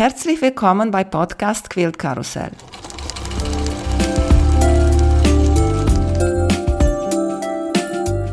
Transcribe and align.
Herzlich 0.00 0.40
willkommen 0.40 0.90
bei 0.90 1.04
Podcast 1.04 1.68
Quilt 1.68 1.98
Karussell. 1.98 2.52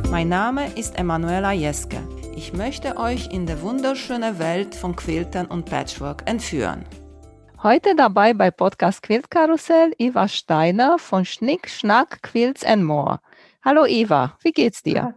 Mein 0.09 0.29
Name 0.29 0.67
ist 0.77 0.97
Emanuela 0.97 1.51
Jeske. 1.51 1.97
Ich 2.37 2.53
möchte 2.53 2.95
euch 2.95 3.33
in 3.33 3.45
die 3.45 3.61
wunderschöne 3.61 4.39
Welt 4.39 4.75
von 4.75 4.95
Quiltern 4.95 5.47
und 5.47 5.65
Patchwork 5.65 6.23
entführen. 6.25 6.85
Heute 7.61 7.95
dabei 7.97 8.33
bei 8.33 8.49
Podcast 8.49 9.03
Quilt 9.03 9.29
Karussell 9.29 9.91
Eva 9.97 10.29
Steiner 10.29 10.97
von 10.97 11.25
Schnick, 11.25 11.67
Schnack, 11.67 12.23
Quilts 12.23 12.63
and 12.63 12.85
More. 12.85 13.19
Hallo 13.65 13.85
Eva, 13.85 14.37
wie 14.41 14.53
geht's 14.53 14.83
dir? 14.83 15.15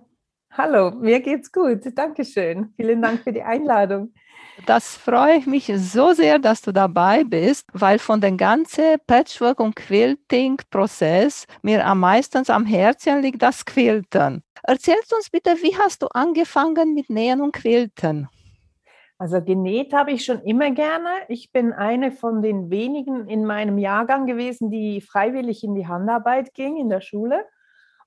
Hallo, 0.50 0.90
mir 0.90 1.20
geht's 1.20 1.52
gut. 1.52 1.82
Dankeschön. 1.94 2.74
Vielen 2.74 3.00
Dank 3.00 3.22
für 3.22 3.32
die 3.32 3.42
Einladung. 3.42 4.12
Das 4.66 4.96
freue 4.96 5.36
ich 5.36 5.46
mich 5.46 5.72
so 5.74 6.12
sehr, 6.12 6.38
dass 6.38 6.62
du 6.62 6.72
dabei 6.72 7.24
bist, 7.24 7.68
weil 7.72 7.98
von 7.98 8.20
dem 8.20 8.36
ganzen 8.36 8.96
Patchwork- 9.06 9.60
und 9.60 9.76
Quilting-Prozess 9.76 11.46
mir 11.62 11.86
am 11.86 12.00
meisten 12.00 12.48
am 12.50 12.66
Herzen 12.66 13.22
liegt 13.22 13.42
das 13.42 13.64
Quilten. 13.64 14.42
Erzählst 14.62 15.14
uns 15.14 15.30
bitte, 15.30 15.50
wie 15.62 15.76
hast 15.76 16.02
du 16.02 16.06
angefangen 16.08 16.94
mit 16.94 17.10
Nähen 17.10 17.40
und 17.40 17.52
Quilten? 17.52 18.28
Also 19.18 19.42
genäht 19.42 19.92
habe 19.92 20.12
ich 20.12 20.24
schon 20.24 20.40
immer 20.42 20.70
gerne. 20.70 21.10
Ich 21.28 21.52
bin 21.52 21.72
eine 21.72 22.10
von 22.10 22.40
den 22.40 22.70
wenigen 22.70 23.28
in 23.28 23.44
meinem 23.44 23.78
Jahrgang 23.78 24.26
gewesen, 24.26 24.70
die 24.70 25.00
freiwillig 25.00 25.62
in 25.62 25.74
die 25.74 25.86
Handarbeit 25.86 26.54
ging 26.54 26.76
in 26.76 26.88
der 26.88 27.00
Schule 27.00 27.44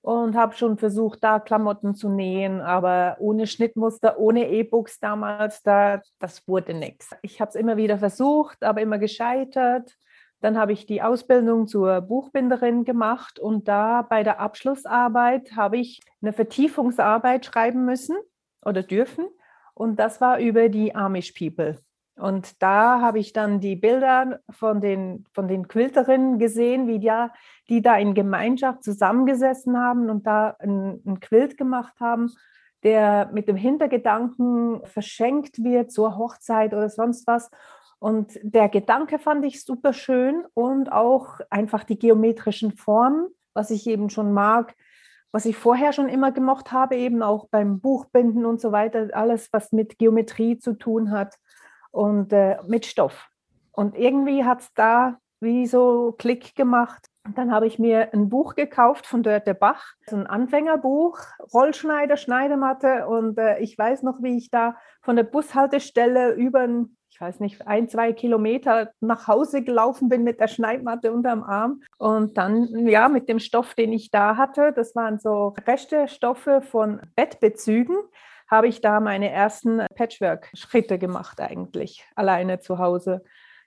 und 0.03 0.35
habe 0.35 0.53
schon 0.53 0.77
versucht, 0.77 1.23
da 1.23 1.39
Klamotten 1.39 1.95
zu 1.95 2.09
nähen, 2.09 2.59
aber 2.59 3.16
ohne 3.20 3.48
Schnittmuster, 3.48 4.20
ohne 4.20 4.49
E-Books 4.49 4.99
damals, 4.99 5.63
da, 5.63 6.02
das 6.20 6.45
wurde 6.45 6.73
nichts. 6.73 7.12
Ich 7.21 7.39
habe 7.39 7.48
es 7.48 7.55
immer 7.55 7.77
wieder 7.77 7.98
versucht, 7.98 8.63
aber 8.63 8.81
immer 8.81 8.99
gescheitert. 8.99 9.95
Dann 10.41 10.57
habe 10.57 10.73
ich 10.73 10.85
die 10.85 11.02
Ausbildung 11.02 11.67
zur 11.67 12.02
Buchbinderin 12.02 12.84
gemacht 12.84 13.40
und 13.40 13.70
da 13.70 14.01
bei 14.01 14.23
der 14.23 14.41
Abschlussarbeit 14.41 15.55
habe 15.55 15.77
ich 15.77 16.01
eine 16.21 16.34
Vertiefungsarbeit 16.34 17.45
schreiben 17.45 17.85
müssen 17.85 18.17
oder 18.62 18.84
dürfen. 18.84 19.26
Und 19.73 20.01
das 20.01 20.20
war 20.20 20.38
über 20.38 20.67
die 20.67 20.93
Amish 20.93 21.32
People. 21.32 21.77
Und 22.16 22.62
da 22.62 23.02
habe 23.02 23.18
ich 23.18 23.34
dann 23.34 23.60
die 23.60 23.76
Bilder 23.76 24.40
von 24.50 24.82
den, 24.82 25.26
von 25.34 25.48
den 25.48 25.68
Quilterinnen 25.68 26.38
gesehen, 26.38 26.88
wie 26.88 27.00
die, 27.00 27.12
die 27.70 27.82
da 27.82 27.98
in 27.98 28.14
Gemeinschaft 28.14 28.84
zusammengesessen 28.84 29.78
haben 29.78 30.10
und 30.10 30.28
da 30.28 30.56
ein 30.60 31.20
Quilt 31.22 31.58
gemacht 31.58 32.00
haben, 32.00 32.32
der 32.84 33.30
mit 33.34 33.48
dem 33.48 33.56
Hintergedanken 33.56 34.86
verschenkt 34.86 35.64
wird 35.64 35.91
zur 35.91 36.18
Hochzeit 36.18 36.74
oder 36.74 36.90
sonst 36.90 37.26
was. 37.26 37.50
Und 37.98 38.38
der 38.44 38.70
Gedanke 38.70 39.18
fand 39.18 39.46
ich 39.46 39.64
super 39.64 39.94
schön 39.94 40.44
und 40.54 40.91
auch 40.91 41.40
einfach 41.50 41.84
die 41.84 41.98
geometrischen 41.98 42.74
Formen, 42.74 43.30
was 43.54 43.72
ich 43.72 43.88
eben 43.88 44.10
schon 44.10 44.34
mag, 44.34 44.76
was 45.32 45.46
ich 45.46 45.56
vorher 45.56 45.94
schon 45.94 46.10
immer 46.10 46.32
gemocht 46.32 46.72
habe, 46.72 46.96
eben 46.96 47.24
auch 47.24 47.48
beim 47.50 47.80
Buchbinden 47.80 48.46
und 48.46 48.62
so 48.62 48.72
weiter, 48.72 49.08
alles, 49.14 49.50
was 49.52 49.72
mit 49.72 49.98
Geometrie 49.98 50.60
zu 50.60 50.74
tun 50.74 51.10
hat 51.10 51.40
und 51.94 52.34
äh, 52.34 52.58
mit 52.68 52.86
Stoff. 52.86 53.30
Und 53.72 53.98
irgendwie 53.98 54.44
hat 54.44 54.62
es 54.62 54.74
da 54.74 55.18
wie 55.40 55.68
so 55.68 56.13
Klick 56.18 56.55
gemacht. 56.55 57.08
Und 57.26 57.38
dann 57.38 57.52
habe 57.52 57.68
ich 57.68 57.80
mir 57.80 58.13
ein 58.13 58.30
Buch 58.30 58.55
gekauft 58.55 59.05
von 59.05 59.24
Dörte 59.24 59.54
Bach, 59.54 59.94
so 60.10 60.16
ein 60.16 60.27
Anfängerbuch, 60.27 61.20
Rollschneider, 61.54 62.18
Schneidematte. 62.18 63.08
Und 63.08 63.38
äh, 63.38 63.60
ich 63.60 63.77
weiß 63.77 64.03
noch, 64.03 64.22
wie 64.22 64.38
ich 64.38 64.50
da 64.50 64.75
von 65.02 65.16
der 65.16 65.24
Bushaltestelle 65.24 66.34
über, 66.34 66.68
ich 67.09 67.22
weiß 67.22 67.40
nicht, 67.40 67.66
ein, 67.68 67.88
zwei 67.88 68.12
Kilometer 68.12 68.91
nach 69.00 69.28
Hause 69.28 69.62
gelaufen 69.62 70.09
bin 70.09 70.24
mit 70.24 70.40
der 70.40 70.47
Schneidmatte 70.47 71.13
unterm 71.13 71.44
Arm. 71.44 71.81
Und 71.97 72.38
dann, 72.38 72.88
ja, 72.88 73.07
mit 73.07 73.30
dem 73.30 73.40
Stoff, 73.40 73.75
den 73.75 73.94
ich 73.94 74.12
da 74.12 74.35
hatte, 74.35 74.74
das 74.74 74.96
waren 74.96 75.19
so 75.19 75.53
Reste 75.66 76.07
Stoffe 76.07 76.62
von 76.62 77.01
Bettbezügen 77.16 77.97
habe 78.49 78.67
ich 78.67 78.81
da 78.81 78.99
meine 78.99 79.29
ersten 79.29 79.85
Patchwork-Schritte 79.95 80.99
gemacht 80.99 81.39
eigentlich, 81.39 82.05
alleine 82.15 82.59
zu 82.59 82.77
Hause. 82.77 83.23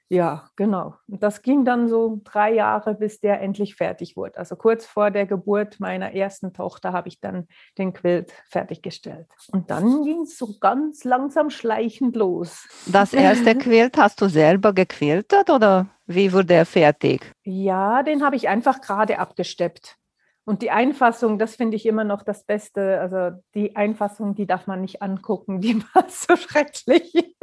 Ja, 0.09 0.51
genau. 0.55 0.95
Und 1.09 1.23
das 1.23 1.43
ging 1.43 1.65
dann 1.65 1.89
so 1.89 2.21
drei 2.23 2.53
Jahre, 2.55 2.95
bis 2.95 3.21
der 3.21 3.41
endlich 3.41 3.75
fertig 3.75 4.17
wurde. 4.17 4.39
Also 4.39 4.55
kurz 4.55 4.87
vor 4.87 5.11
der 5.11 5.27
Geburt 5.27 5.81
meiner 5.81 6.15
ersten 6.15 6.53
Tochter 6.53 6.93
habe 6.93 7.09
ich 7.09 7.21
dann 7.21 7.49
den 7.77 7.93
Quilt 7.93 8.33
fertiggestellt. 8.49 9.27
Und 9.51 9.69
dann 9.71 10.05
ging 10.05 10.23
es 10.23 10.39
so 10.39 10.59
ganz 10.61 11.03
langsam 11.03 11.51
schleichend 11.51 12.15
los. 12.15 12.69
Das 12.87 13.13
erste 13.15 13.57
Quilt 13.57 13.97
hast 13.97 14.21
du 14.21 14.29
selber 14.29 14.73
gequiltet 14.73 15.51
oder 15.51 15.89
wie 16.07 16.33
wurde 16.33 16.55
er 16.55 16.67
fertig? 16.67 17.33
Ja, 17.43 18.05
den 18.05 18.25
habe 18.25 18.37
ich 18.37 18.49
einfach 18.49 18.81
gerade 18.81 19.19
abgesteppt. 19.19 19.97
Und 20.49 20.63
die 20.63 20.71
Einfassung, 20.71 21.41
das 21.41 21.57
finde 21.57 21.77
ich 21.77 21.87
immer 21.87 22.05
noch 22.05 22.23
das 22.23 22.45
Beste. 22.45 23.01
Also 23.01 23.37
die 23.55 23.75
Einfassung, 23.75 24.37
die 24.37 24.47
darf 24.47 24.69
man 24.69 24.81
nicht 24.81 25.03
angucken, 25.03 25.61
die 25.61 25.83
war 25.95 26.09
so 26.09 26.37
schrecklich. 26.37 27.37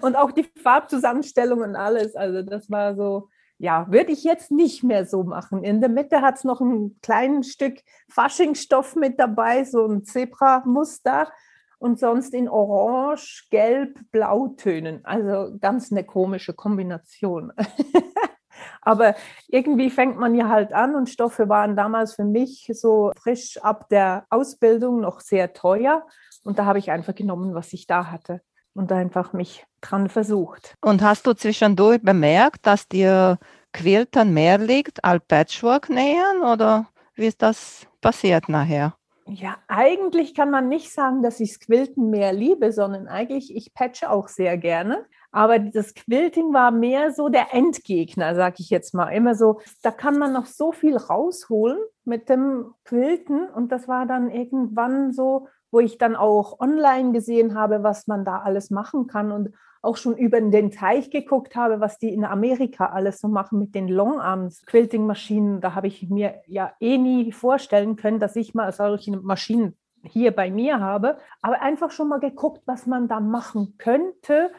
Und 0.00 0.14
auch 0.14 0.30
die 0.30 0.44
Farbzusammenstellung 0.62 1.60
und 1.60 1.74
alles. 1.74 2.14
Also 2.14 2.42
das 2.42 2.70
war 2.70 2.94
so, 2.94 3.28
ja, 3.58 3.90
würde 3.90 4.12
ich 4.12 4.22
jetzt 4.22 4.52
nicht 4.52 4.84
mehr 4.84 5.06
so 5.06 5.24
machen. 5.24 5.64
In 5.64 5.80
der 5.80 5.90
Mitte 5.90 6.22
hat 6.22 6.36
es 6.36 6.44
noch 6.44 6.60
ein 6.60 6.96
kleines 7.02 7.50
Stück 7.50 7.80
Faschingstoff 8.08 8.94
mit 8.94 9.18
dabei, 9.18 9.64
so 9.64 9.86
ein 9.86 10.04
Zebra-Muster. 10.04 11.32
Und 11.78 11.98
sonst 11.98 12.34
in 12.34 12.48
Orange, 12.48 13.48
Gelb, 13.50 13.98
Blautönen. 14.12 15.04
Also 15.04 15.56
ganz 15.60 15.90
eine 15.90 16.04
komische 16.04 16.52
Kombination. 16.52 17.52
Aber 18.82 19.14
irgendwie 19.48 19.90
fängt 19.90 20.18
man 20.18 20.34
ja 20.34 20.48
halt 20.48 20.72
an 20.72 20.94
und 20.94 21.08
Stoffe 21.08 21.48
waren 21.48 21.76
damals 21.76 22.14
für 22.14 22.24
mich 22.24 22.70
so 22.74 23.12
frisch 23.20 23.58
ab 23.62 23.88
der 23.90 24.26
Ausbildung 24.30 25.00
noch 25.00 25.20
sehr 25.20 25.52
teuer. 25.52 26.06
Und 26.44 26.58
da 26.58 26.64
habe 26.64 26.78
ich 26.78 26.90
einfach 26.90 27.14
genommen, 27.14 27.54
was 27.54 27.72
ich 27.72 27.86
da 27.86 28.10
hatte 28.10 28.40
und 28.74 28.92
einfach 28.92 29.32
mich 29.32 29.66
dran 29.80 30.08
versucht. 30.08 30.74
Und 30.80 31.02
hast 31.02 31.26
du 31.26 31.34
zwischendurch 31.34 32.02
bemerkt, 32.02 32.66
dass 32.66 32.88
dir 32.88 33.38
Quiltern 33.72 34.32
mehr 34.32 34.58
liegt 34.58 35.04
als 35.04 35.24
Patchwork 35.26 35.88
nähen 35.90 36.42
oder 36.42 36.86
wie 37.14 37.26
ist 37.26 37.42
das 37.42 37.86
passiert 38.00 38.48
nachher? 38.48 38.94
Ja, 39.26 39.56
eigentlich 39.68 40.34
kann 40.34 40.50
man 40.50 40.68
nicht 40.68 40.92
sagen, 40.92 41.22
dass 41.22 41.40
ich 41.40 41.60
Quilten 41.60 42.10
mehr 42.10 42.32
liebe, 42.32 42.72
sondern 42.72 43.06
eigentlich 43.06 43.54
ich 43.54 43.74
patche 43.74 44.10
auch 44.10 44.28
sehr 44.28 44.58
gerne. 44.58 45.06
Aber 45.32 45.60
das 45.60 45.94
Quilting 45.94 46.52
war 46.52 46.72
mehr 46.72 47.12
so 47.12 47.28
der 47.28 47.54
Endgegner, 47.54 48.34
sag 48.34 48.58
ich 48.58 48.70
jetzt 48.70 48.94
mal. 48.94 49.10
Immer 49.10 49.34
so, 49.36 49.60
da 49.82 49.92
kann 49.92 50.18
man 50.18 50.32
noch 50.32 50.46
so 50.46 50.72
viel 50.72 50.96
rausholen 50.96 51.78
mit 52.04 52.28
dem 52.28 52.74
Quilten. 52.84 53.48
Und 53.48 53.70
das 53.70 53.86
war 53.86 54.06
dann 54.06 54.30
irgendwann 54.30 55.12
so, 55.12 55.46
wo 55.70 55.78
ich 55.78 55.98
dann 55.98 56.16
auch 56.16 56.58
online 56.58 57.12
gesehen 57.12 57.54
habe, 57.54 57.84
was 57.84 58.08
man 58.08 58.24
da 58.24 58.40
alles 58.40 58.70
machen 58.70 59.06
kann 59.06 59.30
und 59.30 59.50
auch 59.82 59.96
schon 59.96 60.16
über 60.16 60.40
den 60.40 60.70
Teich 60.70 61.10
geguckt 61.10 61.56
habe, 61.56 61.80
was 61.80 61.98
die 61.98 62.12
in 62.12 62.24
Amerika 62.24 62.86
alles 62.86 63.20
so 63.20 63.28
machen 63.28 63.58
mit 63.58 63.74
den 63.74 63.88
Longarms 63.88 64.64
Quilting-Maschinen. 64.66 65.60
Da 65.60 65.74
habe 65.74 65.86
ich 65.86 66.08
mir 66.08 66.42
ja 66.46 66.72
eh 66.80 66.98
nie 66.98 67.32
vorstellen 67.32 67.96
können, 67.96 68.20
dass 68.20 68.36
ich 68.36 68.54
mal 68.54 68.72
solche 68.72 69.16
Maschinen 69.16 69.76
hier 70.02 70.32
bei 70.32 70.50
mir 70.50 70.80
habe, 70.80 71.18
aber 71.42 71.60
einfach 71.60 71.90
schon 71.90 72.08
mal 72.08 72.20
geguckt, 72.20 72.62
was 72.66 72.86
man 72.86 73.08
da 73.08 73.20
machen 73.20 73.74
könnte 73.78 74.50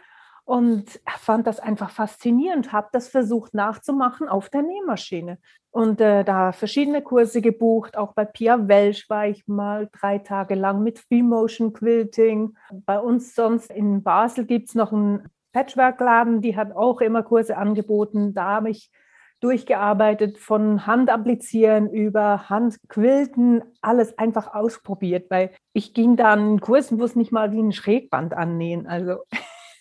und 0.51 1.00
fand 1.07 1.47
das 1.47 1.62
einfach 1.62 1.91
faszinierend, 1.91 2.73
habe 2.73 2.89
das 2.91 3.07
versucht 3.07 3.53
nachzumachen 3.53 4.28
auf 4.28 4.50
der 4.50 4.63
Nähmaschine. 4.63 5.38
Und 5.69 6.01
äh, 6.01 6.25
da 6.25 6.51
verschiedene 6.51 7.01
Kurse 7.01 7.39
gebucht, 7.39 7.95
auch 7.95 8.12
bei 8.12 8.25
Pia 8.25 8.67
Welsch 8.67 9.09
war 9.09 9.28
ich 9.28 9.47
mal 9.47 9.88
drei 9.94 10.17
Tage 10.17 10.56
lang 10.56 10.84
mit 10.84 11.00
Free 11.00 11.23
Motion 11.23 11.72
Quilting. 11.72 12.57
Bei 12.85 13.00
uns 13.00 13.34
sonst 13.34 13.72
in 13.72 14.03
Basel 14.03 14.45
gibt 14.45 14.67
es 14.67 14.75
noch 14.75 14.91
einen 14.91 15.29
Patchwork-Laden, 15.53 16.41
die 16.41 16.57
hat 16.57 16.75
auch 16.75 17.00
immer 17.00 17.23
Kurse 17.23 17.56
angeboten. 17.56 18.33
Da 18.33 18.47
habe 18.47 18.71
ich 18.71 18.92
durchgearbeitet, 19.39 20.38
von 20.38 20.86
Handapplizieren 20.86 21.89
über 21.89 22.50
Handquilten, 22.50 23.63
alles 23.81 24.18
einfach 24.18 24.54
ausprobiert, 24.54 25.31
weil 25.31 25.51
ich 25.71 25.94
ging 25.94 26.18
da 26.18 26.33
an 26.33 26.59
Kursen, 26.59 27.00
wo 27.00 27.06
es 27.06 27.15
nicht 27.15 27.31
mal 27.31 27.54
wie 27.54 27.62
ein 27.62 27.71
Schrägband 27.71 28.33
annähen. 28.33 28.86
Also 28.86 29.19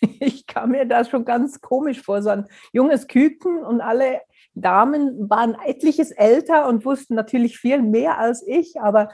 ich 0.20 0.46
kam 0.46 0.70
mir 0.70 0.86
da 0.86 1.04
schon 1.04 1.24
ganz 1.24 1.60
komisch 1.60 2.02
vor, 2.02 2.22
so 2.22 2.30
ein 2.30 2.46
junges 2.72 3.06
Küken 3.06 3.62
und 3.62 3.80
alle 3.80 4.20
Damen 4.54 5.30
waren 5.30 5.56
etliches 5.64 6.10
älter 6.10 6.66
und 6.68 6.84
wussten 6.84 7.14
natürlich 7.14 7.58
viel 7.58 7.82
mehr 7.82 8.18
als 8.18 8.44
ich, 8.46 8.80
aber 8.80 9.10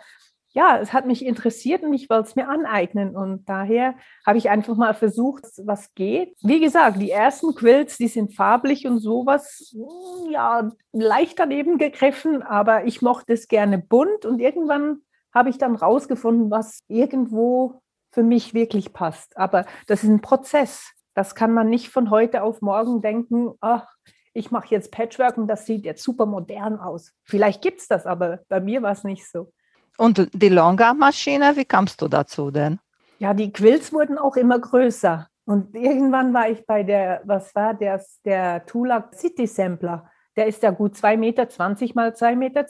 ja, 0.56 0.79
es 0.79 0.94
hat 0.94 1.05
mich 1.05 1.23
interessiert 1.23 1.83
und 1.83 1.93
ich 1.93 2.09
wollte 2.09 2.29
es 2.29 2.35
mir 2.35 2.49
aneignen. 2.49 3.15
Und 3.15 3.47
daher 3.47 3.94
habe 4.27 4.38
ich 4.38 4.49
einfach 4.49 4.75
mal 4.75 4.94
versucht, 4.94 5.44
was 5.59 5.93
geht. 5.94 6.35
Wie 6.41 6.61
gesagt, 6.61 6.99
die 6.99 7.11
ersten 7.11 7.55
Quilts, 7.55 7.99
die 7.99 8.09
sind 8.09 8.35
farblich 8.35 8.87
und 8.87 9.00
sowas, 9.00 9.75
hm, 9.75 10.33
ja, 10.33 10.71
leicht 10.93 11.38
daneben 11.38 11.77
gegriffen, 11.77 12.43
aber 12.43 12.87
ich 12.87 13.03
mochte 13.03 13.35
es 13.35 13.49
gerne 13.49 13.77
bunt 13.77 14.25
und 14.25 14.41
irgendwann 14.41 15.03
habe 15.35 15.50
ich 15.50 15.59
dann 15.59 15.77
rausgefunden, 15.77 16.50
was 16.50 16.79
irgendwo 16.88 17.83
für 18.17 18.23
mich 18.23 18.55
wirklich 18.55 18.95
passt. 18.95 19.37
Aber 19.37 19.67
das 19.89 20.03
ist 20.03 20.09
ein 20.09 20.23
Prozess. 20.23 20.91
Das 21.13 21.35
kann 21.35 21.53
man 21.53 21.69
nicht 21.69 21.91
von 21.91 22.09
heute 22.09 22.43
auf 22.43 22.63
morgen 22.63 23.03
denken, 23.03 23.53
ach, 23.61 23.87
ich 24.33 24.51
mache 24.51 24.69
jetzt 24.71 24.91
Patchwork 24.91 25.37
und 25.37 25.49
das 25.49 25.67
sieht 25.67 25.85
jetzt 25.85 26.03
super 26.03 26.25
modern 26.25 26.81
aus. 26.81 27.13
Vielleicht 27.25 27.61
gibt 27.61 27.81
es 27.81 27.89
das, 27.89 28.07
aber 28.07 28.41
bei 28.49 28.59
mir 28.59 28.81
war 28.81 28.93
es 28.93 29.05
nicht 29.05 29.31
so. 29.31 29.53
Und 29.99 30.31
die 30.33 30.49
Longarm-Maschine, 30.49 31.57
wie 31.57 31.67
kamst 31.67 32.01
du 32.01 32.09
dazu 32.09 32.51
denn? 32.51 32.79
Ja, 33.19 33.35
die 33.35 33.53
Quills 33.53 33.93
wurden 33.93 34.17
auch 34.17 34.37
immer 34.37 34.59
größer. 34.59 35.29
Und 35.45 35.75
irgendwann 35.75 36.33
war 36.33 36.49
ich 36.49 36.65
bei 36.65 36.85
der, 36.85 37.21
was 37.25 37.55
war 37.55 37.75
der, 37.75 38.03
der 38.25 38.65
Tula 38.65 39.11
City 39.15 39.47
Sampler. 39.47 40.11
Der 40.37 40.47
ist 40.47 40.62
ja 40.62 40.71
gut 40.71 40.94
2,20 40.94 41.17
Meter 41.17 41.49
mal 41.94 42.11
2,20 42.11 42.37
Meter. 42.37 42.67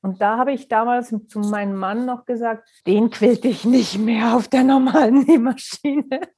Und 0.00 0.20
da 0.20 0.38
habe 0.38 0.52
ich 0.52 0.68
damals 0.68 1.14
zu 1.28 1.38
meinem 1.38 1.76
Mann 1.76 2.06
noch 2.06 2.24
gesagt, 2.24 2.68
den 2.86 3.10
quilte 3.10 3.48
ich 3.48 3.64
nicht 3.64 3.98
mehr 3.98 4.34
auf 4.34 4.48
der 4.48 4.64
normalen 4.64 5.24
Nähmaschine. 5.24 6.20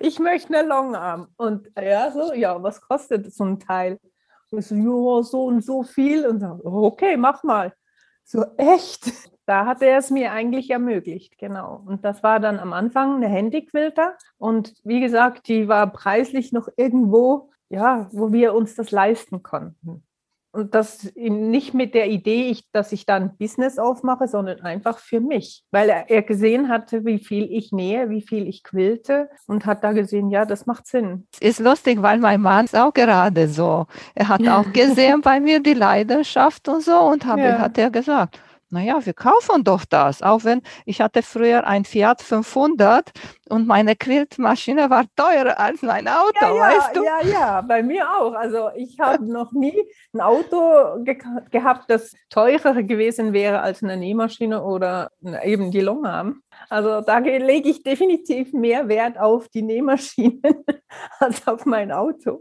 Ich 0.00 0.18
möchte 0.18 0.54
eine 0.54 0.68
Longarm. 0.68 1.28
Und 1.36 1.70
er 1.76 2.10
so, 2.12 2.34
ja, 2.34 2.60
was 2.62 2.80
kostet 2.80 3.32
so 3.32 3.44
ein 3.44 3.60
Teil? 3.60 3.98
Ich 4.50 4.66
so, 4.66 4.74
ja, 4.74 5.22
so 5.22 5.44
und 5.44 5.64
so 5.64 5.82
viel. 5.82 6.26
Und 6.26 6.40
so, 6.40 6.60
okay, 6.64 7.16
mach 7.16 7.42
mal. 7.42 7.72
So, 8.24 8.44
echt? 8.56 9.12
Da 9.46 9.64
hat 9.66 9.80
er 9.80 9.98
es 9.98 10.10
mir 10.10 10.32
eigentlich 10.32 10.70
ermöglicht, 10.70 11.38
genau. 11.38 11.82
Und 11.86 12.04
das 12.04 12.22
war 12.22 12.38
dann 12.38 12.58
am 12.58 12.72
Anfang 12.72 13.16
eine 13.16 13.28
Handyquilter. 13.28 14.16
Und 14.36 14.74
wie 14.84 15.00
gesagt, 15.00 15.48
die 15.48 15.68
war 15.68 15.92
preislich 15.92 16.52
noch 16.52 16.68
irgendwo, 16.76 17.51
ja, 17.72 18.08
wo 18.12 18.32
wir 18.32 18.54
uns 18.54 18.74
das 18.74 18.90
leisten 18.90 19.42
konnten. 19.42 20.04
Und 20.54 20.74
das 20.74 21.10
nicht 21.14 21.72
mit 21.72 21.94
der 21.94 22.10
Idee, 22.10 22.54
dass 22.72 22.92
ich 22.92 23.06
dann 23.06 23.38
Business 23.38 23.78
aufmache, 23.78 24.28
sondern 24.28 24.60
einfach 24.60 24.98
für 24.98 25.20
mich. 25.20 25.64
Weil 25.70 25.88
er, 25.88 26.10
er 26.10 26.20
gesehen 26.20 26.68
hatte, 26.68 27.06
wie 27.06 27.18
viel 27.18 27.50
ich 27.50 27.72
nähe, 27.72 28.10
wie 28.10 28.20
viel 28.20 28.46
ich 28.46 28.62
quillte 28.62 29.30
und 29.46 29.64
hat 29.64 29.82
da 29.82 29.92
gesehen, 29.92 30.28
ja, 30.28 30.44
das 30.44 30.66
macht 30.66 30.86
Sinn. 30.86 31.26
Ist 31.40 31.58
lustig, 31.58 32.02
weil 32.02 32.18
mein 32.18 32.42
Mann 32.42 32.66
ist 32.66 32.76
auch 32.76 32.92
gerade 32.92 33.48
so. 33.48 33.86
Er 34.14 34.28
hat 34.28 34.46
auch 34.46 34.70
gesehen 34.74 35.22
bei 35.22 35.40
mir 35.40 35.60
die 35.60 35.72
Leidenschaft 35.72 36.68
und 36.68 36.82
so 36.82 36.98
und 36.98 37.24
hab, 37.24 37.38
ja. 37.38 37.58
hat 37.58 37.78
er 37.78 37.90
gesagt, 37.90 38.38
naja, 38.72 39.04
wir 39.04 39.12
kaufen 39.12 39.64
doch 39.64 39.84
das. 39.84 40.22
Auch 40.22 40.44
wenn 40.44 40.62
ich 40.86 41.02
hatte 41.02 41.22
früher 41.22 41.66
ein 41.66 41.84
Fiat 41.84 42.22
500 42.22 43.10
und 43.50 43.66
meine 43.66 43.96
Quiltmaschine 43.96 44.88
war 44.88 45.04
teurer 45.14 45.60
als 45.60 45.82
mein 45.82 46.08
Auto, 46.08 46.32
ja, 46.40 46.54
ja, 46.54 46.60
weißt 46.60 46.96
du? 46.96 47.04
Ja, 47.04 47.20
ja, 47.22 47.60
bei 47.60 47.82
mir 47.82 48.08
auch. 48.08 48.32
Also 48.32 48.70
ich 48.74 48.98
habe 49.00 49.30
noch 49.30 49.52
nie 49.52 49.78
ein 50.14 50.20
Auto 50.20 51.02
ge 51.04 51.18
gehabt, 51.50 51.90
das 51.90 52.14
teurer 52.30 52.82
gewesen 52.82 53.34
wäre 53.34 53.60
als 53.60 53.82
eine 53.82 53.98
Nähmaschine 53.98 54.62
oder 54.62 55.10
eben 55.42 55.70
die 55.70 55.80
Longarm. 55.80 56.40
Also 56.70 57.02
da 57.02 57.18
lege 57.18 57.68
ich 57.68 57.82
definitiv 57.82 58.54
mehr 58.54 58.88
Wert 58.88 59.18
auf 59.18 59.48
die 59.48 59.62
Nähmaschine 59.62 60.40
als 61.18 61.46
auf 61.46 61.66
mein 61.66 61.92
Auto. 61.92 62.38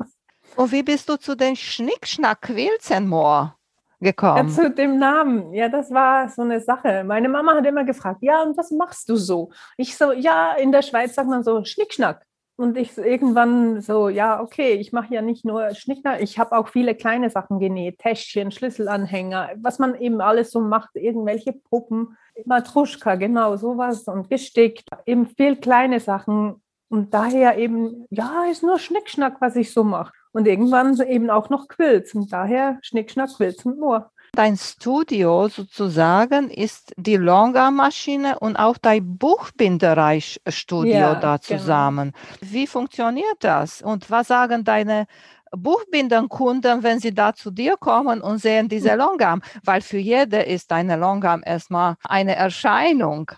Und 0.55 0.71
wie 0.71 0.83
bist 0.83 1.09
du 1.09 1.17
zu 1.17 1.35
den 1.35 1.55
Schnickschnack-Quilzenmoor? 1.55 3.55
Gekommen? 4.01 4.49
Ja, 4.49 4.53
zu 4.53 4.71
dem 4.71 4.97
Namen. 4.97 5.53
Ja, 5.53 5.69
das 5.69 5.91
war 5.91 6.27
so 6.29 6.41
eine 6.41 6.59
Sache. 6.59 7.03
Meine 7.05 7.29
Mama 7.29 7.55
hat 7.55 7.65
immer 7.65 7.85
gefragt, 7.85 8.19
ja, 8.21 8.41
und 8.43 8.57
was 8.57 8.71
machst 8.71 9.07
du 9.09 9.15
so? 9.15 9.51
Ich 9.77 9.97
so, 9.97 10.11
ja, 10.11 10.53
in 10.53 10.71
der 10.71 10.81
Schweiz 10.81 11.15
sagt 11.15 11.29
man 11.29 11.43
so 11.43 11.63
Schnickschnack. 11.63 12.25
Und 12.57 12.77
ich 12.77 12.95
irgendwann 12.95 13.81
so, 13.81 14.09
ja, 14.09 14.39
okay, 14.39 14.73
ich 14.73 14.91
mache 14.91 15.13
ja 15.15 15.21
nicht 15.21 15.45
nur 15.45 15.73
Schnickschnack, 15.73 16.21
ich 16.21 16.37
habe 16.37 16.55
auch 16.55 16.67
viele 16.67 16.93
kleine 16.93 17.31
Sachen 17.31 17.59
genäht, 17.59 17.97
Täschchen, 17.97 18.51
Schlüsselanhänger, 18.51 19.51
was 19.55 19.79
man 19.79 19.95
eben 19.95 20.21
alles 20.21 20.51
so 20.51 20.59
macht, 20.59 20.91
irgendwelche 20.93 21.53
Puppen, 21.53 22.17
Matruschka, 22.45 23.15
genau, 23.15 23.55
sowas 23.55 24.03
und 24.03 24.29
gestickt, 24.29 24.83
eben 25.07 25.25
viel 25.25 25.55
kleine 25.55 25.99
Sachen. 25.99 26.61
Und 26.89 27.13
daher 27.13 27.57
eben, 27.57 28.05
ja, 28.11 28.43
ist 28.51 28.61
nur 28.61 28.77
Schnickschnack, 28.77 29.37
was 29.39 29.55
ich 29.55 29.73
so 29.73 29.83
mache 29.83 30.13
und 30.33 30.47
irgendwann 30.47 30.99
eben 31.01 31.29
auch 31.29 31.49
noch 31.49 31.67
Quilts 31.67 32.13
und 32.15 32.31
daher 32.31 32.79
Schnick, 32.81 33.11
Schnack, 33.11 33.35
Quilts 33.35 33.65
und 33.65 33.79
Moor. 33.79 34.11
Dein 34.33 34.55
Studio 34.55 35.49
sozusagen 35.49 36.49
ist 36.49 36.93
die 36.95 37.17
Longa-Maschine 37.17 38.39
und 38.39 38.55
auch 38.55 38.77
dein 38.77 39.17
Buchbinderei-Studio 39.17 40.93
ja, 40.93 41.15
da 41.15 41.35
genau. 41.35 41.59
zusammen. 41.59 42.13
Genau. 42.39 42.53
Wie 42.53 42.65
funktioniert 42.65 43.37
das 43.41 43.81
und 43.81 44.09
was 44.09 44.29
sagen 44.29 44.63
deine 44.63 45.07
Buchbindenkunden, 45.51 46.81
wenn 46.81 46.99
sie 46.99 47.13
da 47.13 47.33
zu 47.33 47.51
dir 47.51 47.75
kommen 47.77 48.21
und 48.21 48.37
sehen 48.37 48.69
diese. 48.69 48.95
Longarm? 49.01 49.41
Weil 49.65 49.81
für 49.81 49.97
jede 49.97 50.41
ist 50.41 50.71
eine 50.71 50.95
Longarm 50.95 51.43
erstmal 51.45 51.95
eine 52.03 52.35
Erscheinung. 52.37 53.31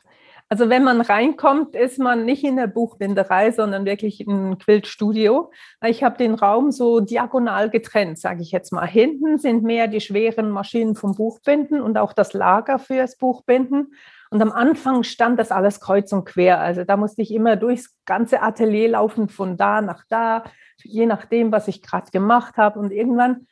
Also 0.54 0.70
wenn 0.70 0.84
man 0.84 1.02
reinkommt, 1.02 1.76
ist 1.76 1.98
man 1.98 2.26
nicht 2.26 2.44
in 2.44 2.58
der 2.58 2.68
Buchbinderei, 2.68 3.50
sondern 3.50 3.86
wirklich 3.86 4.22
im 4.22 4.60
Quiltstudio. 4.60 5.52
Ich 5.84 6.04
habe 6.04 6.16
den 6.16 6.36
Raum 6.36 6.70
so 6.70 7.00
diagonal 7.00 7.72
getrennt, 7.72 8.20
sage 8.20 8.44
ich 8.44 8.52
jetzt 8.52 8.72
mal. 8.72 8.86
Hinten 8.86 9.40
sind 9.40 9.64
mehr 9.64 9.88
die 9.88 10.00
schweren 10.00 10.52
Maschinen 10.52 10.94
vom 10.94 11.16
Buchbinden 11.16 11.82
und 11.82 11.98
auch 11.98 12.14
das 12.14 12.34
Lager 12.34 12.78
fürs 12.78 13.18
Buchbinden. 13.18 13.96
Und 14.30 14.44
am 14.44 14.52
Anfang 14.52 15.02
stand 15.02 15.40
das 15.40 15.52
alles 15.52 15.80
kreuz 15.80 16.14
und 16.14 16.26
quer. 16.26 16.60
Also 16.60 16.84
da 16.84 16.98
musste 16.98 17.24
ich 17.24 17.34
immer 17.34 17.56
durchs 17.56 17.98
ganze 18.06 18.44
Atelier 18.44 18.90
laufen, 18.90 19.30
von 19.30 19.58
da 19.58 19.82
nach 19.82 20.04
da, 20.08 20.44
je 20.84 21.08
nachdem, 21.08 21.52
was 21.52 21.68
ich 21.68 21.82
gerade 21.82 22.12
gemacht 22.12 22.58
habe. 22.58 22.78
Und 22.78 22.92
irgendwann 22.92 23.48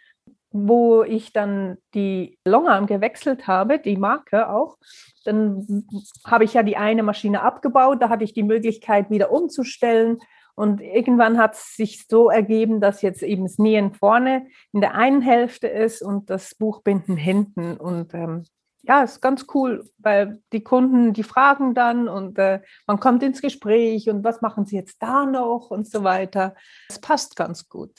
wo 0.52 1.04
ich 1.04 1.34
dann 1.34 1.78
die 1.94 2.38
Longarm 2.46 2.86
gewechselt 2.86 3.48
habe, 3.48 3.80
die 3.80 3.98
Marke 3.98 4.50
auch, 4.50 4.78
dann 5.24 5.86
habe 6.26 6.44
ich 6.44 6.54
ja 6.54 6.64
die 6.64 6.78
eine 6.78 7.04
Maschine 7.04 7.42
abgebaut, 7.42 8.02
da 8.02 8.10
hatte 8.10 8.24
ich 8.24 8.34
die 8.34 8.44
Möglichkeit 8.44 9.10
wieder 9.10 9.32
umzustellen. 9.32 10.20
Und 10.54 10.82
irgendwann 10.82 11.38
hat 11.38 11.54
es 11.54 11.76
sich 11.76 12.06
so 12.08 12.30
ergeben, 12.30 12.82
dass 12.82 13.02
jetzt 13.02 13.24
eben 13.24 13.44
das 13.44 13.58
Nähen 13.58 13.94
vorne 13.94 14.48
in 14.74 14.82
der 14.82 14.96
einen 14.96 15.22
Hälfte 15.22 15.68
ist 15.68 16.02
und 16.02 16.30
das 16.30 16.56
Buchbinden 16.56 17.16
hinten. 17.16 17.78
Und 17.78 18.14
ähm, 18.14 18.44
ja, 18.84 19.04
ist 19.04 19.22
ganz 19.22 19.46
cool, 19.54 19.90
weil 19.98 20.42
die 20.52 20.64
Kunden, 20.64 21.14
die 21.14 21.24
fragen 21.24 21.74
dann 21.74 22.10
und 22.10 22.38
äh, 22.38 22.62
man 22.86 23.00
kommt 23.00 23.24
ins 23.24 23.42
Gespräch 23.42 24.10
und 24.10 24.24
was 24.24 24.42
machen 24.42 24.66
sie 24.66 24.76
jetzt 24.76 25.02
da 25.02 25.26
noch 25.26 25.72
und 25.72 25.88
so 25.88 26.04
weiter. 26.04 26.56
Es 26.90 27.00
passt 27.00 27.36
ganz 27.36 27.70
gut. 27.70 27.92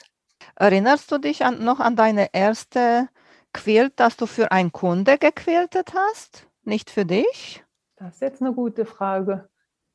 Erinnerst 0.56 1.10
du 1.10 1.18
dich 1.18 1.44
an, 1.44 1.64
noch 1.64 1.80
an 1.80 1.96
deine 1.96 2.28
erste 2.32 3.08
Quilt, 3.52 3.94
das 3.96 4.16
du 4.16 4.26
für 4.26 4.52
einen 4.52 4.72
Kunde 4.72 5.18
gequiltet 5.18 5.92
hast? 5.94 6.46
Nicht 6.64 6.90
für 6.90 7.04
dich? 7.04 7.64
Das 7.96 8.14
ist 8.14 8.20
jetzt 8.22 8.40
eine 8.40 8.52
gute 8.52 8.84
Frage. 8.84 9.48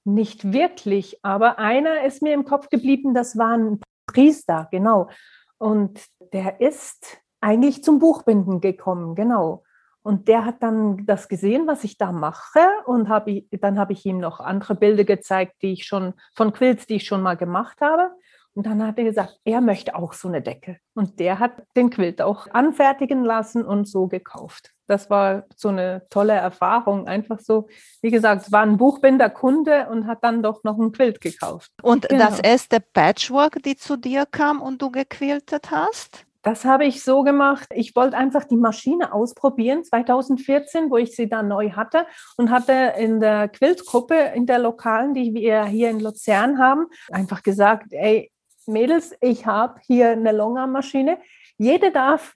Nicht 0.03 0.53
wirklich, 0.53 1.23
aber 1.23 1.59
einer 1.59 2.03
ist 2.03 2.21
mir 2.21 2.33
im 2.33 2.45
Kopf 2.45 2.69
geblieben, 2.69 3.13
das 3.13 3.38
war 3.38 3.57
ein 3.57 3.81
Priester, 4.05 4.67
genau. 4.71 5.09
Und 5.57 5.99
der 6.31 6.61
ist 6.61 7.18
eigentlich 7.42 7.83
zum 7.83 7.99
Buchbinden 7.99 8.61
gekommen, 8.61 9.16
genau. 9.16 9.63
Und 10.07 10.30
der 10.30 10.45
hat 10.45 10.63
dann 10.63 11.06
das 11.06 11.27
gesehen, 11.27 11.68
was 11.68 11.83
ich 11.83 11.97
da 11.97 12.13
mache. 12.13 12.61
Und 12.85 13.09
hab 13.09 13.27
ich, 13.27 13.45
dann 13.51 13.77
habe 13.77 13.92
ich 13.92 14.06
ihm 14.06 14.19
noch 14.19 14.39
andere 14.39 14.75
Bilder 14.75 15.04
gezeigt, 15.04 15.61
die 15.61 15.73
ich 15.73 15.85
schon 15.85 16.13
von 16.33 16.54
Quilts, 16.54 16.87
die 16.87 16.95
ich 16.95 17.06
schon 17.06 17.21
mal 17.21 17.35
gemacht 17.35 17.81
habe. 17.81 18.11
Und 18.57 18.66
dann 18.66 18.83
hat 18.83 18.97
er 18.97 19.04
gesagt, 19.04 19.37
er 19.45 19.61
möchte 19.61 19.94
auch 19.94 20.14
so 20.14 20.28
eine 20.28 20.42
Decke. 20.42 20.80
Und 20.95 21.19
der 21.19 21.37
hat 21.37 21.61
den 21.76 21.92
Quilt 21.92 22.23
auch 22.23 22.47
anfertigen 22.49 23.23
lassen 23.23 23.64
und 23.64 23.87
so 23.87 24.07
gekauft. 24.07 24.71
Das 24.87 25.11
war 25.11 25.44
so 25.56 25.69
eine 25.69 26.07
tolle 26.09 26.33
Erfahrung. 26.33 27.07
Einfach 27.07 27.40
so, 27.40 27.68
wie 28.02 28.09
gesagt, 28.09 28.47
es 28.47 28.52
war 28.52 28.64
ein 28.64 28.78
Buchbinder-Kunde 28.78 29.90
und 29.92 30.07
hat 30.07 30.23
dann 30.23 30.42
doch 30.42 30.64
noch 30.64 30.80
ein 30.80 30.92
Quilt 30.92 31.21
gekauft. 31.21 31.71
Und 31.83 32.09
genau. 32.09 32.26
das 32.26 32.40
erste 32.40 32.80
Patchwork, 32.80 33.61
die 33.61 33.78
zu 33.78 33.95
dir 33.95 34.26
kam 34.26 34.64
und 34.64 34.81
du 34.81 34.90
gequiltet 34.90 35.69
hast? 35.69 36.26
Das 36.42 36.66
habe 36.66 36.85
ich 36.85 37.04
so 37.04 37.21
gemacht. 37.21 37.68
Ich 37.76 37.95
wollte 37.95 38.18
einfach 38.18 38.45
die 38.45 38.57
Maschine 38.57 39.14
ausprobieren, 39.14 39.83
2014, 39.83 40.90
wo 40.90 40.97
ich 40.97 41.16
sie 41.16 41.30
dann 41.30 41.47
neu 41.47 41.73
hatte 41.73 42.07
und 42.37 42.49
hatte 42.49 42.94
in 42.97 43.19
der 43.19 43.49
Quiltgruppe, 43.49 44.16
in 44.33 44.47
der 44.47 44.57
lokalen, 44.57 45.14
die 45.14 45.35
wir 45.35 45.66
hier 45.66 45.92
in 45.92 45.99
Luzern 45.99 46.57
haben, 46.57 46.87
einfach 47.11 47.44
gesagt, 47.44 47.87
ey, 47.92 48.31
Mädels, 48.68 49.16
ich 49.21 49.45
habe 49.45 49.80
hier 49.86 50.09
eine 50.09 50.31
Longarm-Maschine. 50.31 51.18
Jede 51.57 51.92
darf, 51.92 52.33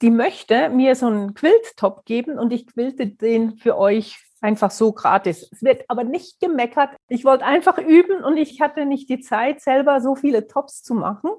die 0.00 0.10
möchte, 0.10 0.68
mir 0.68 0.94
so 0.94 1.06
einen 1.06 1.34
Quilt-Top 1.34 2.04
geben 2.04 2.38
und 2.38 2.52
ich 2.52 2.66
quilte 2.66 3.06
den 3.06 3.56
für 3.56 3.76
euch 3.76 4.18
einfach 4.40 4.70
so 4.70 4.92
gratis. 4.92 5.48
Es 5.52 5.62
wird 5.62 5.84
aber 5.88 6.04
nicht 6.04 6.40
gemeckert. 6.40 6.90
Ich 7.08 7.24
wollte 7.24 7.44
einfach 7.44 7.78
üben 7.78 8.22
und 8.22 8.36
ich 8.36 8.60
hatte 8.60 8.86
nicht 8.86 9.08
die 9.08 9.20
Zeit, 9.20 9.60
selber 9.60 10.00
so 10.00 10.14
viele 10.14 10.46
Tops 10.46 10.82
zu 10.82 10.94
machen. 10.94 11.30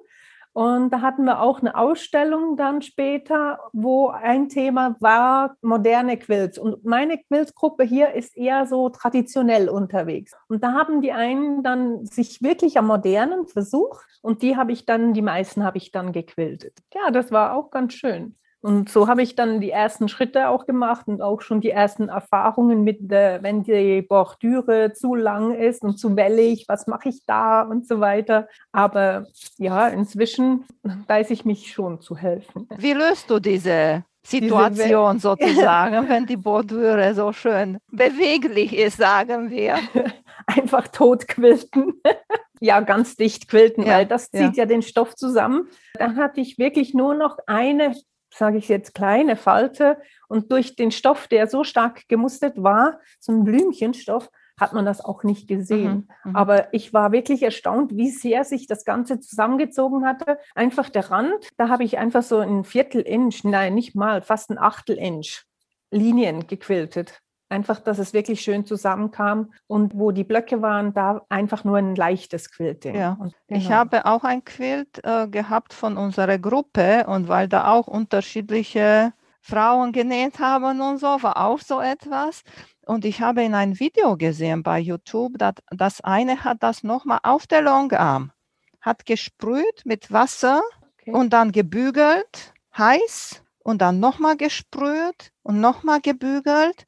Und 0.54 0.92
da 0.92 1.02
hatten 1.02 1.24
wir 1.24 1.42
auch 1.42 1.60
eine 1.60 1.78
Ausstellung 1.78 2.58
dann 2.58 2.82
später, 2.82 3.60
wo 3.72 4.10
ein 4.10 4.50
Thema 4.50 4.96
war 5.00 5.56
moderne 5.62 6.18
Quilts. 6.18 6.58
Und 6.58 6.84
meine 6.84 7.18
Quiltgruppe 7.18 7.84
hier 7.84 8.14
ist 8.14 8.36
eher 8.36 8.66
so 8.66 8.90
traditionell 8.90 9.70
unterwegs. 9.70 10.34
Und 10.50 10.64
da 10.64 10.74
haben 10.74 11.02
die 11.02 11.14
einen 11.14 11.64
dann 11.64 12.06
sich 12.06 12.42
wirklich 12.42 12.78
am 12.78 12.88
modernen 12.88 13.48
versucht 13.48 14.06
und 14.22 14.42
die 14.42 14.58
habe 14.58 14.74
ich 14.74 14.86
dann, 14.86 15.14
die 15.14 15.22
meisten 15.22 15.64
habe 15.64 15.78
ich 15.78 15.92
dann 15.92 16.12
gequiltet. 16.12 16.78
Ja, 16.94 17.12
das 17.12 17.32
war 17.32 17.56
auch 17.56 17.72
ganz 17.72 17.94
schön. 17.94 18.36
Und 18.62 18.90
so 18.90 19.08
habe 19.08 19.24
ich 19.24 19.36
dann 19.36 19.60
die 19.60 19.72
ersten 19.72 20.08
Schritte 20.08 20.50
auch 20.50 20.68
gemacht 20.68 21.08
und 21.08 21.22
auch 21.22 21.42
schon 21.42 21.62
die 21.62 21.72
ersten 21.72 22.10
Erfahrungen 22.10 22.84
mit, 22.84 23.12
der, 23.12 23.42
wenn 23.42 23.64
die 23.64 24.04
Bordüre 24.04 24.94
zu 24.94 25.16
lang 25.16 25.56
ist 25.56 25.82
und 25.82 25.98
zu 25.98 26.16
wellig, 26.16 26.66
was 26.68 26.86
mache 26.86 27.10
ich 27.10 27.26
da 27.26 27.64
und 27.64 27.88
so 27.88 28.00
weiter. 28.00 28.48
Aber 28.72 29.26
ja, 29.58 29.88
inzwischen 29.88 30.66
weiß 31.08 31.32
ich 31.32 31.44
mich 31.44 31.74
schon 31.74 32.02
zu 32.02 32.16
helfen. 32.16 32.68
Wie 32.78 32.94
löst 32.94 33.30
du 33.32 33.40
diese 33.40 34.04
Situation 34.24 35.14
diese 35.14 35.28
sozusagen, 35.28 36.08
wenn 36.10 36.28
die 36.28 36.38
Bordüre 36.38 37.16
so 37.16 37.34
schön 37.34 37.80
beweglich 37.92 38.78
ist, 38.78 38.98
sagen 38.98 39.50
wir? 39.50 39.80
Einfach 40.46 40.88
totquilten. 40.88 42.02
ja, 42.60 42.80
ganz 42.82 43.16
dicht 43.16 43.48
quilten, 43.48 43.84
ja, 43.84 43.94
weil 43.94 44.06
das 44.06 44.30
zieht 44.30 44.56
ja. 44.56 44.64
ja 44.64 44.66
den 44.66 44.84
Stoff 44.84 45.16
zusammen. 45.16 45.68
Dann 45.96 46.18
hatte 46.18 46.42
ich 46.42 46.60
wirklich 46.60 46.94
nur 46.94 47.16
noch 47.16 47.40
eine 47.48 47.96
sage 48.34 48.58
ich 48.58 48.70
jetzt, 48.70 48.94
kleine 48.94 49.36
Falte. 49.36 49.98
Und 50.28 50.52
durch 50.52 50.76
den 50.76 50.92
Stoff, 50.92 51.28
der 51.28 51.48
so 51.48 51.64
stark 51.64 52.08
gemustert 52.08 52.62
war, 52.62 53.00
so 53.20 53.32
ein 53.32 53.44
Blümchenstoff, 53.44 54.30
hat 54.60 54.74
man 54.74 54.86
das 54.86 55.04
auch 55.04 55.24
nicht 55.24 55.48
gesehen. 55.48 56.08
Mhm, 56.24 56.32
mhm, 56.32 56.36
Aber 56.36 56.74
ich 56.74 56.94
war 56.94 57.12
wirklich 57.12 57.42
erstaunt, 57.44 57.96
wie 57.96 58.12
sehr 58.12 58.44
sich 58.44 58.68
das 58.68 58.86
Ganze 58.86 59.20
zusammengezogen 59.20 60.06
hatte. 60.06 60.38
Einfach 60.56 60.90
der 60.90 61.10
Rand, 61.10 61.50
da 61.58 61.68
habe 61.68 61.84
ich 61.84 61.98
einfach 61.98 62.24
so 62.24 62.38
ein 62.38 62.64
Viertel 62.64 63.02
Inch, 63.02 63.44
nein, 63.44 63.74
nicht 63.74 63.96
mal, 63.96 64.22
fast 64.22 64.52
ein 64.52 64.60
Achtel 64.60 64.98
Inch 64.98 65.44
Linien 65.90 66.48
gequiltet. 66.48 67.22
Einfach, 67.52 67.82
dass 67.82 68.00
es 68.00 68.14
wirklich 68.14 68.40
schön 68.40 68.66
zusammenkam 68.66 69.52
und 69.68 69.94
wo 69.94 70.12
die 70.12 70.24
Blöcke 70.24 70.62
waren, 70.62 70.94
da 70.94 71.26
einfach 71.28 71.66
nur 71.66 71.78
ein 71.78 71.96
leichtes 71.96 72.50
Quilting. 72.50 72.96
Ja. 72.96 73.18
Und, 73.20 73.36
genau. 73.48 73.60
Ich 73.60 73.70
habe 73.70 74.06
auch 74.06 74.24
ein 74.24 74.46
Quilt 74.46 75.04
äh, 75.04 75.28
gehabt 75.28 75.74
von 75.74 75.98
unserer 75.98 76.38
Gruppe 76.38 77.06
und 77.08 77.28
weil 77.28 77.50
da 77.50 77.68
auch 77.74 77.88
unterschiedliche 77.88 79.12
Frauen 79.42 79.92
genäht 79.92 80.40
haben 80.40 80.80
und 80.80 81.00
so, 81.00 81.08
war 81.24 81.46
auch 81.46 81.60
so 81.60 81.82
etwas. 81.82 82.44
Und 82.86 83.04
ich 83.04 83.20
habe 83.20 83.44
in 83.44 83.54
ein 83.54 83.80
Video 83.82 84.16
gesehen 84.16 84.64
bei 84.64 84.80
YouTube, 84.80 85.38
dass 85.38 85.56
das 85.72 86.00
eine 86.00 86.46
hat 86.46 86.64
das 86.64 86.84
nochmal 86.84 87.20
auf 87.24 87.48
der 87.48 87.62
Longarm, 87.64 88.32
hat 88.80 89.06
gesprüht 89.06 89.82
mit 89.84 90.10
Wasser 90.10 90.62
okay. 91.02 91.12
und 91.12 91.34
dann 91.34 91.52
gebügelt, 91.52 92.54
heiß 92.78 93.44
und 93.60 93.82
dann 93.82 94.00
nochmal 94.00 94.38
gesprüht 94.38 95.34
und 95.44 95.60
nochmal 95.60 96.00
gebügelt 96.00 96.86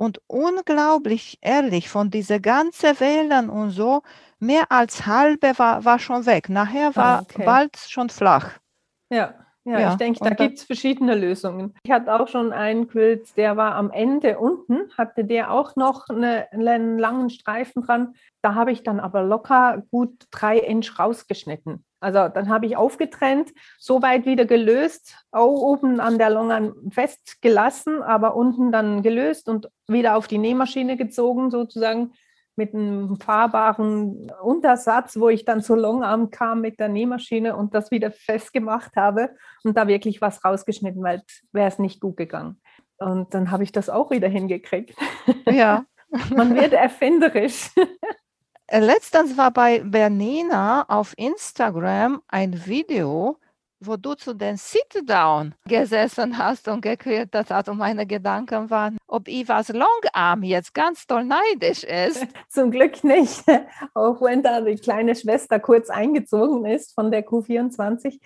und 0.00 0.22
unglaublich 0.28 1.36
ehrlich, 1.42 1.90
von 1.90 2.10
diese 2.10 2.40
ganzen 2.40 2.98
Wäldern 3.00 3.50
und 3.50 3.70
so, 3.70 4.00
mehr 4.38 4.72
als 4.72 5.04
halbe 5.06 5.58
war, 5.58 5.84
war 5.84 5.98
schon 5.98 6.24
weg. 6.24 6.48
Nachher 6.48 6.96
war 6.96 7.18
ah, 7.18 7.22
okay. 7.22 7.44
bald 7.44 7.76
schon 7.76 8.08
flach. 8.08 8.58
Ja, 9.10 9.34
ja, 9.64 9.78
ja. 9.78 9.90
ich 9.90 9.96
denke, 9.98 10.24
da 10.24 10.30
gibt 10.30 10.56
es 10.56 10.64
verschiedene 10.64 11.14
Lösungen. 11.14 11.74
Ich 11.82 11.90
hatte 11.90 12.18
auch 12.18 12.28
schon 12.28 12.50
einen 12.50 12.88
Quilt, 12.88 13.36
der 13.36 13.58
war 13.58 13.74
am 13.74 13.90
Ende 13.90 14.38
unten, 14.38 14.90
hatte 14.96 15.22
der 15.22 15.52
auch 15.52 15.76
noch 15.76 16.08
eine, 16.08 16.50
einen 16.50 16.98
langen 16.98 17.28
Streifen 17.28 17.82
dran. 17.82 18.14
Da 18.40 18.54
habe 18.54 18.72
ich 18.72 18.82
dann 18.82 19.00
aber 19.00 19.22
locker 19.22 19.82
gut 19.90 20.14
drei 20.30 20.56
Inch 20.60 20.98
rausgeschnitten. 20.98 21.84
Also 22.00 22.28
dann 22.28 22.48
habe 22.48 22.66
ich 22.66 22.76
aufgetrennt, 22.76 23.52
so 23.78 24.00
weit 24.02 24.24
wieder 24.24 24.46
gelöst, 24.46 25.16
auch 25.30 25.52
oben 25.52 26.00
an 26.00 26.18
der 26.18 26.30
Longe 26.30 26.74
festgelassen, 26.90 28.02
aber 28.02 28.34
unten 28.34 28.72
dann 28.72 29.02
gelöst 29.02 29.48
und 29.48 29.70
wieder 29.86 30.16
auf 30.16 30.26
die 30.26 30.38
Nähmaschine 30.38 30.96
gezogen, 30.96 31.50
sozusagen 31.50 32.12
mit 32.56 32.74
einem 32.74 33.18
fahrbaren 33.18 34.30
Untersatz, 34.42 35.18
wo 35.18 35.28
ich 35.28 35.44
dann 35.44 35.62
zur 35.62 35.78
Longarm 35.78 36.30
kam 36.30 36.60
mit 36.60 36.80
der 36.80 36.88
Nähmaschine 36.88 37.56
und 37.56 37.74
das 37.74 37.90
wieder 37.90 38.10
festgemacht 38.10 38.96
habe 38.96 39.30
und 39.64 39.76
da 39.76 39.86
wirklich 39.88 40.20
was 40.20 40.44
rausgeschnitten, 40.44 41.02
weil 41.02 41.22
wäre 41.52 41.68
es 41.68 41.78
nicht 41.78 42.00
gut 42.00 42.16
gegangen. 42.16 42.60
Und 42.98 43.32
dann 43.32 43.50
habe 43.50 43.62
ich 43.62 43.72
das 43.72 43.88
auch 43.88 44.10
wieder 44.10 44.28
hingekriegt. 44.28 44.94
Ja. 45.46 45.84
Man 46.36 46.54
wird 46.54 46.72
erfinderisch. 46.72 47.70
Äh, 48.72 48.78
letztens 48.78 49.36
war 49.36 49.50
bei 49.50 49.80
Bernina 49.80 50.84
auf 50.88 51.12
Instagram 51.16 52.22
ein 52.28 52.66
Video, 52.66 53.36
wo 53.80 53.96
du 53.96 54.14
zu 54.14 54.32
den 54.32 54.56
Sit-Down 54.56 55.56
gesessen 55.66 56.38
hast 56.38 56.68
und 56.68 56.80
gequiltet 56.80 57.50
hast. 57.50 57.68
Und 57.68 57.78
meine 57.78 58.06
Gedanken 58.06 58.70
waren, 58.70 58.96
ob 59.08 59.26
Ivas 59.26 59.70
Longarm 59.70 60.44
jetzt 60.44 60.72
ganz 60.72 61.04
toll 61.04 61.24
neidisch 61.24 61.82
ist. 61.82 62.24
Zum 62.48 62.70
Glück 62.70 63.02
nicht. 63.02 63.42
Auch 63.94 64.22
wenn 64.22 64.40
da 64.44 64.60
die 64.60 64.76
kleine 64.76 65.16
Schwester 65.16 65.58
kurz 65.58 65.90
eingezogen 65.90 66.64
ist 66.64 66.94
von 66.94 67.10
der 67.10 67.26
Q24. 67.26 68.20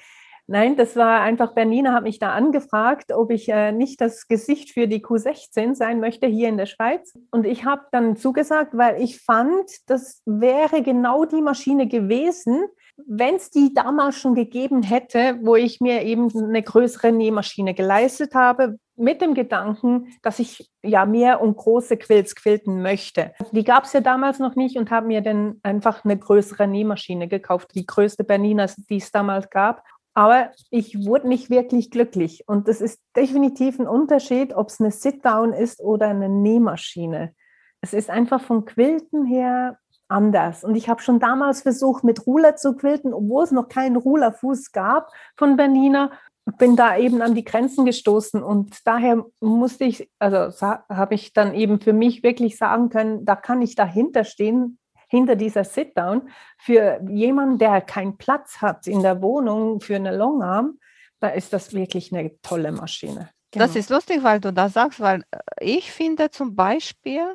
Nein, 0.47 0.77
das 0.77 0.95
war 0.95 1.21
einfach, 1.23 1.55
Bernina 1.55 1.95
hat 1.95 2.03
mich 2.03 2.19
da 2.19 2.33
angefragt, 2.33 3.13
ob 3.13 3.31
ich 3.31 3.49
äh, 3.49 3.73
nicht 3.73 4.01
das 4.01 4.29
Gesicht 4.29 4.73
für 4.73 4.87
die 4.87 5.03
Q16 5.03 5.75
sein 5.75 6.01
möchte 6.01 6.27
hier 6.27 6.51
in 6.51 6.59
der 6.59 6.67
Schweiz. 6.67 7.15
Und 7.31 7.47
ich 7.47 7.65
habe 7.65 7.83
dann 7.93 8.17
zugesagt, 8.17 8.77
weil 8.77 9.01
ich 9.01 9.23
fand, 9.23 9.71
das 9.87 10.23
wäre 10.27 10.83
genau 10.83 11.25
die 11.25 11.41
Maschine 11.41 11.89
gewesen, 11.89 12.65
wenn 13.07 13.37
es 13.37 13.51
die 13.51 13.73
damals 13.73 14.17
schon 14.17 14.35
gegeben 14.35 14.83
hätte, 14.83 15.39
wo 15.43 15.57
ich 15.57 15.81
mir 15.81 16.03
eben 16.03 16.31
eine 16.37 16.63
größere 16.63 17.11
Nähmaschine 17.11 17.75
geleistet 17.75 18.35
habe, 18.35 18.79
mit 18.97 19.21
dem 19.21 19.35
Gedanken, 19.35 20.15
dass 20.23 20.39
ich 20.39 20.71
ja 20.83 21.05
mehr 21.05 21.41
und 21.41 21.57
große 21.57 21.97
Quills 21.97 22.37
quilten 22.37 22.83
möchte. 22.83 23.33
Die 23.53 23.65
gab 23.65 23.85
es 23.85 23.93
ja 23.93 24.01
damals 24.01 24.39
noch 24.39 24.55
nicht 24.55 24.77
und 24.77 24.91
habe 24.91 25.09
mir 25.09 25.21
dann 25.21 25.59
einfach 25.63 26.05
eine 26.05 26.17
größere 26.17 26.69
Nähmaschine 26.69 27.27
gekauft, 27.27 27.73
die 27.75 27.87
größte 27.87 28.25
Bernina, 28.25 28.67
die 28.89 28.99
es 28.99 29.11
damals 29.11 29.51
gab. 29.51 29.83
Aber 30.15 30.51
ich 30.71 31.05
wurde 31.05 31.29
nicht 31.29 31.51
wirklich 31.51 31.91
glücklich. 31.91 32.45
Und 32.47 32.69
das 32.69 32.81
ist 32.81 33.01
definitiv 33.17 33.79
ein 33.81 33.89
Unterschied, 33.89 34.55
ob 34.55 34.69
es 34.69 34.81
eine 34.81 34.93
Sit-Down 34.93 35.53
ist 35.53 35.81
oder 35.81 36.09
eine 36.09 36.29
Nähmaschine. 36.29 37.35
Es 37.81 37.93
ist 37.93 38.11
einfach 38.11 38.41
vom 38.41 38.65
Quilten 38.65 39.27
her 39.27 39.79
anders. 40.09 40.65
Und 40.65 40.77
ich 40.77 40.89
habe 40.89 41.03
schon 41.03 41.19
damals 41.19 41.63
versucht, 41.63 42.05
mit 42.05 42.27
Ruler 42.27 42.57
zu 42.57 42.77
quilten, 42.77 43.13
obwohl 43.13 43.45
es 43.45 43.51
noch 43.51 43.69
keinen 43.69 43.97
Rulerfuß 43.97 44.73
gab 44.73 45.11
von 45.37 45.57
Bernina. 45.57 46.13
Bin 46.59 46.77
da 46.77 46.97
eben 46.97 47.23
an 47.23 47.35
die 47.35 47.45
Grenzen 47.45 47.87
gestoßen 47.87 48.43
und 48.43 48.87
daher 48.87 49.25
musste 49.41 49.85
ich, 49.85 50.11
also 50.19 50.51
habe 50.61 51.15
ich 51.15 51.33
dann 51.33 51.55
eben 51.55 51.81
für 51.81 51.95
mich 51.95 52.23
wirklich 52.23 52.59
sagen 52.59 52.91
können, 52.91 53.25
da 53.25 53.35
kann 53.35 53.63
ich 53.63 53.77
dahinter 53.77 54.25
stehen, 54.25 54.79
hinter 55.15 55.37
dieser 55.37 55.65
Sit-Down 55.65 56.29
für 56.59 57.01
jemanden, 57.09 57.59
der 57.59 57.81
keinen 57.81 58.17
Platz 58.17 58.61
hat 58.61 58.87
in 58.87 59.03
der 59.03 59.23
Wohnung 59.23 59.81
für 59.81 59.97
eine 59.97 60.17
Longarm, 60.17 60.79
da 61.21 61.29
ist 61.29 61.53
das 61.53 61.73
wirklich 61.73 62.13
eine 62.13 62.41
tolle 62.43 62.73
Maschine. 62.73 63.31
Genau. 63.53 63.67
Das 63.67 63.77
ist 63.77 63.91
lustig, 63.91 64.25
weil 64.25 64.41
du 64.41 64.53
das 64.53 64.73
sagst, 64.73 64.99
weil 64.99 65.23
äh, 65.31 65.39
ich 65.61 65.93
finde 65.93 66.31
zum 66.31 66.57
Beispiel 66.57 67.35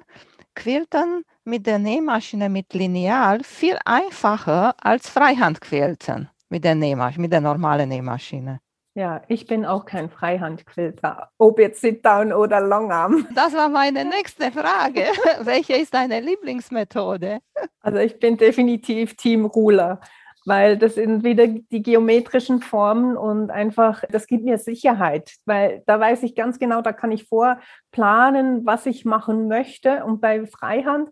Quilten 0.55 1.24
mit 1.45 1.65
der 1.65 1.79
Nähmaschine 1.79 2.50
mit 2.50 2.74
Lineal 2.74 3.41
viel 3.43 3.77
einfacher 3.86 4.75
als 4.81 5.09
Freihandquilten 5.09 6.29
mit 6.50 6.65
der 6.65 6.75
Nähmaschine, 6.75 7.21
mit 7.21 7.31
der 7.31 7.41
normalen 7.41 7.88
Nähmaschine. 7.88 8.59
Ja, 8.96 9.22
ich 9.27 9.46
bin 9.46 9.65
auch 9.65 9.86
kein 9.86 10.10
Freihandquilter, 10.10 11.29
ob 11.38 11.60
jetzt 11.60 11.81
Sit-Down 11.81 12.34
oder 12.34 12.60
Longarm. 12.60 13.27
Das 13.36 13.53
war 13.53 13.69
meine 13.69 14.03
nächste 14.03 14.51
Frage. 14.51 15.03
Welche 15.41 15.74
ist 15.74 15.93
deine 15.93 16.19
Lieblingsmethode? 16.19 17.39
Also 17.81 18.00
ich 18.00 18.19
bin 18.19 18.38
definitiv 18.38 19.15
Team 19.15 19.46
Ruler, 19.46 20.01
weil 20.46 20.77
das 20.77 20.96
sind 20.96 21.24
wieder 21.24 21.48
die 21.48 21.84
geometrischen 21.84 22.62
Formen 22.62 23.15
und 23.15 23.51
einfach, 23.51 24.03
das 24.10 24.25
gibt 24.25 24.43
mir 24.43 24.58
Sicherheit, 24.58 25.36
weil 25.46 25.84
da 25.86 26.00
weiß 26.00 26.24
ich 26.24 26.36
ganz 26.36 26.58
genau, 26.58 26.81
da 26.81 26.91
kann 26.91 27.12
ich 27.12 27.25
vorplanen, 27.25 28.65
was 28.65 28.86
ich 28.88 29.05
machen 29.05 29.48
möchte. 29.48 30.03
Und 30.03 30.19
bei 30.19 30.46
Freihand 30.48 31.10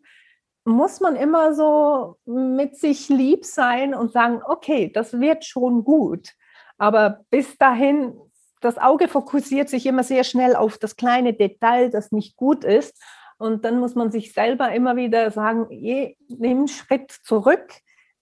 muss 0.65 0.99
man 0.99 1.15
immer 1.15 1.53
so 1.53 2.17
mit 2.25 2.75
sich 2.75 3.07
lieb 3.07 3.45
sein 3.45 3.93
und 3.93 4.11
sagen, 4.11 4.41
okay, 4.45 4.91
das 4.93 5.19
wird 5.19 5.45
schon 5.45 5.83
gut. 5.83 6.33
Aber 6.77 7.21
bis 7.29 7.57
dahin, 7.57 8.13
das 8.61 8.77
Auge 8.77 9.07
fokussiert 9.07 9.69
sich 9.69 9.85
immer 9.85 10.03
sehr 10.03 10.23
schnell 10.23 10.55
auf 10.55 10.77
das 10.77 10.95
kleine 10.95 11.33
Detail, 11.33 11.89
das 11.89 12.11
nicht 12.11 12.35
gut 12.35 12.63
ist. 12.63 13.01
Und 13.37 13.65
dann 13.65 13.79
muss 13.79 13.95
man 13.95 14.11
sich 14.11 14.33
selber 14.33 14.71
immer 14.71 14.95
wieder 14.95 15.29
sagen, 15.31 15.67
je, 15.69 16.15
nimm 16.27 16.57
einen 16.57 16.67
Schritt 16.67 17.11
zurück, 17.11 17.71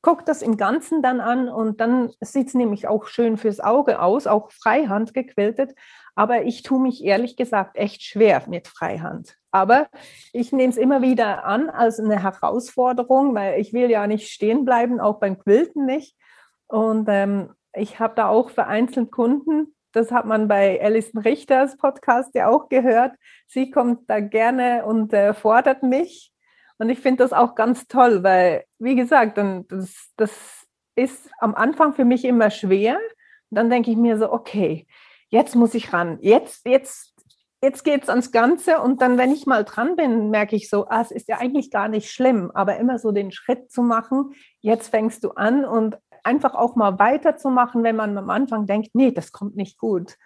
guck 0.01 0.25
das 0.25 0.41
im 0.41 0.57
Ganzen 0.57 1.01
dann 1.01 1.19
an 1.19 1.49
und 1.49 1.81
dann 1.81 2.11
sieht 2.19 2.49
es 2.49 2.53
nämlich 2.53 2.87
auch 2.87 3.07
schön 3.07 3.37
fürs 3.37 3.59
Auge 3.59 3.99
aus, 3.99 4.27
auch 4.27 4.51
Freihand 4.51 5.13
gequiltet. 5.15 5.73
Aber 6.13 6.43
ich 6.43 6.63
tue 6.63 6.79
mich 6.79 7.03
ehrlich 7.03 7.35
gesagt 7.35 7.75
echt 7.75 8.03
schwer 8.03 8.43
mit 8.47 8.67
Freihand. 8.67 9.35
Aber 9.51 9.87
ich 10.31 10.51
nehme 10.51 10.69
es 10.69 10.77
immer 10.77 11.01
wieder 11.01 11.45
an 11.45 11.69
als 11.69 11.99
eine 11.99 12.21
Herausforderung, 12.21 13.33
weil 13.33 13.59
ich 13.59 13.73
will 13.73 13.89
ja 13.89 14.05
nicht 14.05 14.31
stehen 14.31 14.63
bleiben, 14.63 14.99
auch 14.99 15.19
beim 15.19 15.39
Quilten 15.39 15.85
nicht. 15.85 16.15
Und 16.67 17.07
ähm, 17.09 17.49
ich 17.75 17.99
habe 17.99 18.15
da 18.15 18.27
auch 18.27 18.49
vereinzelt 18.49 19.11
Kunden, 19.11 19.75
das 19.95 20.11
hat 20.11 20.25
man 20.25 20.49
bei 20.49 20.81
Alison 20.83 21.21
Richters 21.21 21.77
Podcast 21.77 22.35
ja 22.35 22.49
auch 22.49 22.67
gehört. 22.67 23.15
Sie 23.47 23.71
kommt 23.71 24.09
da 24.09 24.19
gerne 24.19 24.85
und 24.85 25.13
äh, 25.13 25.33
fordert 25.33 25.83
mich. 25.83 26.33
Und 26.77 26.89
ich 26.89 26.99
finde 26.99 27.23
das 27.23 27.31
auch 27.31 27.55
ganz 27.55 27.87
toll, 27.87 28.21
weil, 28.21 28.65
wie 28.77 28.95
gesagt, 28.95 29.37
dann, 29.37 29.65
das, 29.69 30.11
das 30.17 30.67
ist 30.95 31.29
am 31.39 31.55
Anfang 31.55 31.93
für 31.93 32.03
mich 32.03 32.25
immer 32.25 32.49
schwer. 32.49 32.97
Und 33.49 33.55
dann 33.55 33.69
denke 33.69 33.89
ich 33.89 33.95
mir 33.95 34.17
so, 34.17 34.33
okay, 34.33 34.85
jetzt 35.29 35.55
muss 35.55 35.73
ich 35.73 35.93
ran. 35.93 36.17
Jetzt, 36.19 36.65
jetzt, 36.67 37.15
jetzt 37.61 37.83
geht 37.83 38.03
es 38.03 38.09
ans 38.09 38.33
Ganze. 38.33 38.81
Und 38.81 39.01
dann, 39.01 39.17
wenn 39.17 39.31
ich 39.31 39.45
mal 39.45 39.63
dran 39.63 39.95
bin, 39.95 40.29
merke 40.29 40.57
ich 40.57 40.69
so, 40.69 40.87
ah, 40.89 40.99
es 40.99 41.11
ist 41.11 41.29
ja 41.29 41.37
eigentlich 41.37 41.71
gar 41.71 41.87
nicht 41.87 42.11
schlimm, 42.11 42.51
aber 42.53 42.75
immer 42.77 42.99
so 42.99 43.13
den 43.13 43.31
Schritt 43.31 43.71
zu 43.71 43.81
machen, 43.81 44.33
jetzt 44.59 44.89
fängst 44.89 45.23
du 45.23 45.31
an 45.31 45.63
und 45.63 45.97
einfach 46.25 46.55
auch 46.55 46.75
mal 46.75 46.99
weiterzumachen, 46.99 47.83
wenn 47.83 47.95
man 47.95 48.17
am 48.17 48.29
Anfang 48.29 48.65
denkt, 48.65 48.89
nee, 48.93 49.11
das 49.11 49.31
kommt 49.31 49.55
nicht 49.55 49.77
gut. 49.77 50.17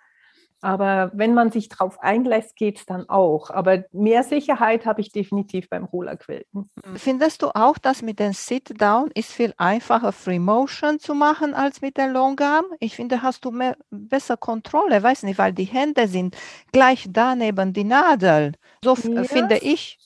Aber 0.61 1.11
wenn 1.13 1.33
man 1.33 1.51
sich 1.51 1.69
darauf 1.69 2.01
einlässt, 2.01 2.55
geht 2.57 2.79
es 2.79 2.85
dann 2.85 3.07
auch. 3.07 3.49
Aber 3.49 3.85
mehr 3.93 4.23
Sicherheit 4.23 4.85
habe 4.85 4.99
ich 4.99 5.11
definitiv 5.11 5.69
beim 5.69 5.85
Rollerquilten. 5.85 6.69
Findest 6.95 7.41
du 7.41 7.55
auch, 7.55 7.77
dass 7.77 8.01
mit 8.01 8.19
dem 8.19 8.33
Sit-Down 8.33 9.09
ist 9.13 9.31
viel 9.31 9.53
einfacher 9.57 10.11
Free 10.11 10.39
Motion 10.39 10.99
zu 10.99 11.13
machen 11.15 11.53
als 11.53 11.81
mit 11.81 11.97
dem 11.97 12.11
Longarm? 12.11 12.65
Ich 12.81 12.95
finde, 12.95 13.21
hast 13.21 13.45
du 13.45 13.51
mehr, 13.51 13.77
besser 13.89 14.35
Kontrolle, 14.35 15.01
weiß 15.01 15.23
nicht, 15.23 15.37
weil 15.37 15.53
die 15.53 15.63
Hände 15.63 16.09
sind 16.09 16.35
gleich 16.73 17.07
da 17.09 17.35
neben 17.35 17.71
die 17.71 17.85
Nadel. 17.85 18.53
So 18.83 18.95
ja. 18.95 19.23
finde 19.23 19.59
ich. 19.59 19.97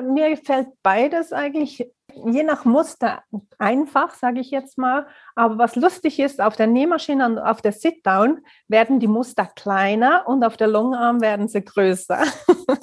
Mir 0.00 0.30
gefällt 0.30 0.68
beides 0.84 1.32
eigentlich 1.32 1.90
je 2.14 2.42
nach 2.42 2.64
Muster 2.64 3.22
einfach, 3.58 4.14
sage 4.14 4.40
ich 4.40 4.50
jetzt 4.50 4.78
mal. 4.78 5.06
Aber 5.34 5.58
was 5.58 5.76
lustig 5.76 6.18
ist, 6.18 6.40
auf 6.40 6.56
der 6.56 6.66
Nähmaschine 6.66 7.24
und 7.26 7.38
auf 7.38 7.62
der 7.62 7.72
Sit-Down 7.72 8.40
werden 8.68 9.00
die 9.00 9.06
Muster 9.06 9.46
kleiner 9.46 10.26
und 10.26 10.44
auf 10.44 10.56
der 10.56 10.68
Longarm 10.68 11.20
werden 11.20 11.48
sie 11.48 11.64
größer. 11.64 12.22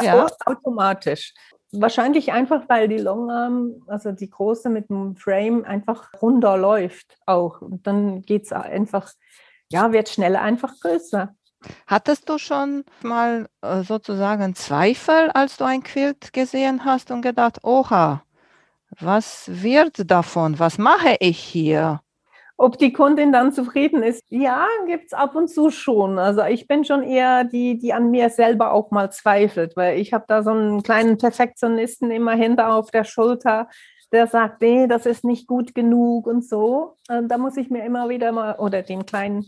Ja. 0.01 0.27
automatisch. 0.45 1.33
Wahrscheinlich 1.71 2.31
einfach, 2.31 2.63
weil 2.67 2.87
die 2.87 2.97
Longarm, 2.97 3.83
also 3.87 4.11
die 4.11 4.29
große 4.29 4.69
mit 4.69 4.89
dem 4.89 5.15
Frame, 5.15 5.63
einfach 5.63 6.09
runter 6.21 6.57
läuft 6.57 7.17
auch. 7.25 7.61
Und 7.61 7.85
dann 7.87 8.21
geht 8.21 8.45
es 8.45 8.51
einfach, 8.51 9.11
ja, 9.69 9.91
wird 9.91 10.09
schneller 10.09 10.41
einfach 10.41 10.73
größer. 10.79 11.33
Hattest 11.87 12.29
du 12.29 12.37
schon 12.37 12.83
mal 13.01 13.47
äh, 13.61 13.83
sozusagen 13.83 14.55
Zweifel, 14.55 15.31
als 15.33 15.57
du 15.57 15.63
ein 15.63 15.83
Quilt 15.83 16.33
gesehen 16.33 16.85
hast 16.85 17.11
und 17.11 17.21
gedacht, 17.21 17.63
oha, 17.63 18.24
was 18.99 19.45
wird 19.47 20.09
davon? 20.09 20.59
Was 20.59 20.77
mache 20.77 21.15
ich 21.19 21.39
hier? 21.39 22.01
Ob 22.57 22.77
die 22.77 22.93
Kundin 22.93 23.33
dann 23.33 23.51
zufrieden 23.51 24.01
ist? 24.01 24.23
Ja, 24.29 24.65
gibt 24.87 25.07
es 25.07 25.13
ab 25.13 25.35
und 25.35 25.49
zu 25.49 25.71
schon. 25.71 26.17
Also 26.17 26.43
ich 26.45 26.67
bin 26.67 26.85
schon 26.85 27.03
eher 27.03 27.43
die, 27.43 27.77
die 27.77 27.91
an 27.91 28.11
mir 28.11 28.29
selber 28.29 28.71
auch 28.71 28.91
mal 28.91 29.11
zweifelt, 29.11 29.75
weil 29.75 29.99
ich 29.99 30.13
habe 30.13 30.23
da 30.27 30.41
so 30.41 30.51
einen 30.51 30.81
kleinen 30.81 31.17
Perfektionisten 31.17 32.11
immer 32.11 32.33
hinter 32.33 32.73
auf 32.73 32.91
der 32.91 33.03
Schulter, 33.03 33.67
der 34.13 34.27
sagt, 34.27 34.61
nee, 34.61 34.87
das 34.87 35.05
ist 35.05 35.25
nicht 35.25 35.47
gut 35.47 35.75
genug 35.75 36.27
und 36.27 36.47
so. 36.47 36.95
Und 37.09 37.27
da 37.27 37.37
muss 37.37 37.57
ich 37.57 37.69
mir 37.69 37.83
immer 37.83 38.07
wieder 38.07 38.31
mal, 38.31 38.55
oder 38.55 38.81
den 38.81 39.05
kleinen 39.05 39.45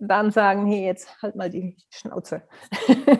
dann 0.00 0.30
sagen, 0.30 0.66
hey, 0.66 0.86
jetzt 0.86 1.20
halt 1.22 1.36
mal 1.36 1.50
die 1.50 1.76
Schnauze. 1.90 2.42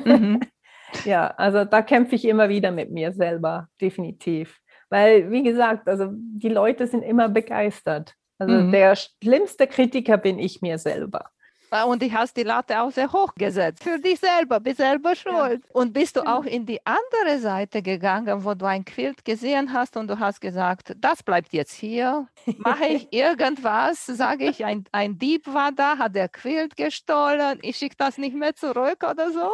Mhm. 0.04 0.40
ja, 1.04 1.28
also 1.36 1.64
da 1.64 1.82
kämpfe 1.82 2.14
ich 2.14 2.24
immer 2.24 2.48
wieder 2.48 2.70
mit 2.70 2.90
mir 2.90 3.12
selber, 3.12 3.68
definitiv. 3.80 4.58
Weil, 4.90 5.30
wie 5.30 5.42
gesagt, 5.42 5.88
also 5.88 6.08
die 6.12 6.48
Leute 6.48 6.86
sind 6.86 7.02
immer 7.02 7.28
begeistert. 7.28 8.14
Also 8.38 8.54
mhm. 8.54 8.72
der 8.72 8.96
schlimmste 8.96 9.66
Kritiker 9.66 10.16
bin 10.16 10.38
ich 10.38 10.62
mir 10.62 10.78
selber. 10.78 11.30
Ah, 11.70 11.84
und 11.84 12.00
du 12.00 12.10
hast 12.10 12.36
die 12.36 12.44
Latte 12.44 12.80
auch 12.80 12.90
sehr 12.90 13.12
hoch 13.12 13.34
gesetzt. 13.34 13.82
Für 13.82 13.98
dich 13.98 14.18
selber, 14.18 14.58
bist 14.58 14.78
selber 14.78 15.14
schuld. 15.14 15.62
Ja. 15.64 15.70
Und 15.72 15.92
bist 15.92 16.16
du 16.16 16.22
auch 16.22 16.44
in 16.44 16.64
die 16.64 16.80
andere 16.86 17.38
Seite 17.40 17.82
gegangen, 17.82 18.42
wo 18.44 18.54
du 18.54 18.64
ein 18.64 18.86
Quilt 18.86 19.24
gesehen 19.24 19.72
hast 19.72 19.96
und 19.98 20.08
du 20.08 20.18
hast 20.18 20.40
gesagt, 20.40 20.94
das 20.96 21.22
bleibt 21.22 21.52
jetzt 21.52 21.74
hier. 21.74 22.26
Mache 22.56 22.86
ich 22.86 23.08
irgendwas? 23.12 24.06
Sage 24.06 24.48
ich, 24.48 24.64
ein, 24.64 24.84
ein 24.92 25.18
Dieb 25.18 25.46
war 25.52 25.70
da, 25.72 25.98
hat 25.98 26.14
der 26.14 26.28
Quilt 26.30 26.74
gestohlen, 26.76 27.58
ich 27.60 27.76
schicke 27.76 27.96
das 27.98 28.16
nicht 28.16 28.34
mehr 28.34 28.54
zurück 28.54 29.04
oder 29.08 29.30
so? 29.30 29.50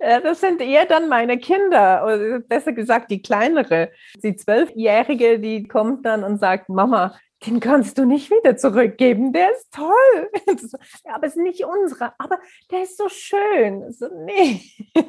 Ja, 0.00 0.20
das 0.20 0.40
sind 0.40 0.60
eher 0.60 0.86
dann 0.86 1.08
meine 1.08 1.38
Kinder, 1.38 2.04
oder 2.04 2.40
besser 2.40 2.72
gesagt 2.72 3.10
die 3.10 3.22
kleinere. 3.22 3.90
Die 4.22 4.34
Zwölfjährige, 4.34 5.38
die 5.38 5.68
kommt 5.68 6.04
dann 6.04 6.24
und 6.24 6.38
sagt, 6.38 6.68
Mama, 6.68 7.16
den 7.44 7.60
kannst 7.60 7.98
du 7.98 8.04
nicht 8.04 8.30
wieder 8.30 8.56
zurückgeben, 8.56 9.32
der 9.32 9.52
ist 9.52 9.72
toll. 9.72 10.30
Ja, 11.04 11.14
aber 11.14 11.26
es 11.26 11.36
ist 11.36 11.42
nicht 11.42 11.64
unsere, 11.64 12.12
aber 12.18 12.38
der 12.70 12.82
ist 12.82 12.96
so 12.96 13.08
schön. 13.08 13.92
So, 13.92 14.08
nee. 14.24 14.62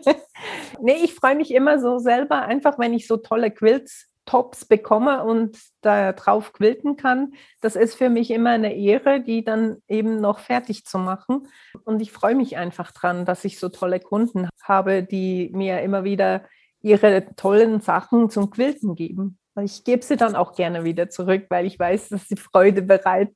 nee, 0.82 0.97
ich 1.04 1.13
freue 1.15 1.36
mich 1.36 1.52
immer 1.54 1.80
so 1.80 1.97
selber, 1.97 2.43
einfach 2.43 2.78
wenn 2.78 2.93
ich 2.93 3.08
so 3.08 3.17
tolle 3.17 3.50
Quilts 3.52 4.07
Tops 4.27 4.65
bekomme 4.65 5.23
und 5.23 5.57
da 5.81 6.13
drauf 6.13 6.53
quilten 6.53 6.97
kann, 6.97 7.33
das 7.61 7.75
ist 7.75 7.95
für 7.95 8.09
mich 8.09 8.29
immer 8.29 8.51
eine 8.51 8.75
Ehre, 8.75 9.21
die 9.21 9.43
dann 9.43 9.77
eben 9.87 10.21
noch 10.21 10.37
fertig 10.37 10.85
zu 10.85 10.99
machen. 10.99 11.47
Und 11.83 12.01
ich 12.01 12.11
freue 12.11 12.35
mich 12.35 12.57
einfach 12.57 12.91
dran, 12.91 13.25
dass 13.25 13.45
ich 13.45 13.59
so 13.59 13.69
tolle 13.69 13.99
Kunden 13.99 14.47
habe, 14.61 15.01
die 15.01 15.49
mir 15.53 15.81
immer 15.81 16.03
wieder 16.03 16.43
ihre 16.81 17.33
tollen 17.35 17.81
Sachen 17.81 18.29
zum 18.29 18.51
Quilten 18.51 18.93
geben. 18.93 19.39
Ich 19.59 19.83
gebe 19.83 20.03
sie 20.03 20.17
dann 20.17 20.35
auch 20.35 20.53
gerne 20.53 20.83
wieder 20.83 21.09
zurück, 21.09 21.47
weil 21.49 21.65
ich 21.65 21.79
weiß, 21.79 22.09
dass 22.09 22.27
sie 22.27 22.35
Freude 22.35 22.83
bereiten. 22.83 23.35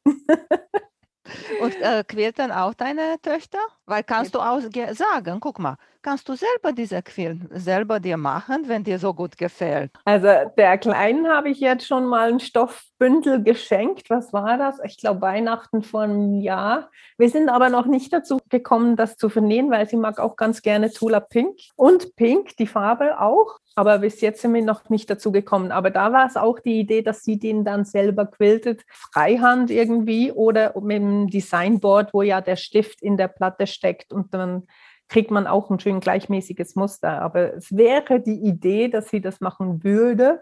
Und 1.62 1.76
äh, 1.82 2.32
dann 2.34 2.52
auch 2.52 2.74
deine 2.74 3.16
Töchter? 3.22 3.60
Weil 3.86 4.04
kannst 4.04 4.36
du 4.36 4.40
auch 4.40 4.60
sagen, 4.94 5.40
guck 5.40 5.60
mal, 5.60 5.78
kannst 6.02 6.28
du 6.30 6.36
selber 6.36 6.72
diese 6.74 7.02
Quill 7.02 7.40
selber 7.52 8.00
dir 8.00 8.18
machen, 8.18 8.68
wenn 8.68 8.84
dir 8.84 9.00
so 9.00 9.14
gut 9.14 9.38
gefällt? 9.38 9.92
Also 10.06 10.28
der 10.58 10.78
Kleinen 10.78 11.28
habe 11.28 11.50
ich 11.50 11.60
jetzt 11.60 11.88
schon 11.88 12.06
mal 12.06 12.32
ein 12.32 12.40
Stoffbündel 12.40 13.44
geschenkt. 13.44 14.10
Was 14.10 14.34
war 14.34 14.58
das? 14.58 14.80
Ich 14.84 14.98
glaube 14.98 15.22
Weihnachten 15.22 15.84
vor 15.84 16.02
einem 16.02 16.42
Jahr. 16.42 16.90
Wir 17.18 17.30
sind 17.30 17.50
aber 17.50 17.70
noch 17.70 17.86
nicht 17.86 18.12
dazu 18.14 18.40
gekommen, 18.50 18.96
das 18.96 19.18
zu 19.18 19.30
vernähen, 19.30 19.70
weil 19.72 19.88
sie 19.88 19.98
mag 19.98 20.20
auch 20.20 20.36
ganz 20.36 20.62
gerne 20.62 20.92
Tula 20.92 21.20
Pink 21.20 21.58
und 21.76 22.16
Pink, 22.16 22.56
die 22.58 22.68
Farbe 22.68 23.20
auch. 23.20 23.60
Aber 23.76 24.00
bis 24.00 24.20
jetzt 24.22 24.42
sind 24.42 24.54
wir 24.54 24.64
noch 24.64 24.90
nicht 24.90 25.10
dazu 25.10 25.32
gekommen. 25.32 25.72
Aber 25.72 25.92
da 25.92 26.12
war 26.12 26.26
es 26.26 26.36
auch 26.36 26.60
die 26.60 26.80
Idee, 26.80 27.02
dass 27.02 27.24
sie 27.24 27.40
den 27.40 27.64
dann 27.64 27.86
selber 27.86 28.26
quiltet, 28.26 28.84
Freihand 29.14 29.72
irgendwie 29.72 30.32
oder 30.32 30.74
mit 30.82 30.98
dem 30.98 31.28
Designboard, 31.30 32.14
wo 32.14 32.22
ja 32.22 32.42
der 32.42 32.58
Stift 32.58 33.02
in 33.02 33.16
der 33.16 33.30
Platte 33.30 33.68
steckt 33.68 34.12
und 34.12 34.34
dann 34.34 34.68
kriegt 35.12 35.30
man 35.30 35.46
auch 35.46 35.70
ein 35.70 35.80
schön 35.80 36.00
gleichmäßiges 36.00 36.76
Muster. 36.76 37.22
Aber 37.22 37.54
es 37.56 37.76
wäre 37.76 38.22
die 38.22 38.46
Idee, 38.46 38.88
dass 38.88 39.10
sie 39.10 39.20
das 39.20 39.42
machen 39.42 39.84
würde. 39.84 40.42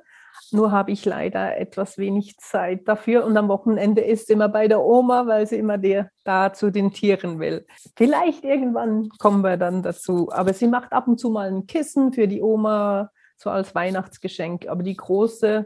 Nur 0.52 0.72
habe 0.72 0.92
ich 0.92 1.04
leider 1.06 1.58
etwas 1.58 1.98
wenig 1.98 2.38
Zeit 2.38 2.88
dafür. 2.88 3.26
Und 3.26 3.36
am 3.36 3.48
Wochenende 3.48 4.02
ist 4.02 4.28
sie 4.28 4.34
immer 4.34 4.48
bei 4.48 4.68
der 4.68 4.82
Oma, 4.82 5.26
weil 5.26 5.48
sie 5.48 5.58
immer 5.58 5.80
der, 5.80 6.12
da 6.24 6.54
zu 6.54 6.72
den 6.72 6.92
Tieren 6.92 7.40
will. 7.40 7.66
Vielleicht 7.96 8.44
irgendwann 8.44 9.10
kommen 9.18 9.42
wir 9.42 9.58
dann 9.58 9.82
dazu. 9.82 10.30
Aber 10.32 10.54
sie 10.54 10.68
macht 10.68 10.94
ab 10.94 11.08
und 11.08 11.20
zu 11.20 11.32
mal 11.32 11.48
ein 11.48 11.66
Kissen 11.66 12.14
für 12.14 12.28
die 12.28 12.44
Oma, 12.44 13.10
so 13.38 13.50
als 13.50 13.74
Weihnachtsgeschenk. 13.74 14.68
Aber 14.68 14.84
die 14.84 14.96
große 14.96 15.66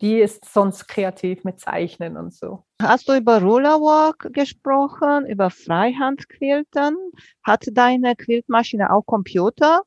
die 0.00 0.18
ist 0.18 0.44
sonst 0.44 0.88
kreativ 0.88 1.44
mit 1.44 1.60
Zeichnen 1.60 2.16
und 2.16 2.34
so. 2.34 2.64
Hast 2.80 3.08
du 3.08 3.14
über 3.14 3.40
Rollerwalk 3.40 4.32
gesprochen, 4.32 5.26
über 5.26 5.50
Freihandquilten? 5.50 6.96
Hat 7.42 7.66
deine 7.72 8.16
Quiltmaschine 8.16 8.92
auch 8.92 9.04
Computer? 9.04 9.82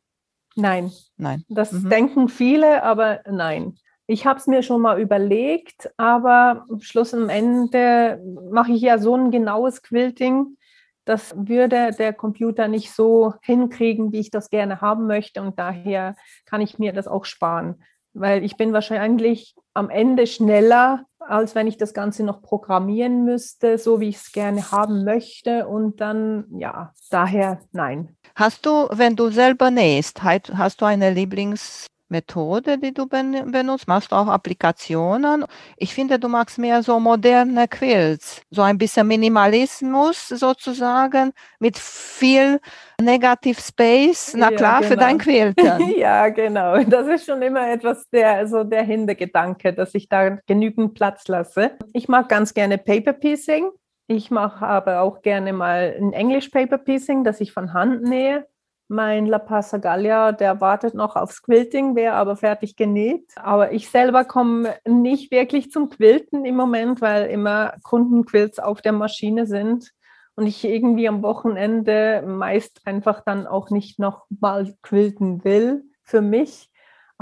Nein. 0.56 0.92
Nein. 1.18 1.44
Das 1.50 1.72
mhm. 1.72 1.90
denken 1.90 2.30
viele, 2.30 2.84
aber 2.84 3.22
nein. 3.30 3.76
Ich 4.06 4.26
habe 4.26 4.38
es 4.38 4.48
mir 4.48 4.62
schon 4.62 4.82
mal 4.82 5.00
überlegt, 5.00 5.90
aber 5.98 6.66
am 6.70 6.82
Schluss 6.82 7.14
am 7.14 7.30
Ende 7.30 8.22
mache 8.52 8.74
ich 8.74 8.82
ja 8.82 8.98
so 8.98 9.16
ein 9.16 9.32
genaues 9.32 9.82
Quilting, 9.82 10.58
das 11.06 11.34
würde 11.36 11.92
der 11.98 12.14
Computer 12.14 12.68
nicht 12.68 12.92
so 12.92 13.34
hinkriegen, 13.42 14.12
wie 14.14 14.20
ich 14.20 14.30
das 14.30 14.50
gerne 14.50 14.80
haben 14.80 15.06
möchte. 15.06 15.42
Und 15.42 15.60
daher 15.60 16.16
kann 16.46 16.62
ich 16.62 16.80
mir 16.80 16.94
das 16.94 17.08
auch 17.08 17.26
sparen 17.26 17.84
weil 18.14 18.44
ich 18.44 18.58
bin 18.58 18.74
wahrscheinlich 18.74 19.56
am 19.74 19.90
Ende 19.90 20.28
schneller, 20.28 21.06
als 21.20 21.56
wenn 21.56 21.68
ich 21.68 21.78
das 21.78 21.94
Ganze 21.94 22.24
noch 22.24 22.42
programmieren 22.42 23.24
müsste, 23.26 23.78
so 23.78 24.00
wie 24.00 24.10
ich 24.10 24.18
es 24.18 24.32
gerne 24.32 24.72
haben 24.72 25.04
möchte. 25.04 25.68
Und 25.68 26.02
dann, 26.02 26.46
ja, 26.52 26.94
daher 27.10 27.60
nein. 27.72 28.16
Hast 28.36 28.66
du, 28.66 28.88
wenn 28.92 29.16
du 29.16 29.30
selber 29.30 29.72
nähst, 29.72 30.24
hast 30.24 30.82
du 30.82 30.86
eine 30.86 31.12
Lieblings- 31.12 31.88
Methode, 32.14 32.78
die 32.78 32.94
du 32.94 33.08
benutzt? 33.08 33.88
Machst 33.88 34.12
du 34.12 34.16
auch 34.16 34.28
Applikationen? 34.28 35.46
Ich 35.78 35.94
finde, 35.94 36.20
du 36.20 36.30
magst 36.30 36.58
mehr 36.58 36.84
so 36.84 37.00
moderne 37.00 37.68
Quilts, 37.68 38.42
so 38.52 38.62
ein 38.62 38.78
bisschen 38.78 39.08
Minimalismus 39.08 40.30
sozusagen 40.30 41.34
mit 41.60 41.78
viel 41.78 42.62
Negative 43.02 43.60
Space. 43.60 44.34
Na 44.38 44.52
klar, 44.52 44.76
ja, 44.76 44.80
genau. 44.80 44.90
für 44.90 44.98
dein 44.98 45.18
Quilten. 45.18 45.90
ja, 45.98 46.30
genau. 46.30 46.84
Das 46.84 47.08
ist 47.08 47.26
schon 47.26 47.42
immer 47.42 47.68
etwas 47.70 48.08
der, 48.10 48.48
so 48.48 48.64
der 48.64 48.84
Hintergedanke, 48.84 49.74
dass 49.74 49.96
ich 49.96 50.08
da 50.08 50.38
genügend 50.46 50.94
Platz 50.94 51.28
lasse. 51.28 51.72
Ich 51.94 52.08
mag 52.08 52.30
ganz 52.30 52.54
gerne 52.54 52.78
Paper 52.78 53.14
Piecing. 53.14 53.72
Ich 54.08 54.30
mache 54.32 54.66
aber 54.66 55.02
auch 55.02 55.22
gerne 55.22 55.54
mal 55.54 55.96
ein 56.00 56.14
Englisch 56.14 56.50
Paper 56.50 56.78
Piecing, 56.78 57.24
das 57.24 57.42
ich 57.42 57.52
von 57.52 57.74
Hand 57.74 58.04
nähe. 58.04 58.46
Mein 58.94 59.26
La 59.26 59.40
Pasa 59.40 59.80
Gallia, 59.80 60.34
der 60.34 60.62
wartet 60.62 60.94
noch 60.94 61.16
aufs 61.16 61.42
Quilting, 61.42 61.96
wäre 61.96 62.14
aber 62.14 62.38
fertig 62.38 62.76
genäht. 62.76 63.26
Aber 63.38 63.72
ich 63.72 63.90
selber 63.90 64.24
komme 64.24 64.76
nicht 64.88 65.32
wirklich 65.32 65.72
zum 65.72 65.90
Quilten 65.90 66.46
im 66.46 66.56
Moment, 66.56 67.02
weil 67.02 67.26
immer 67.26 67.74
Kundenquilts 67.82 68.60
auf 68.60 68.84
der 68.84 68.92
Maschine 68.92 69.48
sind. 69.48 69.92
und 70.36 70.46
ich 70.46 70.64
irgendwie 70.64 71.08
am 71.08 71.24
Wochenende 71.24 72.24
meist 72.28 72.82
einfach 72.86 73.22
dann 73.22 73.48
auch 73.48 73.72
nicht 73.72 73.98
noch 73.98 74.26
mal 74.30 74.76
quilten 74.84 75.44
will 75.44 75.86
für 76.04 76.22
mich. 76.22 76.70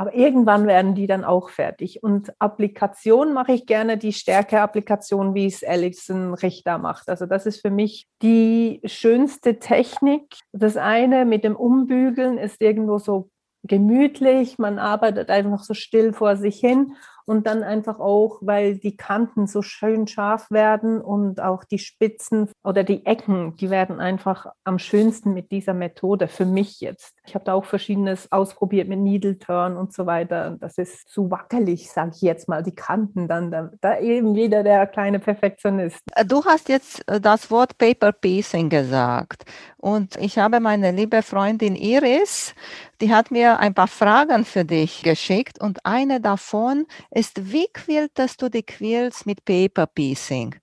Aber 0.02 0.16
irgendwann 0.16 0.66
werden 0.66 0.96
die 0.96 1.06
dann 1.06 1.24
auch 1.24 1.52
fertig. 1.52 2.02
Und 2.02 2.34
Applikation 2.40 3.34
mache 3.34 3.52
ich 3.52 3.68
gerne 3.68 4.00
die 4.00 4.14
Stärke-Applikation, 4.14 5.36
wie 5.36 5.46
es 5.46 5.64
Alison 5.64 6.34
Richter 6.34 6.80
macht. 6.80 7.08
Also 7.08 7.28
das 7.28 7.46
ist 7.46 7.62
für 7.62 7.70
mich 7.70 8.08
die 8.24 8.82
schönste 8.84 9.60
Technik. 9.60 10.38
Das 10.54 10.76
eine 10.76 11.24
mit 11.24 11.44
dem 11.44 11.56
Umbügeln 11.56 12.40
ist 12.40 12.64
irgendwo 12.64 12.98
so 12.98 13.30
gemütlich, 13.62 14.58
man 14.58 14.80
arbeitet 14.80 15.30
einfach 15.30 15.64
so 15.64 15.76
still 15.76 16.14
vor 16.14 16.36
sich 16.36 16.60
hin 16.60 16.96
und 17.26 17.48
dann 17.48 17.64
einfach 17.64 18.00
auch, 18.00 18.40
weil 18.42 18.78
die 18.78 18.98
Kanten 18.98 19.48
so 19.48 19.62
schön 19.62 20.08
scharf 20.08 20.52
werden 20.52 21.02
und 21.02 21.42
auch 21.42 21.64
die 21.64 21.80
Spitzen 21.80 22.50
oder 22.64 22.84
die 22.84 23.06
Ecken, 23.06 23.56
die 23.58 23.70
werden 23.70 24.00
einfach 24.00 24.48
am 24.64 24.80
schönsten 24.80 25.34
mit 25.34 25.52
dieser 25.52 25.74
Methode 25.74 26.28
für 26.28 26.46
mich 26.46 26.82
jetzt. 26.82 27.16
Ich 27.26 27.36
habe 27.36 27.46
da 27.46 27.54
auch 27.54 27.66
verschiedenes 27.66 28.32
ausprobiert 28.32 28.88
mit 28.88 29.00
Needle 29.00 29.40
Turn 29.40 29.78
und 29.78 29.94
so 29.94 30.06
weiter. 30.06 30.58
Das 30.60 30.78
ist 30.78 31.10
zu 31.10 31.32
wackelig, 31.32 31.92
sage 31.92 32.12
ich 32.16 32.22
jetzt 32.22 32.48
mal, 32.48 32.64
die 32.64 32.76
Kanten 32.76 33.28
dann. 33.28 33.52
Da, 33.52 33.72
da 33.82 34.00
eben 34.00 34.36
wieder 34.36 34.64
der 34.64 34.88
kleine 34.88 35.20
Perfektionist. 35.20 36.02
Äh, 36.16 36.26
du 36.26 36.44
hast 36.46 36.70
jetzt 36.70 37.08
äh, 37.08 37.20
das 37.20 37.52
Wort 37.52 37.78
Paper 37.78 38.12
Piecing 38.12 38.70
gesagt 38.70 39.46
und 39.78 40.16
ich 40.18 40.38
habe 40.38 40.60
meine 40.60 40.92
liebe 40.92 41.22
Freundin 41.22 41.76
Iris, 41.76 42.54
die 43.02 43.14
hat 43.14 43.32
mir 43.32 43.60
ein 43.60 43.74
paar 43.74 43.88
Fragen 43.88 44.46
für 44.46 44.64
dich 44.64 45.02
geschickt 45.02 45.60
und 45.60 45.86
eine 45.86 46.22
davon 46.22 46.86
ist, 47.12 47.52
wie 47.52 47.68
quiltest 47.68 48.42
du 48.42 48.50
die 48.50 48.64
Quills 48.64 49.26
mit 49.26 49.46
Paper 49.46 49.86
Piecing? 49.86 50.56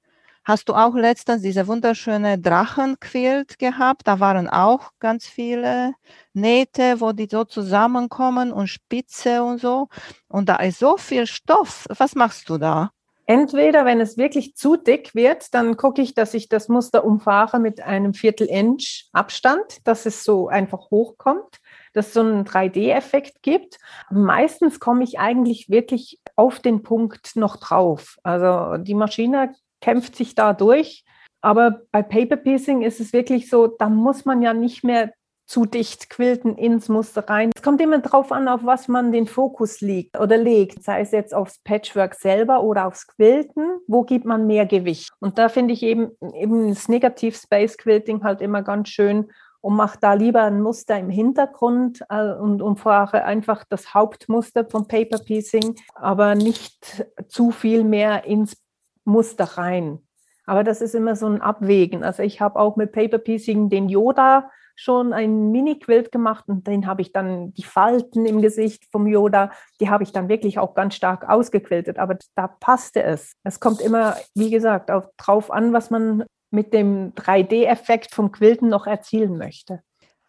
Hast 0.45 0.71
du 0.71 0.75
auch 0.75 0.95
letztens 0.95 1.43
diese 1.43 1.67
wunderschöne 1.67 2.39
Drachenquilt 2.39 3.59
gehabt? 3.59 4.07
Da 4.07 4.19
waren 4.19 4.49
auch 4.49 4.93
ganz 4.99 5.27
viele 5.27 5.93
Nähte, 6.33 7.03
wo 7.03 7.13
die 7.13 7.29
so 7.31 7.45
zusammenkommen 7.45 8.51
und 8.51 8.69
Spitze 8.69 9.43
und 9.43 9.61
so. 9.61 9.89
Und 10.27 10.49
da 10.49 10.57
ist 10.57 10.79
so 10.79 10.97
viel 10.97 11.27
Stoff. 11.27 11.87
Was 11.99 12.15
machst 12.15 12.49
du 12.49 12.57
da? 12.57 12.93
Entweder, 13.27 13.85
wenn 13.85 14.01
es 14.01 14.17
wirklich 14.17 14.57
zu 14.57 14.79
dick 14.79 15.15
wird, 15.15 15.53
dann 15.53 15.77
gucke 15.77 16.01
ich, 16.01 16.15
dass 16.15 16.33
ich 16.33 16.49
das 16.49 16.71
Muster 16.71 17.05
umfahre 17.05 17.61
mit 17.61 17.83
einem 17.83 18.15
Viertel-Inch 18.15 19.11
Abstand, 19.13 19.87
dass 19.87 20.07
es 20.07 20.25
so 20.25 20.49
einfach 20.49 20.91
hochkommt, 20.91 21.59
dass 21.93 22.09
es 22.09 22.15
so 22.15 22.21
einen 22.21 22.45
3D-Effekt 22.45 23.43
gibt. 23.43 23.79
Meistens 24.11 24.81
komme 24.81 25.05
ich 25.05 25.19
eigentlich 25.19 25.69
wirklich 25.69 26.19
auf 26.37 26.61
den 26.61 26.83
Punkt 26.83 27.37
noch 27.37 27.57
drauf. 27.57 28.17
Also 28.23 28.77
die 28.83 28.95
Maschine 28.95 29.55
kämpft 29.81 30.17
sich 30.17 30.35
da 30.35 30.53
durch. 30.53 31.05
Aber 31.41 31.83
bei 31.93 32.03
Paper 32.03 32.37
Piecing 32.37 32.83
ist 32.83 33.01
es 33.01 33.13
wirklich 33.13 33.49
so, 33.49 33.69
da 33.69 33.89
muss 33.89 34.25
man 34.25 34.43
ja 34.43 34.55
nicht 34.55 34.83
mehr 34.83 35.13
zu 35.49 35.65
dicht 35.65 36.11
quilten 36.11 36.57
ins 36.57 36.91
Muster 36.91 37.27
rein. 37.27 37.51
Es 37.57 37.63
kommt 37.63 37.81
immer 37.81 37.99
darauf 38.01 38.33
an, 38.33 38.49
auf 38.49 38.65
was 38.65 38.87
man 38.87 39.13
den 39.13 39.27
Fokus 39.27 39.81
liegt 39.81 40.21
oder 40.21 40.37
legt, 40.37 40.85
sei 40.85 41.01
es 41.01 41.11
jetzt 41.11 41.35
aufs 41.35 41.59
Patchwork 41.65 42.15
selber 42.15 42.63
oder 42.63 42.87
aufs 42.87 43.07
Quilten, 43.07 43.79
wo 43.87 44.03
gibt 44.03 44.27
man 44.27 44.47
mehr 44.47 44.67
Gewicht. 44.67 45.09
Und 45.21 45.39
da 45.39 45.49
finde 45.49 45.73
ich 45.73 45.83
eben, 45.83 46.11
eben 46.35 46.69
das 46.69 46.89
Negativ 46.89 47.39
Space 47.39 47.79
Quilting 47.79 48.23
halt 48.25 48.43
immer 48.43 48.63
ganz 48.63 48.91
schön 48.91 49.31
und 49.61 49.77
mache 49.77 49.99
da 50.01 50.15
lieber 50.15 50.43
ein 50.43 50.61
Muster 50.61 50.99
im 50.99 51.11
Hintergrund 51.11 52.05
äh, 52.09 52.33
und, 52.33 52.63
und 52.63 52.79
fahre 52.79 53.25
einfach 53.25 53.65
das 53.69 53.95
Hauptmuster 53.95 54.65
vom 54.65 54.87
Paper 54.87 55.19
Piecing, 55.19 55.75
aber 55.95 56.35
nicht 56.35 57.07
zu 57.29 57.51
viel 57.51 57.85
mehr 57.85 58.25
ins 58.25 58.57
Muster 59.05 59.45
rein. 59.45 59.99
Aber 60.47 60.65
das 60.65 60.81
ist 60.81 60.95
immer 60.95 61.17
so 61.17 61.27
ein 61.27 61.43
Abwägen. 61.43 62.03
Also 62.03 62.23
ich 62.23 62.41
habe 62.41 62.59
auch 62.59 62.77
mit 62.77 62.93
Paper 62.93 63.19
Piecing 63.19 63.69
den 63.69 63.89
Yoda 63.89 64.51
schon 64.77 65.13
ein 65.13 65.51
Mini-Quilt 65.51 66.13
gemacht 66.13 66.45
und 66.47 66.69
den 66.69 66.87
habe 66.87 67.03
ich 67.03 67.13
dann, 67.13 67.53
die 67.55 67.65
Falten 67.65 68.25
im 68.27 68.41
Gesicht 68.41 68.85
vom 68.93 69.09
Yoda, 69.09 69.51
die 69.81 69.91
habe 69.91 70.05
ich 70.05 70.13
dann 70.13 70.29
wirklich 70.29 70.61
auch 70.61 70.75
ganz 70.75 70.95
stark 70.95 71.29
ausgequiltet. 71.29 71.99
Aber 71.99 72.17
da 72.37 72.47
passte 72.47 73.03
es. 73.03 73.33
Es 73.43 73.59
kommt 73.59 73.81
immer, 73.81 74.17
wie 74.37 74.51
gesagt, 74.51 74.93
auch 74.93 75.07
drauf 75.17 75.51
an, 75.51 75.73
was 75.73 75.91
man 75.91 76.25
mit 76.51 76.73
dem 76.73 77.15
3D-Effekt 77.15 78.15
vom 78.15 78.33
Quilten 78.33 78.69
noch 78.69 78.87
erzielen 78.87 79.39
möchte. 79.39 79.83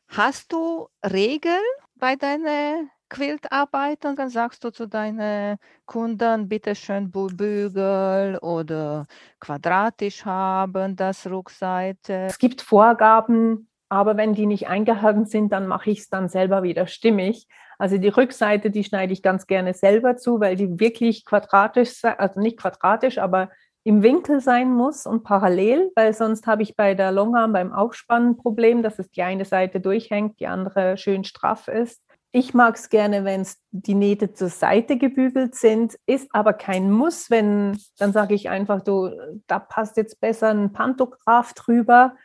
Hast 0.07 0.51
du 0.51 0.87
Regeln 1.03 1.61
bei 1.95 2.15
deiner 2.15 2.87
Quiltarbeit 3.09 4.05
und 4.05 4.19
dann 4.19 4.29
sagst 4.29 4.63
du 4.63 4.71
zu 4.71 4.87
deinen 4.87 5.57
Kunden, 5.85 6.47
bitte 6.47 6.75
schön 6.75 7.11
Bügel 7.11 8.37
oder 8.37 9.07
quadratisch 9.39 10.25
haben, 10.25 10.95
das 10.95 11.25
Rückseite. 11.27 12.27
Es 12.27 12.37
gibt 12.37 12.61
Vorgaben, 12.61 13.67
aber 13.89 14.15
wenn 14.17 14.33
die 14.33 14.45
nicht 14.45 14.67
eingehalten 14.67 15.25
sind, 15.25 15.51
dann 15.51 15.67
mache 15.67 15.89
ich 15.89 15.99
es 15.99 16.09
dann 16.09 16.29
selber 16.29 16.63
wieder 16.63 16.85
stimmig. 16.85 17.47
Also 17.79 17.97
die 17.97 18.09
Rückseite, 18.09 18.69
die 18.69 18.83
schneide 18.83 19.13
ich 19.13 19.23
ganz 19.23 19.47
gerne 19.47 19.73
selber 19.73 20.17
zu, 20.17 20.39
weil 20.39 20.55
die 20.55 20.79
wirklich 20.79 21.25
quadratisch, 21.25 22.03
also 22.03 22.39
nicht 22.39 22.57
quadratisch, 22.57 23.17
aber 23.17 23.49
im 23.83 24.03
Winkel 24.03 24.41
sein 24.41 24.71
muss 24.73 25.05
und 25.05 25.23
parallel, 25.23 25.91
weil 25.95 26.13
sonst 26.13 26.47
habe 26.47 26.61
ich 26.61 26.75
bei 26.75 26.93
der 26.93 27.11
Longarm 27.11 27.53
beim 27.53 27.71
Aufspannen 27.71 28.31
ein 28.31 28.37
Problem, 28.37 28.83
dass 28.83 28.99
es 28.99 29.09
die 29.09 29.23
eine 29.23 29.45
Seite 29.45 29.79
durchhängt, 29.79 30.39
die 30.39 30.47
andere 30.47 30.97
schön 30.97 31.23
straff 31.23 31.67
ist. 31.67 32.01
Ich 32.31 32.53
mag 32.53 32.75
es 32.75 32.89
gerne, 32.89 33.25
wenn 33.25 33.47
die 33.71 33.95
Nähte 33.95 34.33
zur 34.33 34.49
Seite 34.49 34.97
gebügelt 34.97 35.55
sind, 35.55 35.97
ist 36.05 36.29
aber 36.31 36.53
kein 36.53 36.91
Muss, 36.91 37.31
wenn, 37.31 37.79
dann 37.97 38.13
sage 38.13 38.35
ich 38.35 38.49
einfach, 38.49 38.83
du, 38.83 39.09
da 39.47 39.57
passt 39.57 39.97
jetzt 39.97 40.21
besser 40.21 40.49
ein 40.49 40.71
Pantograph 40.71 41.53
drüber, 41.53 42.15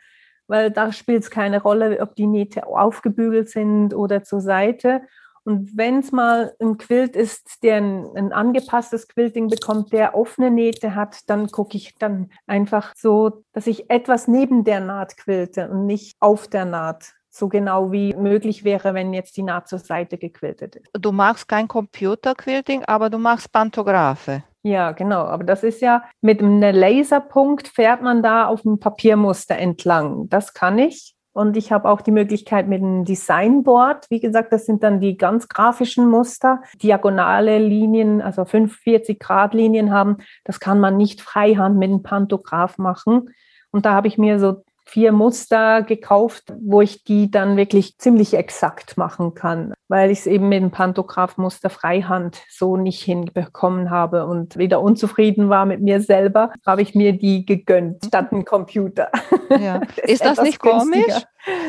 weil 0.47 0.69
da 0.69 0.91
spielt 0.91 1.23
es 1.23 1.31
keine 1.31 1.59
Rolle, 1.59 1.99
ob 2.01 2.15
die 2.15 2.27
Nähte 2.27 2.67
aufgebügelt 2.67 3.49
sind 3.49 3.95
oder 3.95 4.23
zur 4.23 4.41
Seite. 4.41 5.01
Und 5.45 5.77
wenn 5.77 5.99
es 5.99 6.11
mal 6.11 6.55
ein 6.59 6.77
Quilt 6.77 7.15
ist, 7.15 7.63
der 7.63 7.77
ein, 7.77 8.07
ein, 8.15 8.33
angepasstes 8.33 9.07
Quilting 9.07 9.47
bekommt, 9.47 9.93
der 9.93 10.15
offene 10.15 10.49
Nähte 10.49 10.95
hat, 10.95 11.19
dann 11.27 11.47
gucke 11.47 11.77
ich 11.77 11.93
dann 11.99 12.31
einfach 12.47 12.93
so, 12.95 13.43
dass 13.53 13.67
ich 13.67 13.89
etwas 13.91 14.27
neben 14.27 14.63
der 14.63 14.79
Naht 14.79 15.17
quilte 15.17 15.69
und 15.69 15.85
nicht 15.85 16.17
auf 16.19 16.47
der 16.47 16.65
Naht 16.65 17.13
so 17.29 17.47
genau 17.47 17.91
wie 17.91 18.15
möglich 18.15 18.63
wäre, 18.63 18.93
wenn 18.93 19.13
jetzt 19.13 19.37
die 19.37 19.43
Naht 19.43 19.67
zur 19.67 19.79
Seite 19.79 20.17
gequiltet 20.17 20.77
ist. 20.77 20.89
Du 20.93 21.11
machst 21.11 21.47
kein 21.47 21.67
Computerquilting, 21.67 22.83
aber 22.85 23.09
du 23.09 23.17
machst 23.19 23.51
Pantographe. 23.51 24.43
Ja, 24.63 24.93
genau. 24.93 25.25
Aber 25.25 25.43
das 25.43 25.63
ist 25.63 25.81
ja 25.81 26.03
mit 26.21 26.41
einem 26.41 26.59
Laserpunkt 26.59 27.67
fährt 27.67 28.01
man 28.01 28.23
da 28.23 28.47
auf 28.47 28.63
dem 28.63 28.79
Papiermuster 28.79 29.57
entlang. 29.57 30.27
Das 30.29 30.53
kann 30.53 30.79
ich. 30.79 31.14
Und 31.35 31.57
ich 31.57 31.73
habe 31.73 31.89
auch 31.89 31.99
die 31.99 32.11
Möglichkeit 32.11 32.69
mit 32.69 32.81
einem 32.81 33.03
Designboard. 33.03 34.09
Wie 34.09 34.21
gesagt, 34.21 34.53
das 34.53 34.65
sind 34.65 34.83
dann 34.83 35.01
die 35.01 35.17
ganz 35.17 35.49
grafischen 35.49 36.09
Muster. 36.09 36.61
Diagonale 36.81 37.59
Linien, 37.59 38.21
also 38.21 38.45
45 38.45 39.19
Grad 39.19 39.53
Linien 39.53 39.91
haben. 39.91 40.19
Das 40.45 40.61
kann 40.61 40.79
man 40.79 40.95
nicht 40.95 41.19
freihand 41.19 41.77
mit 41.77 41.89
einem 41.89 42.03
Pantograph 42.03 42.77
machen. 42.77 43.31
Und 43.71 43.85
da 43.85 43.93
habe 43.93 44.07
ich 44.07 44.17
mir 44.17 44.39
so 44.39 44.63
vier 44.85 45.11
Muster 45.11 45.81
gekauft, 45.83 46.53
wo 46.61 46.79
ich 46.79 47.03
die 47.03 47.29
dann 47.29 47.57
wirklich 47.57 47.97
ziemlich 47.97 48.33
exakt 48.35 48.95
machen 48.95 49.33
kann, 49.33 49.73
weil 49.87 50.11
ich 50.11 50.19
es 50.19 50.27
eben 50.27 50.49
mit 50.49 50.61
dem 50.61 50.71
Pantograph-Muster 50.71 51.69
Freihand 51.69 52.41
so 52.49 52.77
nicht 52.77 53.03
hinbekommen 53.03 53.89
habe 53.89 54.25
und 54.25 54.57
wieder 54.57 54.81
unzufrieden 54.81 55.49
war 55.49 55.65
mit 55.65 55.81
mir 55.81 56.01
selber, 56.01 56.51
habe 56.65 56.81
ich 56.81 56.95
mir 56.95 57.13
die 57.13 57.45
gegönnt 57.45 58.05
statt 58.05 58.31
ein 58.31 58.45
Computer. 58.45 59.09
Ja. 59.49 59.81
ist, 59.97 60.09
ist 60.09 60.25
das 60.25 60.41
nicht 60.41 60.59
günstiger. 60.59 61.03
komisch? 61.03 61.23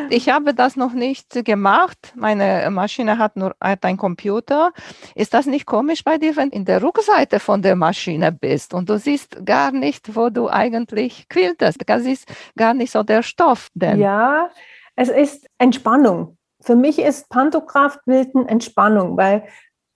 Ich 0.08 0.30
habe 0.30 0.54
das 0.54 0.76
noch 0.76 0.94
nicht 0.94 1.44
gemacht. 1.44 2.14
Meine 2.14 2.70
Maschine 2.70 3.18
hat 3.18 3.36
nur 3.36 3.54
hat 3.60 3.84
einen 3.84 3.98
Computer. 3.98 4.72
Ist 5.14 5.34
das 5.34 5.46
nicht 5.46 5.66
komisch 5.66 6.02
bei 6.02 6.16
dir, 6.16 6.34
wenn 6.36 6.50
du 6.50 6.56
in 6.56 6.64
der 6.64 6.82
Rückseite 6.82 7.40
von 7.40 7.60
der 7.60 7.76
Maschine 7.76 8.32
bist 8.32 8.72
und 8.72 8.88
du 8.88 8.98
siehst 8.98 9.44
gar 9.44 9.72
nicht, 9.72 10.16
wo 10.16 10.30
du 10.30 10.48
eigentlich 10.48 11.28
quiltest? 11.28 11.82
Das 11.86 12.02
ist 12.02 12.26
gar 12.56 12.72
nicht 12.72 12.90
so 12.90 13.02
der 13.02 13.22
Stoff. 13.22 13.68
Denn. 13.74 14.00
Ja, 14.00 14.48
es 14.94 15.10
ist 15.10 15.46
Entspannung. 15.58 16.36
Für 16.60 16.76
mich 16.76 16.98
ist 16.98 17.28
Pantograph-Quilten 17.28 18.46
Entspannung, 18.46 19.16
weil 19.16 19.44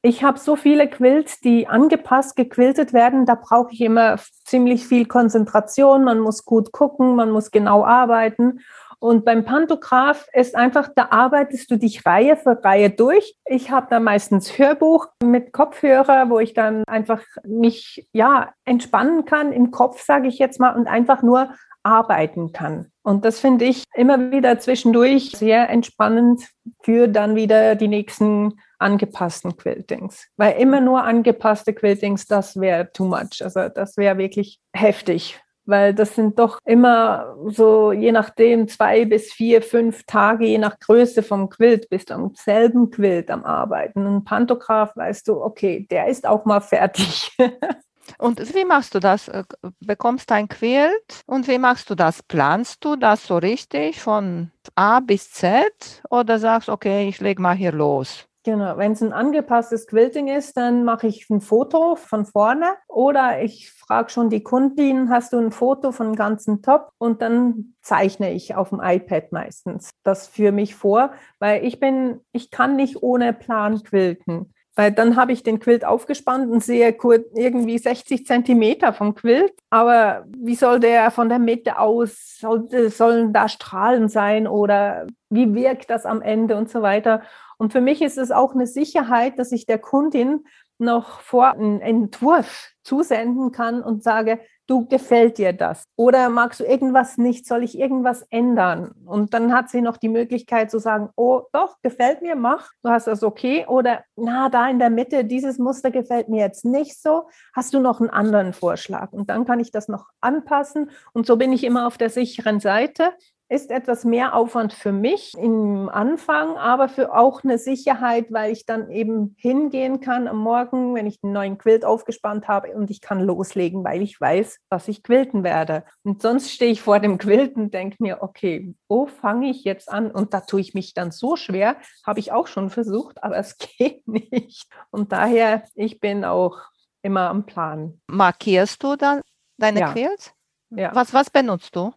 ich 0.02 0.24
habe 0.24 0.38
so 0.38 0.56
viele 0.56 0.88
Quilts, 0.88 1.40
die 1.40 1.66
angepasst 1.68 2.34
gequiltet 2.34 2.94
werden. 2.94 3.26
Da 3.26 3.34
brauche 3.34 3.72
ich 3.72 3.82
immer 3.82 4.16
ziemlich 4.44 4.86
viel 4.86 5.04
Konzentration. 5.04 6.04
Man 6.04 6.20
muss 6.20 6.44
gut 6.44 6.72
gucken, 6.72 7.16
man 7.16 7.30
muss 7.30 7.50
genau 7.50 7.84
arbeiten. 7.84 8.60
Und 8.98 9.24
beim 9.24 9.44
Pantograph 9.44 10.26
ist 10.34 10.54
einfach, 10.54 10.88
da 10.94 11.08
arbeitest 11.10 11.70
du 11.70 11.76
dich 11.76 12.04
Reihe 12.04 12.36
für 12.36 12.62
Reihe 12.62 12.90
durch. 12.90 13.34
Ich 13.46 13.70
habe 13.70 13.86
da 13.88 13.98
meistens 13.98 14.58
Hörbuch 14.58 15.08
mit 15.22 15.52
Kopfhörer, 15.52 16.28
wo 16.28 16.38
ich 16.38 16.52
dann 16.52 16.84
einfach 16.86 17.22
mich 17.44 18.06
ja 18.12 18.52
entspannen 18.66 19.24
kann 19.24 19.52
im 19.52 19.70
Kopf, 19.70 20.02
sage 20.02 20.28
ich 20.28 20.38
jetzt 20.38 20.60
mal, 20.60 20.76
und 20.76 20.86
einfach 20.86 21.22
nur 21.22 21.54
arbeiten 21.82 22.52
kann. 22.52 22.89
Und 23.02 23.24
das 23.24 23.40
finde 23.40 23.64
ich 23.64 23.84
immer 23.94 24.30
wieder 24.30 24.58
zwischendurch 24.58 25.32
sehr 25.32 25.70
entspannend 25.70 26.42
für 26.82 27.08
dann 27.08 27.34
wieder 27.34 27.74
die 27.74 27.88
nächsten 27.88 28.60
angepassten 28.78 29.56
Quiltings. 29.56 30.28
Weil 30.36 30.60
immer 30.60 30.80
nur 30.80 31.02
angepasste 31.04 31.72
Quiltings, 31.72 32.26
das 32.26 32.60
wäre 32.60 32.92
too 32.92 33.04
much. 33.04 33.42
Also 33.42 33.68
das 33.68 33.96
wäre 33.96 34.18
wirklich 34.18 34.60
heftig 34.72 35.40
weil 35.70 35.94
das 35.94 36.14
sind 36.14 36.38
doch 36.38 36.58
immer 36.64 37.36
so, 37.46 37.92
je 37.92 38.12
nachdem, 38.12 38.68
zwei 38.68 39.04
bis 39.04 39.32
vier, 39.32 39.62
fünf 39.62 40.04
Tage, 40.04 40.46
je 40.46 40.58
nach 40.58 40.78
Größe 40.78 41.22
vom 41.22 41.48
Quilt, 41.48 41.88
bist 41.88 42.10
du 42.10 42.14
am 42.14 42.32
selben 42.34 42.90
Quilt 42.90 43.30
am 43.30 43.44
Arbeiten. 43.44 44.06
Ein 44.06 44.24
Pantograph 44.24 44.94
weißt 44.96 45.28
du, 45.28 45.40
okay, 45.40 45.86
der 45.90 46.08
ist 46.08 46.26
auch 46.26 46.44
mal 46.44 46.60
fertig. 46.60 47.36
Und 48.18 48.54
wie 48.54 48.64
machst 48.64 48.94
du 48.94 49.00
das? 49.00 49.28
Äh, 49.28 49.44
bekommst 49.80 50.30
ein 50.32 50.48
Quilt 50.48 51.22
und 51.26 51.48
wie 51.48 51.58
machst 51.58 51.90
du 51.90 51.94
das? 51.94 52.22
Planst 52.22 52.84
du 52.84 52.96
das 52.96 53.26
so 53.26 53.38
richtig 53.38 54.00
von 54.00 54.50
A 54.74 55.00
bis 55.00 55.32
Z 55.32 56.02
oder 56.10 56.38
sagst, 56.38 56.68
okay, 56.68 57.08
ich 57.08 57.20
lege 57.20 57.40
mal 57.42 57.56
hier 57.56 57.72
los? 57.72 58.26
Genau, 58.42 58.78
wenn 58.78 58.92
es 58.92 59.02
ein 59.02 59.12
angepasstes 59.12 59.86
Quilting 59.86 60.28
ist, 60.28 60.56
dann 60.56 60.84
mache 60.84 61.06
ich 61.06 61.28
ein 61.28 61.42
Foto 61.42 61.94
von 61.94 62.24
vorne 62.24 62.72
oder 62.88 63.42
ich 63.42 63.70
frage 63.70 64.08
schon 64.08 64.30
die 64.30 64.42
Kundin, 64.42 65.10
hast 65.10 65.34
du 65.34 65.38
ein 65.38 65.52
Foto 65.52 65.92
von 65.92 66.16
ganzen 66.16 66.62
Top? 66.62 66.92
Und 66.96 67.20
dann 67.20 67.74
zeichne 67.82 68.32
ich 68.32 68.54
auf 68.54 68.70
dem 68.70 68.80
iPad 68.82 69.32
meistens 69.32 69.90
das 70.04 70.26
für 70.26 70.52
mich 70.52 70.74
vor, 70.74 71.12
weil 71.38 71.66
ich 71.66 71.80
bin, 71.80 72.20
ich 72.32 72.50
kann 72.50 72.76
nicht 72.76 73.02
ohne 73.02 73.34
Plan 73.34 73.82
quilten. 73.82 74.54
Weil 74.80 74.92
dann 74.92 75.16
habe 75.16 75.32
ich 75.32 75.42
den 75.42 75.60
Quilt 75.60 75.84
aufgespannt 75.84 76.50
und 76.50 76.64
sehe 76.64 76.94
kurz 76.94 77.26
irgendwie 77.34 77.76
60 77.76 78.24
Zentimeter 78.24 78.94
vom 78.94 79.14
Quilt. 79.14 79.52
Aber 79.68 80.24
wie 80.34 80.54
soll 80.54 80.80
der 80.80 81.10
von 81.10 81.28
der 81.28 81.38
Mitte 81.38 81.78
aus, 81.78 82.38
soll, 82.38 82.88
sollen 82.88 83.34
da 83.34 83.50
Strahlen 83.50 84.08
sein 84.08 84.46
oder 84.46 85.06
wie 85.28 85.54
wirkt 85.54 85.90
das 85.90 86.06
am 86.06 86.22
Ende 86.22 86.56
und 86.56 86.70
so 86.70 86.80
weiter? 86.80 87.20
Und 87.58 87.72
für 87.72 87.82
mich 87.82 88.00
ist 88.00 88.16
es 88.16 88.30
auch 88.30 88.54
eine 88.54 88.66
Sicherheit, 88.66 89.38
dass 89.38 89.52
ich 89.52 89.66
der 89.66 89.76
Kundin 89.76 90.46
noch 90.78 91.20
vor 91.20 91.50
einen 91.50 91.82
Entwurf 91.82 92.72
zusenden 92.82 93.52
kann 93.52 93.82
und 93.82 94.02
sage, 94.02 94.40
du 94.70 94.86
gefällt 94.86 95.38
dir 95.38 95.52
das? 95.52 95.82
Oder 95.96 96.28
magst 96.28 96.60
du 96.60 96.64
irgendwas 96.64 97.18
nicht, 97.18 97.46
soll 97.46 97.64
ich 97.64 97.76
irgendwas 97.76 98.22
ändern? 98.30 98.92
Und 99.04 99.34
dann 99.34 99.52
hat 99.52 99.68
sie 99.68 99.80
noch 99.80 99.96
die 99.96 100.08
Möglichkeit 100.08 100.70
zu 100.70 100.78
sagen, 100.78 101.10
oh 101.16 101.42
doch, 101.52 101.76
gefällt 101.82 102.22
mir, 102.22 102.36
mach, 102.36 102.70
du 102.84 102.90
hast 102.90 103.08
das 103.08 103.24
okay. 103.24 103.66
Oder 103.66 104.04
na, 104.14 104.48
da 104.48 104.70
in 104.70 104.78
der 104.78 104.90
Mitte, 104.90 105.24
dieses 105.24 105.58
Muster 105.58 105.90
gefällt 105.90 106.28
mir 106.28 106.40
jetzt 106.40 106.64
nicht 106.64 107.02
so, 107.02 107.28
hast 107.52 107.74
du 107.74 107.80
noch 107.80 108.00
einen 108.00 108.10
anderen 108.10 108.52
Vorschlag? 108.52 109.12
Und 109.12 109.28
dann 109.28 109.44
kann 109.44 109.58
ich 109.58 109.72
das 109.72 109.88
noch 109.88 110.06
anpassen. 110.20 110.90
Und 111.12 111.26
so 111.26 111.36
bin 111.36 111.52
ich 111.52 111.64
immer 111.64 111.88
auf 111.88 111.98
der 111.98 112.10
sicheren 112.10 112.60
Seite 112.60 113.12
ist 113.50 113.72
etwas 113.72 114.04
mehr 114.04 114.36
Aufwand 114.36 114.72
für 114.72 114.92
mich 114.92 115.34
im 115.36 115.88
Anfang, 115.88 116.56
aber 116.56 116.88
für 116.88 117.12
auch 117.16 117.42
eine 117.42 117.58
Sicherheit, 117.58 118.26
weil 118.30 118.52
ich 118.52 118.64
dann 118.64 118.90
eben 118.90 119.34
hingehen 119.38 120.00
kann 120.00 120.28
am 120.28 120.38
Morgen, 120.38 120.94
wenn 120.94 121.08
ich 121.08 121.18
einen 121.22 121.32
neuen 121.32 121.58
Quilt 121.58 121.84
aufgespannt 121.84 122.46
habe 122.46 122.68
und 122.76 122.90
ich 122.90 123.00
kann 123.00 123.20
loslegen, 123.20 123.82
weil 123.82 124.02
ich 124.02 124.20
weiß, 124.20 124.60
was 124.70 124.86
ich 124.86 125.02
quilten 125.02 125.42
werde. 125.42 125.84
Und 126.04 126.22
sonst 126.22 126.52
stehe 126.52 126.70
ich 126.70 126.80
vor 126.80 127.00
dem 127.00 127.18
Quilt 127.18 127.56
und 127.56 127.74
denke 127.74 127.96
mir, 127.98 128.22
okay, 128.22 128.72
wo 128.88 129.06
fange 129.06 129.50
ich 129.50 129.64
jetzt 129.64 129.90
an? 129.90 130.12
Und 130.12 130.32
da 130.32 130.40
tue 130.40 130.60
ich 130.60 130.72
mich 130.74 130.94
dann 130.94 131.10
so 131.10 131.34
schwer, 131.34 131.76
habe 132.06 132.20
ich 132.20 132.30
auch 132.30 132.46
schon 132.46 132.70
versucht, 132.70 133.20
aber 133.24 133.36
es 133.36 133.58
geht 133.78 134.06
nicht. 134.06 134.68
Und 134.90 135.10
daher, 135.10 135.64
ich 135.74 135.98
bin 135.98 136.24
auch 136.24 136.56
immer 137.02 137.28
am 137.28 137.46
Plan. 137.46 138.00
Markierst 138.06 138.80
du 138.84 138.94
dann 138.94 139.22
deine 139.58 139.80
ja. 139.80 139.92
Quilts? 139.92 140.32
Ja. 140.70 140.94
Was, 140.94 141.12
was 141.12 141.30
benutzt 141.30 141.74
du? 141.74 141.92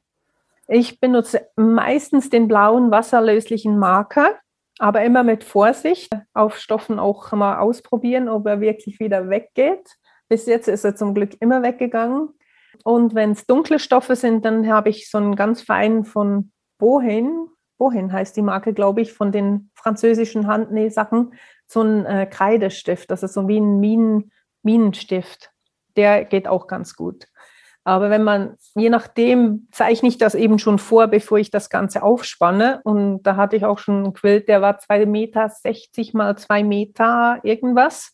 Ich 0.67 0.99
benutze 0.99 1.47
meistens 1.55 2.29
den 2.29 2.47
blauen 2.47 2.89
wasserlöslichen 2.89 3.77
Marker, 3.77 4.35
aber 4.79 5.03
immer 5.03 5.23
mit 5.23 5.43
Vorsicht. 5.43 6.11
Auf 6.33 6.57
Stoffen 6.57 6.99
auch 6.99 7.31
mal 7.33 7.59
ausprobieren, 7.59 8.29
ob 8.29 8.47
er 8.47 8.61
wirklich 8.61 8.99
wieder 8.99 9.29
weggeht. 9.29 9.97
Bis 10.29 10.45
jetzt 10.45 10.67
ist 10.67 10.85
er 10.85 10.95
zum 10.95 11.13
Glück 11.13 11.39
immer 11.41 11.61
weggegangen. 11.63 12.29
Und 12.83 13.13
wenn 13.13 13.31
es 13.31 13.45
dunkle 13.45 13.77
Stoffe 13.77 14.15
sind, 14.15 14.45
dann 14.45 14.67
habe 14.67 14.89
ich 14.89 15.09
so 15.09 15.17
einen 15.17 15.35
ganz 15.35 15.61
feinen 15.61 16.05
von 16.05 16.51
Bohin. 16.79 17.47
Bohin 17.77 18.11
heißt 18.11 18.35
die 18.35 18.41
Marke, 18.41 18.73
glaube 18.73 19.01
ich, 19.01 19.13
von 19.13 19.31
den 19.31 19.69
französischen 19.75 20.47
Handnähsachen. 20.47 21.33
So 21.67 21.81
ein 21.81 22.05
äh, 22.05 22.25
Kreidestift, 22.25 23.11
das 23.11 23.23
ist 23.23 23.33
so 23.33 23.47
wie 23.47 23.59
ein 23.59 23.79
Minen, 23.79 24.31
Minenstift. 24.63 25.51
Der 25.95 26.25
geht 26.25 26.47
auch 26.47 26.67
ganz 26.67 26.95
gut. 26.95 27.27
Aber 27.85 28.09
wenn 28.09 28.23
man, 28.23 28.55
je 28.75 28.89
nachdem, 28.89 29.67
zeichne 29.71 30.07
ich 30.07 30.17
das 30.17 30.35
eben 30.35 30.57
schon 30.57 30.79
vor, 30.79 31.07
bevor 31.07 31.37
ich 31.37 31.51
das 31.51 31.69
Ganze 31.69 32.01
aufspanne. 32.01 32.79
Und 32.83 33.23
da 33.23 33.35
hatte 33.35 33.57
ich 33.57 33.65
auch 33.65 33.77
schon 33.77 34.03
einen 34.03 34.13
Quilt, 34.13 34.47
der 34.47 34.61
war 34.61 34.79
2,60 34.79 35.05
Meter 35.05 35.49
60 35.49 36.13
mal 36.13 36.37
2 36.37 36.63
Meter 36.63 37.39
irgendwas. 37.43 38.13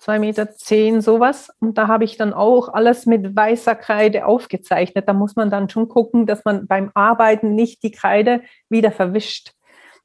2,10 0.00 0.18
Meter 0.18 0.50
zehn, 0.52 1.00
sowas. 1.00 1.50
Und 1.60 1.78
da 1.78 1.88
habe 1.88 2.04
ich 2.04 2.16
dann 2.16 2.32
auch 2.32 2.68
alles 2.68 3.06
mit 3.06 3.36
weißer 3.36 3.74
Kreide 3.74 4.26
aufgezeichnet. 4.26 5.08
Da 5.08 5.12
muss 5.12 5.36
man 5.36 5.50
dann 5.50 5.68
schon 5.68 5.88
gucken, 5.88 6.26
dass 6.26 6.44
man 6.44 6.66
beim 6.66 6.90
Arbeiten 6.94 7.54
nicht 7.54 7.82
die 7.82 7.92
Kreide 7.92 8.42
wieder 8.68 8.92
verwischt. 8.92 9.52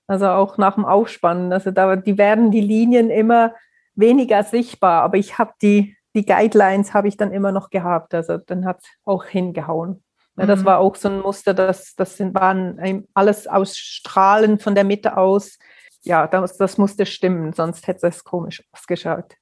Also 0.07 0.27
auch 0.27 0.57
nach 0.57 0.75
dem 0.75 0.85
Aufspannen. 0.85 1.51
Also 1.51 1.71
da, 1.71 1.95
die 1.95 2.17
werden 2.17 2.51
die 2.51 2.61
Linien 2.61 3.09
immer 3.09 3.53
weniger 3.95 4.43
sichtbar, 4.43 5.01
aber 5.01 5.17
ich 5.17 5.37
habe 5.37 5.53
die 5.61 5.96
die 6.17 6.25
Guidelines 6.25 6.95
habe 6.95 7.07
ich 7.07 7.15
dann 7.15 7.31
immer 7.31 7.51
noch 7.51 7.69
gehabt. 7.69 8.15
Also 8.15 8.37
dann 8.37 8.65
hat 8.65 8.79
es 8.79 8.89
auch 9.05 9.25
hingehauen. 9.25 10.03
Ja, 10.35 10.47
das 10.47 10.61
mhm. 10.61 10.65
war 10.65 10.79
auch 10.79 10.95
so 10.95 11.09
ein 11.09 11.19
Muster, 11.19 11.53
das, 11.53 11.95
das 11.95 12.19
waren 12.19 13.05
alles 13.13 13.47
aus 13.47 13.77
Strahlen 13.77 14.59
von 14.59 14.73
der 14.75 14.83
Mitte 14.83 15.15
aus. 15.15 15.57
Ja, 16.01 16.27
das, 16.27 16.57
das 16.57 16.77
musste 16.77 17.05
stimmen, 17.05 17.53
sonst 17.53 17.87
hätte 17.87 18.07
es 18.07 18.23
komisch 18.23 18.63
ausgeschaut. 18.71 19.35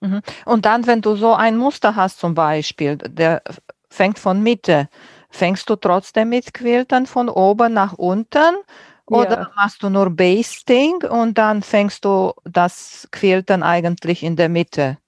Mhm. 0.00 0.22
Und 0.46 0.64
dann, 0.64 0.86
wenn 0.86 1.02
du 1.02 1.14
so 1.14 1.34
ein 1.34 1.56
Muster 1.56 1.94
hast 1.94 2.20
zum 2.20 2.34
Beispiel, 2.34 2.96
der 2.96 3.42
fängt 3.90 4.18
von 4.18 4.42
Mitte, 4.42 4.88
fängst 5.30 5.68
du 5.68 5.76
trotzdem 5.76 6.30
mit 6.30 6.54
Quiltern 6.54 7.06
von 7.06 7.28
oben 7.28 7.74
nach 7.74 7.94
unten 7.94 8.56
oder 9.06 9.38
ja. 9.38 9.50
machst 9.56 9.82
du 9.82 9.90
nur 9.90 10.10
Basting 10.10 11.02
und 11.04 11.36
dann 11.36 11.62
fängst 11.62 12.04
du 12.04 12.32
das 12.44 13.08
Quiltern 13.12 13.62
eigentlich 13.62 14.22
in 14.22 14.36
der 14.36 14.48
Mitte? 14.48 14.98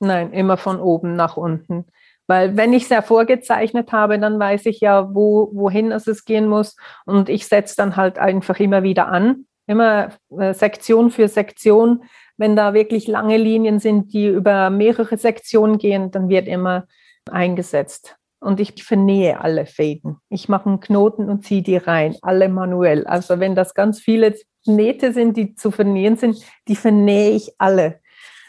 Nein, 0.00 0.32
immer 0.32 0.56
von 0.56 0.80
oben 0.80 1.16
nach 1.16 1.36
unten. 1.36 1.86
Weil 2.28 2.56
wenn 2.56 2.74
ich 2.74 2.84
es 2.84 2.88
ja 2.90 3.02
vorgezeichnet 3.02 3.90
habe, 3.90 4.18
dann 4.18 4.38
weiß 4.38 4.66
ich 4.66 4.80
ja, 4.80 5.14
wo, 5.14 5.50
wohin 5.54 5.90
es 5.92 6.24
gehen 6.24 6.46
muss. 6.46 6.76
Und 7.06 7.28
ich 7.28 7.46
setze 7.46 7.74
dann 7.76 7.96
halt 7.96 8.18
einfach 8.18 8.60
immer 8.60 8.82
wieder 8.82 9.08
an. 9.08 9.46
Immer 9.66 10.10
äh, 10.38 10.54
Sektion 10.54 11.10
für 11.10 11.28
Sektion. 11.28 12.04
Wenn 12.36 12.54
da 12.54 12.74
wirklich 12.74 13.06
lange 13.08 13.38
Linien 13.38 13.80
sind, 13.80 14.12
die 14.12 14.28
über 14.28 14.70
mehrere 14.70 15.16
Sektionen 15.16 15.78
gehen, 15.78 16.10
dann 16.10 16.28
wird 16.28 16.48
immer 16.48 16.86
eingesetzt. 17.30 18.16
Und 18.40 18.60
ich 18.60 18.84
vernähe 18.84 19.40
alle 19.40 19.66
Fäden. 19.66 20.18
Ich 20.28 20.48
mache 20.48 20.68
einen 20.68 20.80
Knoten 20.80 21.28
und 21.28 21.44
ziehe 21.44 21.62
die 21.62 21.76
rein, 21.76 22.14
alle 22.22 22.48
manuell. 22.48 23.06
Also 23.06 23.40
wenn 23.40 23.56
das 23.56 23.74
ganz 23.74 24.00
viele 24.00 24.34
Nähte 24.64 25.12
sind, 25.12 25.36
die 25.36 25.54
zu 25.54 25.70
vernähen 25.70 26.16
sind, 26.16 26.36
die 26.68 26.76
vernähe 26.76 27.30
ich 27.30 27.52
alle. 27.58 28.00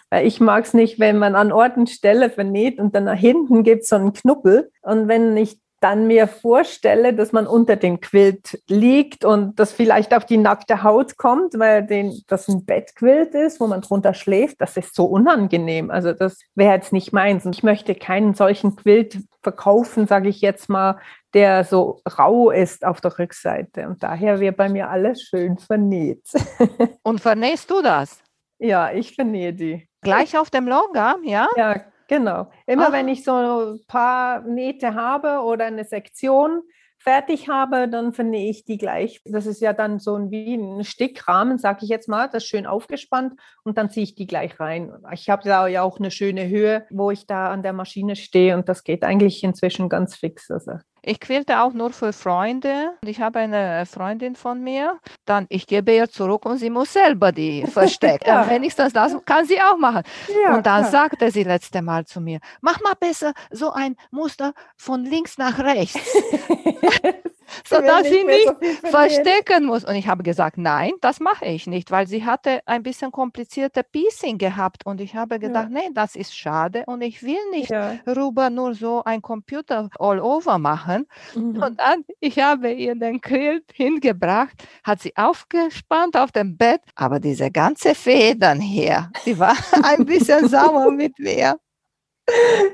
Weil 0.10 0.26
ich 0.26 0.40
mag 0.40 0.66
es 0.66 0.74
nicht, 0.74 1.00
wenn 1.00 1.18
man 1.18 1.36
an 1.36 1.52
Orten 1.52 1.88
Stelle 1.88 2.30
vernäht 2.30 2.80
und 2.80 2.96
dann 2.96 3.06
nach 3.06 3.18
hinten 3.18 3.64
gibt 3.64 3.84
es 3.84 3.90
so 3.90 3.96
einen 3.96 4.14
Knubbel. 4.14 4.72
Und 4.82 5.08
wenn 5.08 5.38
ich 5.38 5.60
dann 5.80 6.08
mir 6.08 6.28
vorstelle, 6.28 7.14
dass 7.14 7.32
man 7.32 7.48
unter 7.48 7.76
dem 7.76 8.02
Quilt 8.02 8.62
liegt 8.68 9.24
und 9.24 9.60
das 9.60 9.72
vielleicht 9.72 10.14
auf 10.14 10.26
die 10.26 10.38
nackte 10.38 10.84
Haut 10.84 11.18
kommt, 11.18 11.58
weil 11.58 11.86
den, 11.86 12.22
das 12.28 12.48
ein 12.48 12.66
Bettquilt 12.66 13.34
ist, 13.34 13.60
wo 13.60 13.68
man 13.68 13.82
drunter 13.82 14.14
schläft, 14.14 14.60
das 14.60 14.76
ist 14.78 14.94
so 14.94 15.06
unangenehm. 15.06 15.90
Also 15.90 16.14
das 16.14 16.40
wäre 16.56 16.74
jetzt 16.74 16.92
nicht 16.92 17.14
meins. 17.14 17.46
Und 17.46 17.56
ich 17.56 17.64
möchte 17.64 17.96
keinen 17.96 18.34
solchen 18.34 18.76
Quilt 18.76 19.20
verkaufen, 19.42 20.08
sage 20.08 20.30
ich 20.30 20.42
jetzt 20.42 20.70
mal, 20.70 21.00
der 21.34 21.64
so 21.64 22.02
rau 22.18 22.52
ist 22.52 22.84
auf 22.84 23.00
der 23.00 23.18
Rückseite. 23.18 23.88
Und 23.88 24.04
daher 24.04 24.40
wird 24.40 24.58
bei 24.58 24.68
mir 24.68 24.90
alles 24.90 25.22
schön 25.22 25.58
vernäht. 25.58 26.24
und 27.04 27.22
vernähst 27.22 27.70
du 27.72 27.82
das? 27.82 28.22
Ja, 28.58 28.92
ich 28.92 29.16
vernähe 29.16 29.54
die. 29.54 29.89
Gleich 30.02 30.38
auf 30.38 30.50
dem 30.50 30.68
Longarm, 30.68 31.24
ja? 31.24 31.48
Ja, 31.56 31.82
genau. 32.08 32.50
Immer 32.66 32.88
Ach. 32.88 32.92
wenn 32.92 33.08
ich 33.08 33.24
so 33.24 33.34
ein 33.34 33.80
paar 33.88 34.42
Nähte 34.42 34.96
habe 34.96 35.42
oder 35.44 35.66
eine 35.66 35.84
Sektion 35.84 36.62
fertig 37.02 37.48
habe, 37.48 37.88
dann 37.88 38.14
vernähe 38.14 38.50
ich 38.50 38.66
die 38.66 38.78
gleich. 38.78 39.22
Das 39.26 39.46
ist 39.46 39.62
ja 39.62 39.74
dann 39.74 40.00
so 40.00 40.16
ein, 40.16 40.32
wie 40.32 40.56
ein 40.56 40.84
Stickrahmen, 40.84 41.58
sage 41.58 41.80
ich 41.84 41.90
jetzt 41.90 42.10
mal, 42.10 42.28
das 42.28 42.44
ist 42.44 42.50
schön 42.50 42.66
aufgespannt 42.66 43.40
und 43.64 43.78
dann 43.78 43.90
ziehe 43.90 44.04
ich 44.04 44.16
die 44.16 44.28
gleich 44.28 44.60
rein. 44.60 44.92
Ich 45.14 45.30
habe 45.30 45.44
da 45.44 45.68
ja 45.68 45.82
auch 45.82 45.98
eine 46.00 46.12
schöne 46.12 46.50
Höhe, 46.50 46.86
wo 46.90 47.10
ich 47.10 47.26
da 47.26 47.52
an 47.52 47.64
der 47.64 47.74
Maschine 47.74 48.16
stehe 48.18 48.56
und 48.56 48.68
das 48.68 48.84
geht 48.84 49.04
eigentlich 49.04 49.44
inzwischen 49.44 49.88
ganz 49.88 50.16
fix. 50.16 50.52
Also 50.52 50.74
ich 51.02 51.20
quälte 51.20 51.62
auch 51.62 51.74
nur 51.74 51.92
für 51.92 52.14
Freunde. 52.14 52.92
Ich 53.06 53.22
habe 53.22 53.40
eine 53.40 53.86
Freundin 53.86 54.36
von 54.36 54.62
mir, 54.62 55.00
dann 55.26 55.46
ich 55.50 55.68
gebe 55.68 55.94
ihr 55.94 56.10
zurück 56.10 56.46
und 56.46 56.58
sie 56.58 56.70
muss 56.70 56.94
selber 56.94 57.32
die 57.32 57.66
verstecken. 57.68 58.28
ja. 58.28 58.50
Wenigstens 58.50 58.94
das 58.94 59.16
kann 59.26 59.46
sie 59.46 59.62
auch 59.62 59.78
machen. 59.78 60.04
Ja, 60.46 60.56
und 60.56 60.66
dann 60.66 60.82
klar. 60.82 60.92
sagte 60.92 61.32
sie 61.32 61.44
letzte 61.44 61.82
Mal 61.82 62.06
zu 62.06 62.22
mir, 62.22 62.40
mach 62.62 62.80
mal 62.82 62.94
besser 63.00 63.34
so 63.52 63.72
ein 63.72 63.96
Muster 64.12 64.54
von 64.78 65.04
links 65.06 65.38
nach 65.38 65.60
rechts. 65.60 66.00
sodass 67.66 68.08
sie 68.08 68.24
nicht, 68.24 68.48
so 68.48 68.90
verstecken 68.90 69.66
muss. 69.66 69.84
Und 69.84 69.96
ich 69.96 70.08
habe 70.08 70.24
gesagt, 70.24 70.58
nein, 70.58 70.92
das 71.02 71.20
mache 71.20 71.46
ich 71.46 71.68
nicht, 71.68 71.92
weil 71.92 72.08
sie 72.08 72.26
hatte 72.26 72.62
ein 72.66 72.84
bisschen 72.84 73.12
komplizierte 73.12 73.84
Piecing 73.84 74.38
gehabt 74.38 74.86
und 74.86 75.02
ich 75.02 75.16
habe 75.16 75.40
gedacht, 75.40 75.70
ja. 75.72 75.82
nee, 75.82 75.90
das 75.94 76.16
ist 76.16 76.36
schade 76.36 76.84
und 76.88 77.02
ich 77.02 77.24
will 77.24 77.38
nicht 77.52 77.70
ja. 77.70 77.96
rüber 78.08 78.50
nur 78.50 78.74
so 78.74 79.04
ein 79.04 79.22
Computer 79.22 79.90
all 80.00 80.20
over 80.20 80.58
machen. 80.58 81.06
Mhm. 81.36 81.62
Und 81.62 81.80
dann, 81.80 82.04
ich 82.20 82.40
habe 82.40 82.72
ihr 82.72 82.96
den 82.96 83.22
Quilt 83.22 83.66
hingebracht, 83.74 84.64
hat 84.84 85.02
sie 85.02 85.16
aufgespannt 85.16 86.18
auf 86.18 86.32
dem 86.32 86.58
Bett, 86.58 86.82
aber 86.96 87.20
diese 87.20 87.52
ganze 87.52 87.96
Federn 87.96 88.60
hier, 88.60 89.10
die 89.26 89.38
war 89.38 89.56
ein 89.84 90.06
bisschen 90.06 90.48
sauer 90.48 90.92
mit 90.92 91.18
mir. 91.20 91.58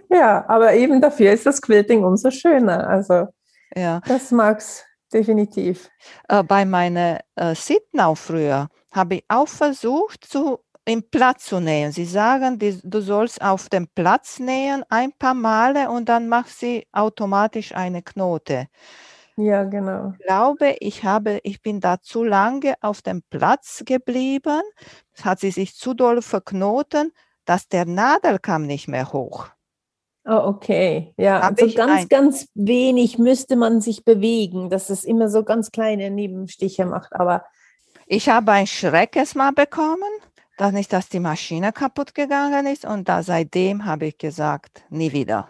Ja, 0.09 0.45
aber 0.47 0.73
eben 0.73 1.01
dafür 1.01 1.31
ist 1.31 1.45
das 1.45 1.61
Quilting 1.61 2.03
umso 2.03 2.29
schöner. 2.29 2.87
Also 2.87 3.27
ja. 3.75 4.01
das 4.07 4.31
mag's 4.31 4.83
definitiv. 5.13 5.89
Äh, 6.27 6.43
bei 6.43 6.65
meiner 6.65 7.19
äh, 7.35 7.55
Sitnau 7.55 8.15
früher 8.15 8.69
habe 8.91 9.15
ich 9.15 9.25
auch 9.27 9.47
versucht, 9.47 10.25
zu, 10.25 10.59
im 10.85 11.03
Platz 11.09 11.45
zu 11.45 11.59
nähen. 11.59 11.91
Sie 11.91 12.05
sagen, 12.05 12.59
die, 12.59 12.79
du 12.83 13.01
sollst 13.01 13.41
auf 13.41 13.69
dem 13.69 13.87
Platz 13.87 14.39
nähen 14.39 14.83
ein 14.89 15.11
paar 15.13 15.33
Male 15.33 15.89
und 15.89 16.09
dann 16.09 16.27
machst 16.27 16.59
sie 16.59 16.87
automatisch 16.91 17.73
eine 17.73 18.01
Knote. 18.01 18.67
Ja, 19.37 19.65
genau. 19.65 20.13
Ich 20.17 20.25
glaube, 20.25 20.75
ich 20.79 21.03
habe, 21.03 21.39
ich 21.43 21.61
bin 21.61 21.81
da 21.81 21.99
zu 21.99 22.23
lange 22.23 22.75
auf 22.79 23.01
dem 23.01 23.21
Platz 23.29 23.83
geblieben. 23.85 24.61
Es 25.13 25.25
hat 25.25 25.39
sie 25.39 25.51
sich 25.51 25.75
zu 25.75 25.93
doll 25.93 26.21
verknoten, 26.21 27.11
dass 27.43 27.67
der 27.67 27.85
Nadel 27.85 28.39
kam 28.39 28.65
nicht 28.65 28.87
mehr 28.87 29.11
hoch. 29.11 29.49
Oh, 30.27 30.41
okay. 30.47 31.13
Ja, 31.17 31.41
Hab 31.41 31.61
also 31.61 31.75
ganz, 31.75 32.01
ein... 32.01 32.07
ganz 32.09 32.47
wenig 32.55 33.19
müsste 33.19 33.55
man 33.55 33.79
sich 33.79 34.03
bewegen, 34.03 34.69
dass 34.69 34.89
es 34.89 35.03
immer 35.03 35.29
so 35.29 35.43
ganz 35.43 35.71
kleine 35.71 36.09
Nebenstiche 36.09 36.85
macht. 36.85 37.13
Aber 37.13 37.45
ich 38.07 38.27
habe 38.27 38.51
ein 38.51 38.65
Schreckes 38.65 39.35
mal 39.35 39.51
bekommen, 39.51 40.01
dass 40.57 40.71
nicht, 40.71 40.91
dass 40.91 41.09
die 41.09 41.19
Maschine 41.19 41.71
kaputt 41.71 42.15
gegangen 42.15 42.65
ist 42.65 42.85
und 42.85 43.07
da 43.07 43.21
seitdem 43.21 43.85
habe 43.85 44.07
ich 44.07 44.17
gesagt, 44.17 44.83
nie 44.89 45.11
wieder. 45.11 45.49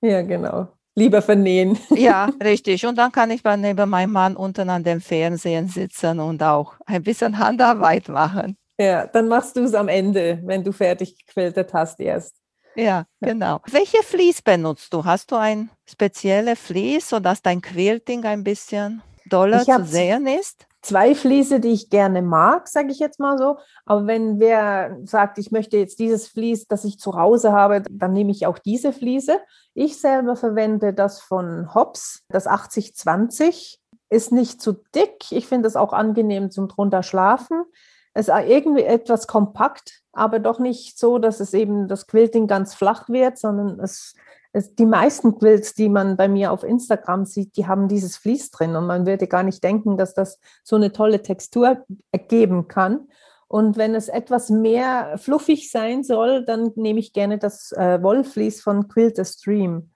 Ja, 0.00 0.22
genau. 0.22 0.68
Lieber 0.94 1.20
vernähen. 1.22 1.76
Ja, 1.90 2.28
richtig. 2.42 2.86
Und 2.86 2.96
dann 2.98 3.10
kann 3.10 3.30
ich 3.32 3.42
bei 3.42 3.56
neben 3.56 3.90
meinem 3.90 4.12
Mann 4.12 4.36
unten 4.36 4.70
an 4.70 4.84
dem 4.84 5.00
Fernsehen 5.00 5.66
sitzen 5.66 6.20
und 6.20 6.40
auch 6.42 6.74
ein 6.86 7.02
bisschen 7.02 7.38
Handarbeit 7.38 8.08
machen. 8.08 8.56
Ja, 8.78 9.06
dann 9.06 9.26
machst 9.26 9.56
du 9.56 9.64
es 9.64 9.74
am 9.74 9.88
Ende, 9.88 10.40
wenn 10.44 10.62
du 10.62 10.72
fertig 10.72 11.16
gequiltet 11.18 11.72
hast 11.74 11.98
erst. 12.00 12.36
Ja, 12.76 13.06
genau. 13.20 13.60
Welche 13.70 14.02
Vlies 14.02 14.42
benutzt 14.42 14.92
du? 14.92 15.04
Hast 15.04 15.30
du 15.30 15.36
ein 15.36 15.70
spezielles 15.86 16.58
Vlies, 16.58 17.08
sodass 17.08 17.42
dein 17.42 17.60
Quilting 17.60 18.24
ein 18.24 18.44
bisschen 18.44 19.02
doller 19.26 19.64
zu 19.64 19.84
sehen 19.84 20.26
ist? 20.26 20.66
Zwei 20.82 21.14
Fliese, 21.14 21.60
die 21.60 21.72
ich 21.72 21.88
gerne 21.88 22.20
mag, 22.20 22.68
sage 22.68 22.90
ich 22.90 22.98
jetzt 22.98 23.18
mal 23.18 23.38
so. 23.38 23.56
Aber 23.86 24.06
wenn 24.06 24.38
wer 24.38 24.98
sagt, 25.04 25.38
ich 25.38 25.50
möchte 25.50 25.78
jetzt 25.78 25.98
dieses 25.98 26.28
Vlies, 26.28 26.66
das 26.66 26.84
ich 26.84 26.98
zu 26.98 27.14
Hause 27.14 27.52
habe, 27.52 27.82
dann 27.90 28.12
nehme 28.12 28.30
ich 28.30 28.46
auch 28.46 28.58
diese 28.58 28.92
Fliese. 28.92 29.40
Ich 29.72 29.98
selber 29.98 30.36
verwende 30.36 30.92
das 30.92 31.22
von 31.22 31.74
Hobbs, 31.74 32.24
das 32.28 32.46
8020. 32.46 33.80
Ist 34.10 34.30
nicht 34.30 34.60
zu 34.60 34.74
dick. 34.94 35.32
Ich 35.32 35.46
finde 35.46 35.68
es 35.68 35.76
auch 35.76 35.94
angenehm 35.94 36.50
zum 36.50 36.68
drunter 36.68 37.02
schlafen. 37.02 37.64
Es 38.12 38.28
ist 38.28 38.34
irgendwie 38.46 38.82
etwas 38.82 39.26
kompakt, 39.26 40.03
aber 40.16 40.38
doch 40.38 40.58
nicht 40.58 40.98
so, 40.98 41.18
dass 41.18 41.40
es 41.40 41.54
eben 41.54 41.88
das 41.88 42.06
Quilting 42.06 42.46
ganz 42.46 42.74
flach 42.74 43.08
wird, 43.08 43.38
sondern 43.38 43.80
es, 43.80 44.14
es, 44.52 44.74
die 44.74 44.86
meisten 44.86 45.38
Quilts, 45.38 45.74
die 45.74 45.88
man 45.88 46.16
bei 46.16 46.28
mir 46.28 46.52
auf 46.52 46.62
Instagram 46.62 47.24
sieht, 47.24 47.56
die 47.56 47.66
haben 47.66 47.88
dieses 47.88 48.16
Vlies 48.16 48.50
drin 48.50 48.76
und 48.76 48.86
man 48.86 49.06
würde 49.06 49.26
gar 49.26 49.42
nicht 49.42 49.62
denken, 49.62 49.96
dass 49.96 50.14
das 50.14 50.38
so 50.62 50.76
eine 50.76 50.92
tolle 50.92 51.22
Textur 51.22 51.84
ergeben 52.12 52.68
kann. 52.68 53.08
Und 53.48 53.76
wenn 53.76 53.94
es 53.94 54.08
etwas 54.08 54.50
mehr 54.50 55.16
fluffig 55.18 55.70
sein 55.70 56.02
soll, 56.02 56.44
dann 56.44 56.72
nehme 56.76 56.98
ich 56.98 57.12
gerne 57.12 57.38
das 57.38 57.72
äh, 57.72 58.02
Wollvlies 58.02 58.62
von 58.62 58.88
Quilter 58.88 59.24
Stream. 59.24 59.90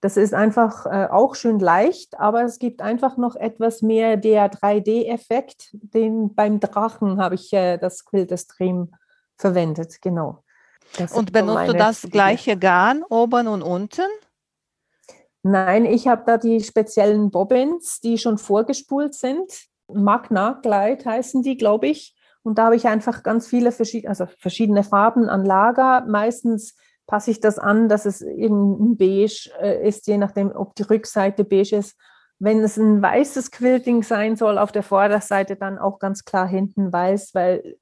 Das 0.00 0.16
ist 0.16 0.32
einfach 0.32 0.86
äh, 0.86 1.08
auch 1.10 1.34
schön 1.34 1.58
leicht, 1.58 2.20
aber 2.20 2.44
es 2.44 2.60
gibt 2.60 2.82
einfach 2.82 3.16
noch 3.16 3.34
etwas 3.34 3.82
mehr 3.82 4.16
der 4.16 4.50
3D-Effekt. 4.50 5.70
Den 5.72 6.34
beim 6.34 6.60
Drachen 6.60 7.20
habe 7.20 7.34
ich 7.34 7.52
äh, 7.52 7.78
das 7.78 8.04
Quilter 8.04 8.36
Stream 8.36 8.92
verwendet, 9.38 10.02
genau. 10.02 10.42
Das 10.96 11.12
und 11.12 11.32
benutzt 11.32 11.68
du 11.68 11.72
das 11.72 12.02
gleiche 12.02 12.56
Garn 12.56 13.02
oben 13.08 13.46
und 13.46 13.62
unten? 13.62 14.08
Nein, 15.42 15.84
ich 15.84 16.08
habe 16.08 16.24
da 16.26 16.36
die 16.36 16.60
speziellen 16.60 17.30
Bobbins, 17.30 18.00
die 18.00 18.18
schon 18.18 18.38
vorgespult 18.38 19.14
sind. 19.14 19.50
Magna 19.92 20.58
Glide 20.62 21.04
heißen 21.04 21.42
die, 21.42 21.56
glaube 21.56 21.86
ich. 21.88 22.14
Und 22.42 22.58
da 22.58 22.66
habe 22.66 22.76
ich 22.76 22.86
einfach 22.86 23.22
ganz 23.22 23.46
viele 23.46 23.72
verschiedene, 23.72 24.10
also 24.10 24.26
verschiedene 24.38 24.82
Farben 24.82 25.28
an 25.28 25.44
Lager. 25.44 26.04
Meistens 26.06 26.76
passe 27.06 27.30
ich 27.30 27.40
das 27.40 27.58
an, 27.58 27.88
dass 27.88 28.04
es 28.04 28.20
eben 28.22 28.96
beige 28.96 29.50
äh, 29.60 29.86
ist, 29.86 30.06
je 30.06 30.18
nachdem, 30.18 30.50
ob 30.54 30.74
die 30.74 30.82
Rückseite 30.82 31.44
beige 31.44 31.76
ist. 31.76 31.96
Wenn 32.38 32.60
es 32.60 32.76
ein 32.76 33.02
weißes 33.02 33.50
Quilting 33.50 34.02
sein 34.02 34.36
soll, 34.36 34.58
auf 34.58 34.70
der 34.70 34.82
Vorderseite 34.82 35.56
dann 35.56 35.78
auch 35.78 35.98
ganz 35.98 36.24
klar 36.24 36.46
hinten 36.46 36.92
weiß, 36.92 37.34
weil 37.34 37.76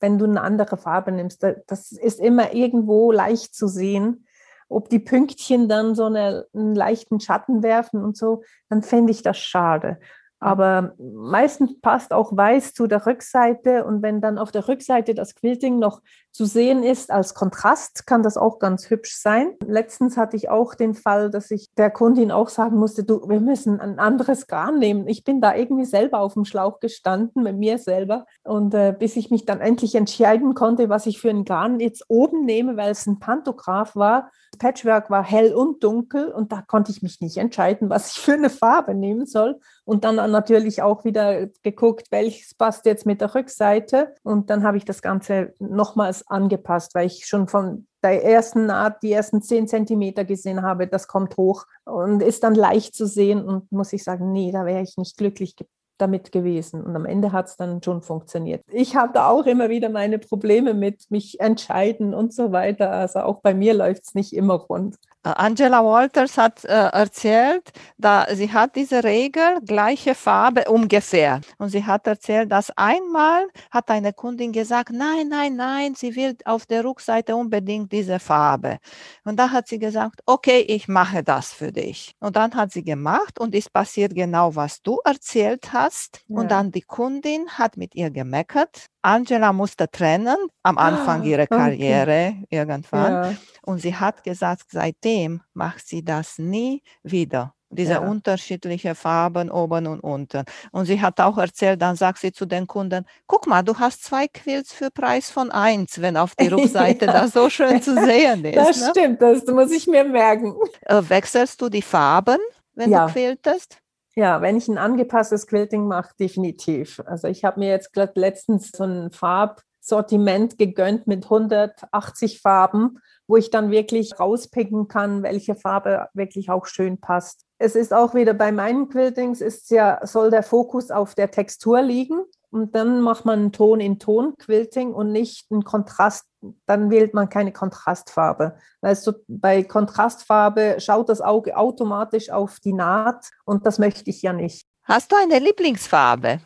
wenn 0.00 0.18
du 0.18 0.24
eine 0.24 0.40
andere 0.40 0.76
Farbe 0.76 1.12
nimmst. 1.12 1.44
Das 1.66 1.92
ist 1.92 2.20
immer 2.20 2.52
irgendwo 2.52 3.12
leicht 3.12 3.54
zu 3.54 3.68
sehen. 3.68 4.26
Ob 4.68 4.88
die 4.88 4.98
Pünktchen 4.98 5.68
dann 5.68 5.94
so 5.94 6.04
eine, 6.04 6.46
einen 6.54 6.74
leichten 6.74 7.20
Schatten 7.20 7.62
werfen 7.62 8.02
und 8.02 8.16
so, 8.16 8.42
dann 8.68 8.82
fände 8.82 9.10
ich 9.10 9.22
das 9.22 9.38
schade. 9.38 9.98
Aber 10.40 10.94
meistens 10.98 11.78
passt 11.82 12.14
auch 12.14 12.34
weiß 12.34 12.72
zu 12.72 12.86
der 12.86 13.04
Rückseite 13.04 13.84
und 13.84 14.02
wenn 14.02 14.22
dann 14.22 14.38
auf 14.38 14.50
der 14.50 14.68
Rückseite 14.68 15.14
das 15.14 15.34
Quilting 15.34 15.78
noch 15.78 16.00
zu 16.32 16.44
sehen 16.44 16.82
ist 16.82 17.10
als 17.10 17.34
Kontrast, 17.34 18.06
kann 18.06 18.22
das 18.22 18.36
auch 18.36 18.58
ganz 18.58 18.88
hübsch 18.88 19.16
sein. 19.16 19.54
Letztens 19.66 20.16
hatte 20.16 20.36
ich 20.36 20.48
auch 20.48 20.74
den 20.74 20.94
Fall, 20.94 21.30
dass 21.30 21.50
ich 21.50 21.68
der 21.76 21.90
Kundin 21.90 22.30
auch 22.30 22.48
sagen 22.48 22.76
musste, 22.78 23.04
du, 23.04 23.28
wir 23.28 23.40
müssen 23.40 23.80
ein 23.80 23.98
anderes 23.98 24.46
Garn 24.46 24.78
nehmen. 24.78 25.08
Ich 25.08 25.24
bin 25.24 25.40
da 25.40 25.54
irgendwie 25.54 25.84
selber 25.84 26.20
auf 26.20 26.34
dem 26.34 26.44
Schlauch 26.44 26.80
gestanden 26.80 27.42
mit 27.42 27.56
mir 27.56 27.78
selber 27.78 28.26
und 28.44 28.74
äh, 28.74 28.94
bis 28.96 29.16
ich 29.16 29.30
mich 29.30 29.44
dann 29.44 29.60
endlich 29.60 29.94
entscheiden 29.94 30.54
konnte, 30.54 30.88
was 30.88 31.06
ich 31.06 31.20
für 31.20 31.30
ein 31.30 31.44
Garn 31.44 31.80
jetzt 31.80 32.04
oben 32.08 32.44
nehme, 32.44 32.76
weil 32.76 32.90
es 32.90 33.06
ein 33.06 33.18
Pantograph 33.18 33.96
war. 33.96 34.30
Patchwork 34.58 35.10
war 35.10 35.24
hell 35.24 35.54
und 35.54 35.82
dunkel 35.82 36.28
und 36.28 36.52
da 36.52 36.62
konnte 36.62 36.90
ich 36.90 37.02
mich 37.02 37.20
nicht 37.20 37.36
entscheiden, 37.36 37.88
was 37.88 38.12
ich 38.12 38.20
für 38.20 38.32
eine 38.32 38.50
Farbe 38.50 38.94
nehmen 38.94 39.26
soll. 39.26 39.60
Und 39.84 40.04
dann 40.04 40.16
natürlich 40.16 40.82
auch 40.82 41.04
wieder 41.04 41.46
geguckt, 41.62 42.08
welches 42.10 42.54
passt 42.54 42.86
jetzt 42.86 43.06
mit 43.06 43.20
der 43.20 43.34
Rückseite. 43.34 44.14
Und 44.22 44.50
dann 44.50 44.62
habe 44.62 44.76
ich 44.76 44.84
das 44.84 45.02
Ganze 45.02 45.54
nochmals 45.58 46.19
angepasst, 46.28 46.94
weil 46.94 47.06
ich 47.06 47.26
schon 47.26 47.48
von 47.48 47.86
der 48.02 48.24
ersten 48.24 48.66
Naht 48.66 49.02
die 49.02 49.12
ersten 49.12 49.42
zehn 49.42 49.68
Zentimeter 49.68 50.24
gesehen 50.24 50.62
habe, 50.62 50.86
das 50.86 51.06
kommt 51.06 51.36
hoch 51.36 51.66
und 51.84 52.22
ist 52.22 52.42
dann 52.44 52.54
leicht 52.54 52.94
zu 52.94 53.06
sehen. 53.06 53.44
Und 53.44 53.70
muss 53.72 53.92
ich 53.92 54.04
sagen, 54.04 54.32
nee, 54.32 54.52
da 54.52 54.64
wäre 54.64 54.82
ich 54.82 54.96
nicht 54.96 55.16
glücklich 55.16 55.56
damit 56.00 56.32
gewesen. 56.32 56.82
Und 56.82 56.96
am 56.96 57.04
Ende 57.04 57.32
hat 57.32 57.46
es 57.46 57.56
dann 57.56 57.82
schon 57.82 58.02
funktioniert. 58.02 58.62
Ich 58.72 58.96
habe 58.96 59.12
da 59.12 59.28
auch 59.28 59.46
immer 59.46 59.68
wieder 59.68 59.88
meine 59.88 60.18
Probleme 60.18 60.74
mit 60.74 61.10
mich 61.10 61.40
entscheiden 61.40 62.14
und 62.14 62.32
so 62.32 62.52
weiter. 62.52 62.90
Also 62.90 63.20
auch 63.20 63.40
bei 63.40 63.54
mir 63.54 63.74
läuft 63.74 64.04
es 64.04 64.14
nicht 64.14 64.32
immer 64.32 64.54
rund. 64.54 64.96
Äh, 65.22 65.34
Angela 65.36 65.84
Walters 65.84 66.38
hat 66.38 66.64
äh, 66.64 66.68
erzählt, 66.68 67.70
da 67.98 68.26
sie 68.34 68.50
hat 68.52 68.74
diese 68.76 69.04
Regel 69.04 69.60
gleiche 69.66 70.14
Farbe 70.14 70.64
ungefähr 70.64 71.42
und 71.58 71.68
sie 71.68 71.84
hat 71.84 72.06
erzählt, 72.06 72.50
dass 72.50 72.70
einmal 72.76 73.46
hat 73.70 73.90
eine 73.90 74.14
Kundin 74.14 74.52
gesagt, 74.52 74.90
nein, 74.92 75.28
nein, 75.28 75.56
nein, 75.56 75.94
sie 75.94 76.16
will 76.16 76.36
auf 76.46 76.64
der 76.64 76.84
Rückseite 76.84 77.36
unbedingt 77.36 77.92
diese 77.92 78.18
Farbe 78.18 78.78
und 79.24 79.38
da 79.38 79.50
hat 79.50 79.68
sie 79.68 79.78
gesagt, 79.78 80.20
okay, 80.24 80.60
ich 80.60 80.88
mache 80.88 81.22
das 81.22 81.52
für 81.52 81.70
dich 81.70 82.14
und 82.20 82.36
dann 82.36 82.54
hat 82.54 82.72
sie 82.72 82.82
gemacht 82.82 83.38
und 83.38 83.54
es 83.54 83.68
passiert 83.68 84.14
genau, 84.14 84.56
was 84.56 84.80
du 84.80 85.00
erzählt 85.04 85.70
hast 85.74 85.89
ja. 86.28 86.38
und 86.40 86.50
dann 86.50 86.70
die 86.70 86.82
Kundin 86.82 87.48
hat 87.50 87.76
mit 87.76 87.94
ihr 87.94 88.10
gemeckert 88.10 88.90
Angela 89.02 89.52
musste 89.52 89.90
trennen 89.90 90.36
am 90.62 90.78
Anfang 90.78 91.22
ihrer 91.22 91.46
Karriere 91.46 92.34
okay. 92.34 92.46
irgendwann. 92.50 93.12
Ja. 93.12 93.34
Und 93.62 93.80
sie 93.80 93.94
hat 93.94 94.22
gesagt, 94.24 94.64
seitdem 94.70 95.42
macht 95.54 95.86
sie 95.86 96.04
das 96.04 96.38
nie 96.38 96.82
wieder. 97.02 97.54
Diese 97.72 97.92
ja. 97.92 97.98
unterschiedlichen 98.00 98.96
Farben 98.96 99.48
oben 99.48 99.86
und 99.86 100.00
unten. 100.00 100.42
Und 100.72 100.86
sie 100.86 101.00
hat 101.00 101.20
auch 101.20 101.38
erzählt, 101.38 101.80
dann 101.80 101.94
sagt 101.94 102.18
sie 102.18 102.32
zu 102.32 102.44
den 102.44 102.66
Kunden, 102.66 103.06
guck 103.28 103.46
mal, 103.46 103.62
du 103.62 103.78
hast 103.78 104.02
zwei 104.02 104.26
Quilts 104.26 104.72
für 104.72 104.90
Preis 104.90 105.30
von 105.30 105.52
eins, 105.52 106.00
wenn 106.00 106.16
auf 106.16 106.34
der 106.34 106.50
Rückseite 106.56 107.06
ja. 107.06 107.12
das 107.12 107.32
so 107.32 107.48
schön 107.48 107.80
zu 107.80 107.94
sehen 107.94 108.44
ist. 108.44 108.56
Das 108.56 108.80
ne? 108.80 108.88
stimmt, 108.90 109.22
das 109.22 109.46
muss 109.46 109.70
ich 109.70 109.86
mir 109.86 110.02
merken. 110.02 110.56
Äh, 110.82 111.00
wechselst 111.06 111.62
du 111.62 111.68
die 111.68 111.82
Farben, 111.82 112.38
wenn 112.74 112.90
ja. 112.90 113.06
du 113.06 113.12
quiltest? 113.12 113.78
Ja, 114.20 114.42
wenn 114.42 114.58
ich 114.58 114.68
ein 114.68 114.76
angepasstes 114.76 115.46
Quilting 115.46 115.86
mache, 115.86 116.14
definitiv. 116.20 117.00
Also 117.06 117.26
ich 117.26 117.42
habe 117.42 117.58
mir 117.58 117.70
jetzt 117.70 117.96
letztens 118.16 118.70
so 118.70 118.84
ein 118.84 119.10
Farbsortiment 119.12 120.58
gegönnt 120.58 121.06
mit 121.06 121.24
180 121.24 122.42
Farben, 122.42 122.98
wo 123.26 123.38
ich 123.38 123.48
dann 123.48 123.70
wirklich 123.70 124.20
rauspicken 124.20 124.88
kann, 124.88 125.22
welche 125.22 125.54
Farbe 125.54 126.08
wirklich 126.12 126.50
auch 126.50 126.66
schön 126.66 127.00
passt. 127.00 127.46
es 127.56 127.74
ist 127.74 127.94
auch 127.94 128.12
wieder 128.12 128.34
bei 128.34 128.52
meinen 128.52 128.90
Quiltings, 128.90 129.40
ist 129.40 129.70
ja, 129.70 130.06
soll 130.06 130.28
der 130.28 130.42
Fokus 130.42 130.90
auf 130.90 131.14
der 131.14 131.30
Textur 131.30 131.80
liegen. 131.80 132.20
Und 132.50 132.74
dann 132.74 133.00
macht 133.00 133.24
man 133.24 133.52
Ton 133.52 133.80
in 133.80 133.98
Ton 133.98 134.34
Quilting 134.36 134.92
und 134.92 135.12
nicht 135.12 135.46
einen 135.50 135.62
Kontrast. 135.62 136.26
Dann 136.66 136.90
wählt 136.90 137.14
man 137.14 137.28
keine 137.28 137.52
Kontrastfarbe. 137.52 138.56
Weißt 138.80 139.06
du, 139.06 139.12
bei 139.28 139.62
Kontrastfarbe 139.62 140.76
schaut 140.78 141.08
das 141.08 141.20
Auge 141.20 141.56
automatisch 141.56 142.30
auf 142.30 142.58
die 142.58 142.72
Naht 142.72 143.30
und 143.44 143.66
das 143.66 143.78
möchte 143.78 144.10
ich 144.10 144.22
ja 144.22 144.32
nicht. 144.32 144.66
Hast 144.82 145.12
du 145.12 145.16
eine 145.16 145.38
Lieblingsfarbe? 145.38 146.40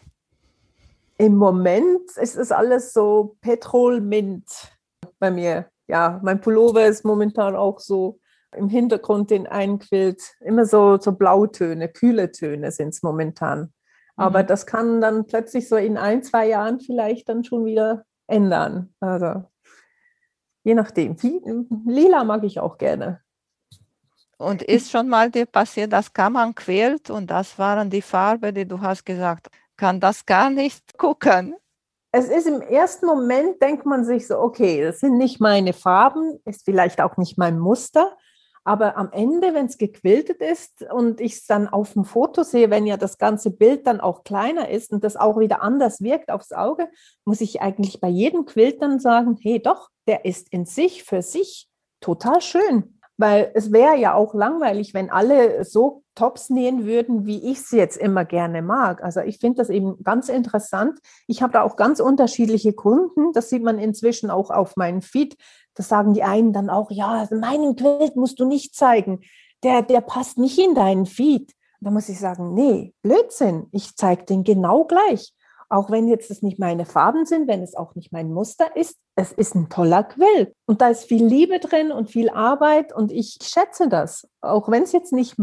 Im 1.17 1.37
Moment 1.37 2.11
ist 2.17 2.37
es 2.37 2.53
alles 2.53 2.93
so 2.93 3.37
Petrol-Mint 3.41 4.45
bei 5.19 5.31
mir. 5.31 5.67
Ja, 5.87 6.21
mein 6.23 6.41
Pullover 6.41 6.85
ist 6.87 7.05
momentan 7.05 7.57
auch 7.57 7.79
so 7.79 8.19
im 8.57 8.69
Hintergrund 8.69 9.31
den 9.31 9.47
einquillt. 9.47 10.23
Immer 10.41 10.67
so, 10.67 10.99
so 10.99 11.13
Blautöne, 11.13 11.89
kühle 11.89 12.33
Töne 12.33 12.73
sind 12.73 12.91
es 12.91 13.03
momentan. 13.03 13.73
Aber 14.17 14.43
mhm. 14.43 14.47
das 14.47 14.67
kann 14.67 15.01
dann 15.01 15.27
plötzlich 15.27 15.69
so 15.69 15.77
in 15.77 15.97
ein, 15.97 16.23
zwei 16.23 16.49
Jahren 16.49 16.81
vielleicht 16.81 17.29
dann 17.29 17.45
schon 17.45 17.65
wieder 17.65 18.05
ändern. 18.27 18.95
Also 19.01 19.45
je 20.65 20.75
nachdem. 20.75 21.17
Lila 21.87 22.25
mag 22.25 22.43
ich 22.45 22.59
auch 22.59 22.79
gerne. 22.79 23.21
Und 24.37 24.62
ist 24.62 24.91
schon 24.91 25.09
mal 25.09 25.31
dir 25.31 25.47
passiert, 25.47 25.93
dass 25.93 26.12
Kammern 26.12 26.55
quält 26.55 27.09
und 27.09 27.31
das 27.31 27.59
waren 27.59 27.89
die 27.89 28.03
Farben, 28.03 28.55
die 28.55 28.67
du 28.67 28.81
hast 28.81 29.07
gesagt, 29.07 29.49
kann 29.77 30.01
das 30.01 30.27
gar 30.27 30.51
nicht 30.51 30.99
gucken. 30.99 31.55
Es 32.11 32.29
ist 32.29 32.47
im 32.47 32.61
ersten 32.61 33.07
Moment, 33.07 33.61
denkt 33.61 33.87
man 33.87 34.05
sich 34.05 34.27
so, 34.27 34.39
okay, 34.39 34.83
das 34.83 35.01
sind 35.01 35.19
nicht 35.19 35.41
meine 35.41 35.73
Farben, 35.73 36.39
ist 36.45 36.65
vielleicht 36.65 37.01
auch 37.01 37.17
nicht 37.17 37.39
mein 37.39 37.59
Muster, 37.59 38.17
aber 38.65 38.97
am 38.97 39.12
Ende, 39.12 39.53
wenn 39.53 39.67
es 39.67 39.77
gequiltet 39.77 40.41
ist 40.41 40.83
und 40.91 41.21
ich 41.21 41.35
es 41.35 41.47
dann 41.47 41.69
auf 41.69 41.93
dem 41.93 42.05
Foto 42.05 42.43
sehe, 42.43 42.71
wenn 42.71 42.87
ja 42.87 42.97
das 42.97 43.19
ganze 43.19 43.51
Bild 43.51 43.87
dann 43.87 44.01
auch 44.01 44.25
kleiner 44.25 44.71
ist 44.71 44.91
und 44.91 45.05
das 45.05 45.17
auch 45.17 45.39
wieder 45.39 45.62
anders 45.62 46.01
wirkt 46.01 46.31
aufs 46.31 46.53
Auge, 46.53 46.89
muss 47.27 47.43
ich 47.43 47.61
eigentlich 47.61 48.01
bei 48.01 48.09
jedem 48.09 48.47
Quilt 48.47 48.81
dann 48.81 48.99
sagen, 49.01 49.37
hey 49.41 49.61
doch, 49.61 49.91
der 50.07 50.25
ist 50.25 50.49
in 50.51 50.65
sich 50.65 51.05
für 51.05 51.21
sich 51.21 51.69
total 52.01 52.41
schön. 52.41 52.99
Weil 53.17 53.53
es 53.55 53.71
wäre 53.71 53.97
ja 53.97 54.15
auch 54.15 54.35
langweilig, 54.35 54.93
wenn 54.93 55.09
alle 55.09 55.65
so 55.65 56.03
Tops 56.17 56.51
nähen 56.51 56.85
würden, 56.85 57.27
wie 57.27 57.51
ich 57.51 57.62
sie 57.62 57.77
jetzt 57.77 57.97
immer 57.97 58.25
gerne 58.25 58.61
mag. 58.61 59.05
Also 59.05 59.21
ich 59.21 59.39
finde 59.39 59.59
das 59.59 59.71
eben 59.71 60.03
ganz 60.03 60.29
interessant. 60.29 60.99
Ich 61.29 61.41
habe 61.41 61.53
da 61.53 61.62
auch 61.62 61.77
ganz 61.77 62.01
unterschiedliche 62.01 62.73
Kunden. 62.73 63.33
Das 63.33 63.51
sieht 63.51 63.62
man 63.62 63.79
inzwischen 63.79 64.31
auch 64.31 64.51
auf 64.51 64.75
meinem 64.77 65.01
Feed. 65.01 65.37
Das 65.75 65.89
sagen 65.89 66.14
die 66.14 66.22
einen 66.22 66.53
dann 66.53 66.70
auch, 66.70 66.91
ja, 66.91 67.27
meinen 67.31 67.77
Quilt 67.77 68.16
musst 68.16 68.41
du 68.41 68.47
nicht 68.47 68.75
zeigen. 68.75 69.20
Der, 69.62 69.83
der 69.83 70.01
passt 70.01 70.39
nicht 70.39 70.59
in 70.59 70.75
deinen 70.75 71.07
Feed. 71.07 71.53
Da 71.81 71.91
muss 71.91 72.09
ich 72.09 72.18
sagen, 72.18 72.55
nee, 72.55 72.95
Blödsinn. 73.03 73.66
Ich 73.72 73.97
zeige 73.97 74.25
den 74.25 74.45
genau 74.45 74.85
gleich 74.85 75.35
auch 75.75 75.91
wenn 75.91 76.09
jetzt 76.09 76.31
es 76.31 76.43
nicht 76.43 76.59
meine 76.59 76.85
Farben 76.85 77.27
sind, 77.27 77.49
wenn 77.49 77.62
es 77.62 77.75
auch 77.75 77.95
nicht 77.95 78.12
mein 78.12 78.33
Muster 78.33 78.77
ist, 78.77 78.97
es 79.16 79.33
ist 79.33 79.55
ein 79.55 79.68
toller 79.68 80.05
Quill. 80.05 80.55
Und 80.66 80.81
da 80.81 80.89
ist 80.89 81.05
viel 81.05 81.25
Liebe 81.25 81.59
drin 81.59 81.91
und 81.91 82.11
viel 82.11 82.31
Arbeit 82.31 82.95
und 82.95 83.11
ich 83.11 83.39
schätze 83.43 83.89
das, 83.89 84.29
auch 84.41 84.68
wenn 84.68 84.85
es 84.85 84.93
jetzt 84.93 85.12
nicht 85.12 85.37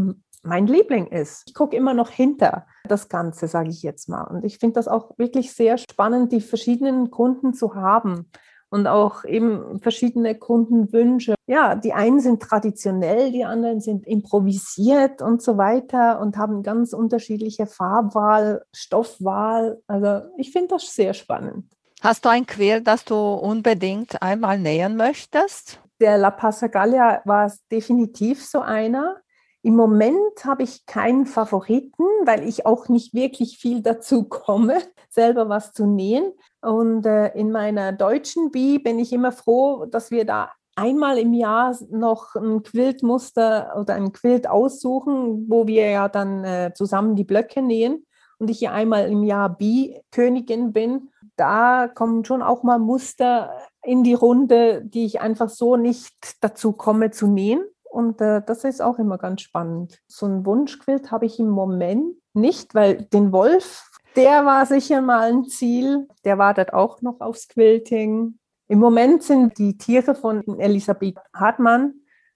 mein 0.43 0.67
Liebling 0.67 1.07
ist. 1.07 1.43
Ich 1.47 1.53
gucke 1.53 1.75
immer 1.75 1.93
noch 1.93 2.09
hinter 2.09 2.65
das 2.86 3.09
Ganze, 3.09 3.47
sage 3.47 3.69
ich 3.69 3.84
jetzt 3.84 4.09
mal. 4.09 4.23
Und 4.23 4.43
ich 4.43 4.57
finde 4.57 4.75
das 4.75 4.88
auch 4.88 5.17
wirklich 5.17 5.53
sehr 5.53 5.77
spannend, 5.77 6.32
die 6.32 6.41
verschiedenen 6.41 7.11
Kunden 7.11 7.53
zu 7.53 7.75
haben 7.75 8.32
und 8.72 8.88
auch 8.88 9.26
eben 9.26 9.80
verschiedene 9.82 10.34
Kundenwünsche. 10.34 11.36
Ja, 11.45 11.76
die 11.76 11.93
einen 11.93 12.22
sind 12.22 12.41
traditionell, 12.41 13.32
die 13.32 13.43
anderen 13.43 13.82
sind 13.82 14.07
improvisiert 14.07 15.22
und 15.22 15.41
so 15.41 15.57
weiter 15.57 16.22
und 16.22 16.38
haben 16.38 16.63
ganz 16.63 16.93
unterschiedliche 16.93 17.67
Farbwahl, 17.67 18.63
Stoffwahl. 18.74 19.82
Also 19.88 20.26
ich 20.38 20.51
finde 20.51 20.69
das 20.69 20.95
sehr 20.95 21.13
spannend. 21.13 21.65
Hast 22.01 22.24
du 22.26 22.30
ein 22.30 22.47
Quer, 22.47 22.80
das 22.80 23.03
du 23.03 23.15
unbedingt 23.15 24.22
einmal 24.22 24.57
nähen 24.57 24.95
möchtest? 24.95 25.80
Der 25.99 26.17
La 26.17 26.32
Passagalia 26.32 27.22
war 27.26 27.51
definitiv 27.72 28.43
so 28.43 28.61
einer. 28.61 29.17
Im 29.64 29.76
Moment 29.76 30.43
habe 30.43 30.64
ich 30.64 30.86
keinen 30.88 31.26
Favoriten, 31.26 32.03
weil 32.26 32.47
ich 32.47 32.66
auch 32.66 32.89
nicht 32.89 33.14
wirklich 33.14 33.57
viel 33.59 33.82
dazu 33.82 34.24
komme, 34.24 34.80
selber 35.09 35.49
was 35.49 35.72
zu 35.74 35.86
nähen. 35.86 36.32
Und 36.62 37.05
äh, 37.05 37.34
in 37.34 37.51
meiner 37.51 37.91
deutschen 37.91 38.51
Bi 38.51 38.80
bin 38.80 38.97
ich 38.97 39.14
immer 39.14 39.32
froh, 39.32 39.86
dass 39.86 40.09
wir 40.09 40.26
da 40.26 40.51
einmal 40.76 41.18
im 41.18 41.34
Jahr 41.34 41.76
noch 41.89 42.36
ein 42.36 42.64
Quiltmuster 42.64 43.76
oder 43.80 43.93
ein 43.95 44.14
Quilt 44.14 44.47
aussuchen, 44.47 45.45
wo 45.49 45.68
wir 45.68 45.89
ja 45.89 46.09
dann 46.09 46.43
äh, 46.43 46.72
zusammen 46.74 47.16
die 47.16 47.24
Blöcke 47.24 47.62
nähen 47.62 48.05
und 48.39 48.49
ich 48.49 48.62
ja 48.62 48.72
einmal 48.72 49.09
im 49.09 49.24
Jahr 49.24 49.49
Bi-Königin 49.49 50.74
bin. 50.74 51.09
Da 51.36 51.88
kommen 51.88 52.26
schon 52.26 52.41
auch 52.41 52.64
mal 52.64 52.80
Muster 52.80 53.51
in 53.84 54.03
die 54.03 54.14
Runde, 54.14 54.82
die 54.84 55.05
ich 55.05 55.22
einfach 55.22 55.49
so 55.49 55.76
nicht 55.76 56.14
dazu 56.41 56.72
komme 56.72 57.12
zu 57.12 57.28
nähen. 57.28 57.64
Und 57.91 58.21
äh, 58.21 58.41
das 58.45 58.63
ist 58.63 58.81
auch 58.81 58.99
immer 58.99 59.17
ganz 59.17 59.41
spannend. 59.41 59.99
So 60.07 60.25
ein 60.25 60.45
Wunschquilt 60.45 61.11
habe 61.11 61.25
ich 61.25 61.39
im 61.39 61.49
Moment 61.49 62.15
nicht, 62.33 62.73
weil 62.73 63.03
den 63.03 63.33
Wolf, 63.33 63.91
der 64.15 64.45
war 64.45 64.65
sicher 64.65 65.01
mal 65.01 65.29
ein 65.29 65.43
Ziel. 65.43 66.07
Der 66.23 66.37
wartet 66.37 66.71
auch 66.71 67.01
noch 67.01 67.19
aufs 67.19 67.49
Quilting. 67.49 68.39
Im 68.69 68.79
Moment 68.79 69.23
sind 69.23 69.57
die 69.57 69.77
Tiere 69.77 70.15
von 70.15 70.41
Elisabeth 70.57 71.17
Hartmann 71.35 71.95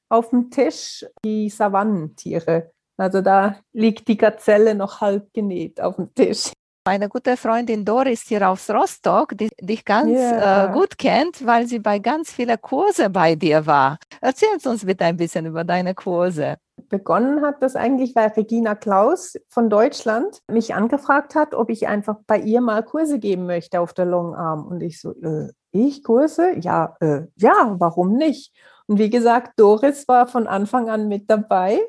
auf 0.09 0.31
dem 0.31 0.51
Tisch, 0.51 1.05
die 1.23 1.49
Savannentiere. 1.49 2.73
Also 2.97 3.21
da 3.21 3.57
liegt 3.71 4.09
die 4.09 4.17
Gazelle 4.17 4.75
noch 4.75 4.99
halb 4.99 5.31
genäht 5.33 5.79
auf 5.79 5.95
dem 5.95 6.13
Tisch. 6.13 6.51
Meine 6.88 7.09
gute 7.09 7.36
Freundin 7.36 7.83
Doris 7.83 8.21
hier 8.27 8.47
aus 8.47 8.69
Rostock, 8.69 9.36
die 9.36 9.49
dich 9.59 9.83
ganz 9.83 10.11
yeah. 10.11 10.65
äh, 10.65 10.71
gut 10.71 10.99
kennt, 10.99 11.43
weil 11.43 11.65
sie 11.65 11.79
bei 11.79 11.97
ganz 11.97 12.31
vielen 12.31 12.61
Kurse 12.61 13.09
bei 13.09 13.33
dir 13.33 13.65
war. 13.65 13.97
Erzähl 14.21 14.49
uns 14.63 14.86
bitte 14.86 15.03
ein 15.05 15.17
bisschen 15.17 15.47
über 15.47 15.63
deine 15.63 15.95
Kurse. 15.95 16.57
Begonnen 16.89 17.41
hat 17.41 17.63
das 17.63 17.75
eigentlich, 17.75 18.15
weil 18.15 18.27
Regina 18.27 18.75
Klaus 18.75 19.33
von 19.49 19.71
Deutschland 19.71 20.41
mich 20.47 20.75
angefragt 20.75 21.33
hat, 21.33 21.55
ob 21.55 21.71
ich 21.71 21.88
einfach 21.88 22.17
bei 22.27 22.38
ihr 22.38 22.61
mal 22.61 22.83
Kurse 22.83 23.17
geben 23.17 23.47
möchte 23.47 23.79
auf 23.79 23.93
der 23.93 24.05
Long 24.05 24.36
Arm. 24.36 24.67
Und 24.67 24.81
ich 24.81 25.01
so, 25.01 25.09
äh, 25.23 25.49
ich 25.71 26.03
Kurse? 26.03 26.51
Ja, 26.59 26.95
äh, 26.99 27.21
ja, 27.36 27.75
warum 27.79 28.15
nicht? 28.15 28.53
Und 28.86 28.99
wie 28.99 29.09
gesagt, 29.09 29.53
Doris 29.59 30.07
war 30.07 30.27
von 30.27 30.45
Anfang 30.45 30.88
an 30.91 31.07
mit 31.07 31.31
dabei 31.31 31.79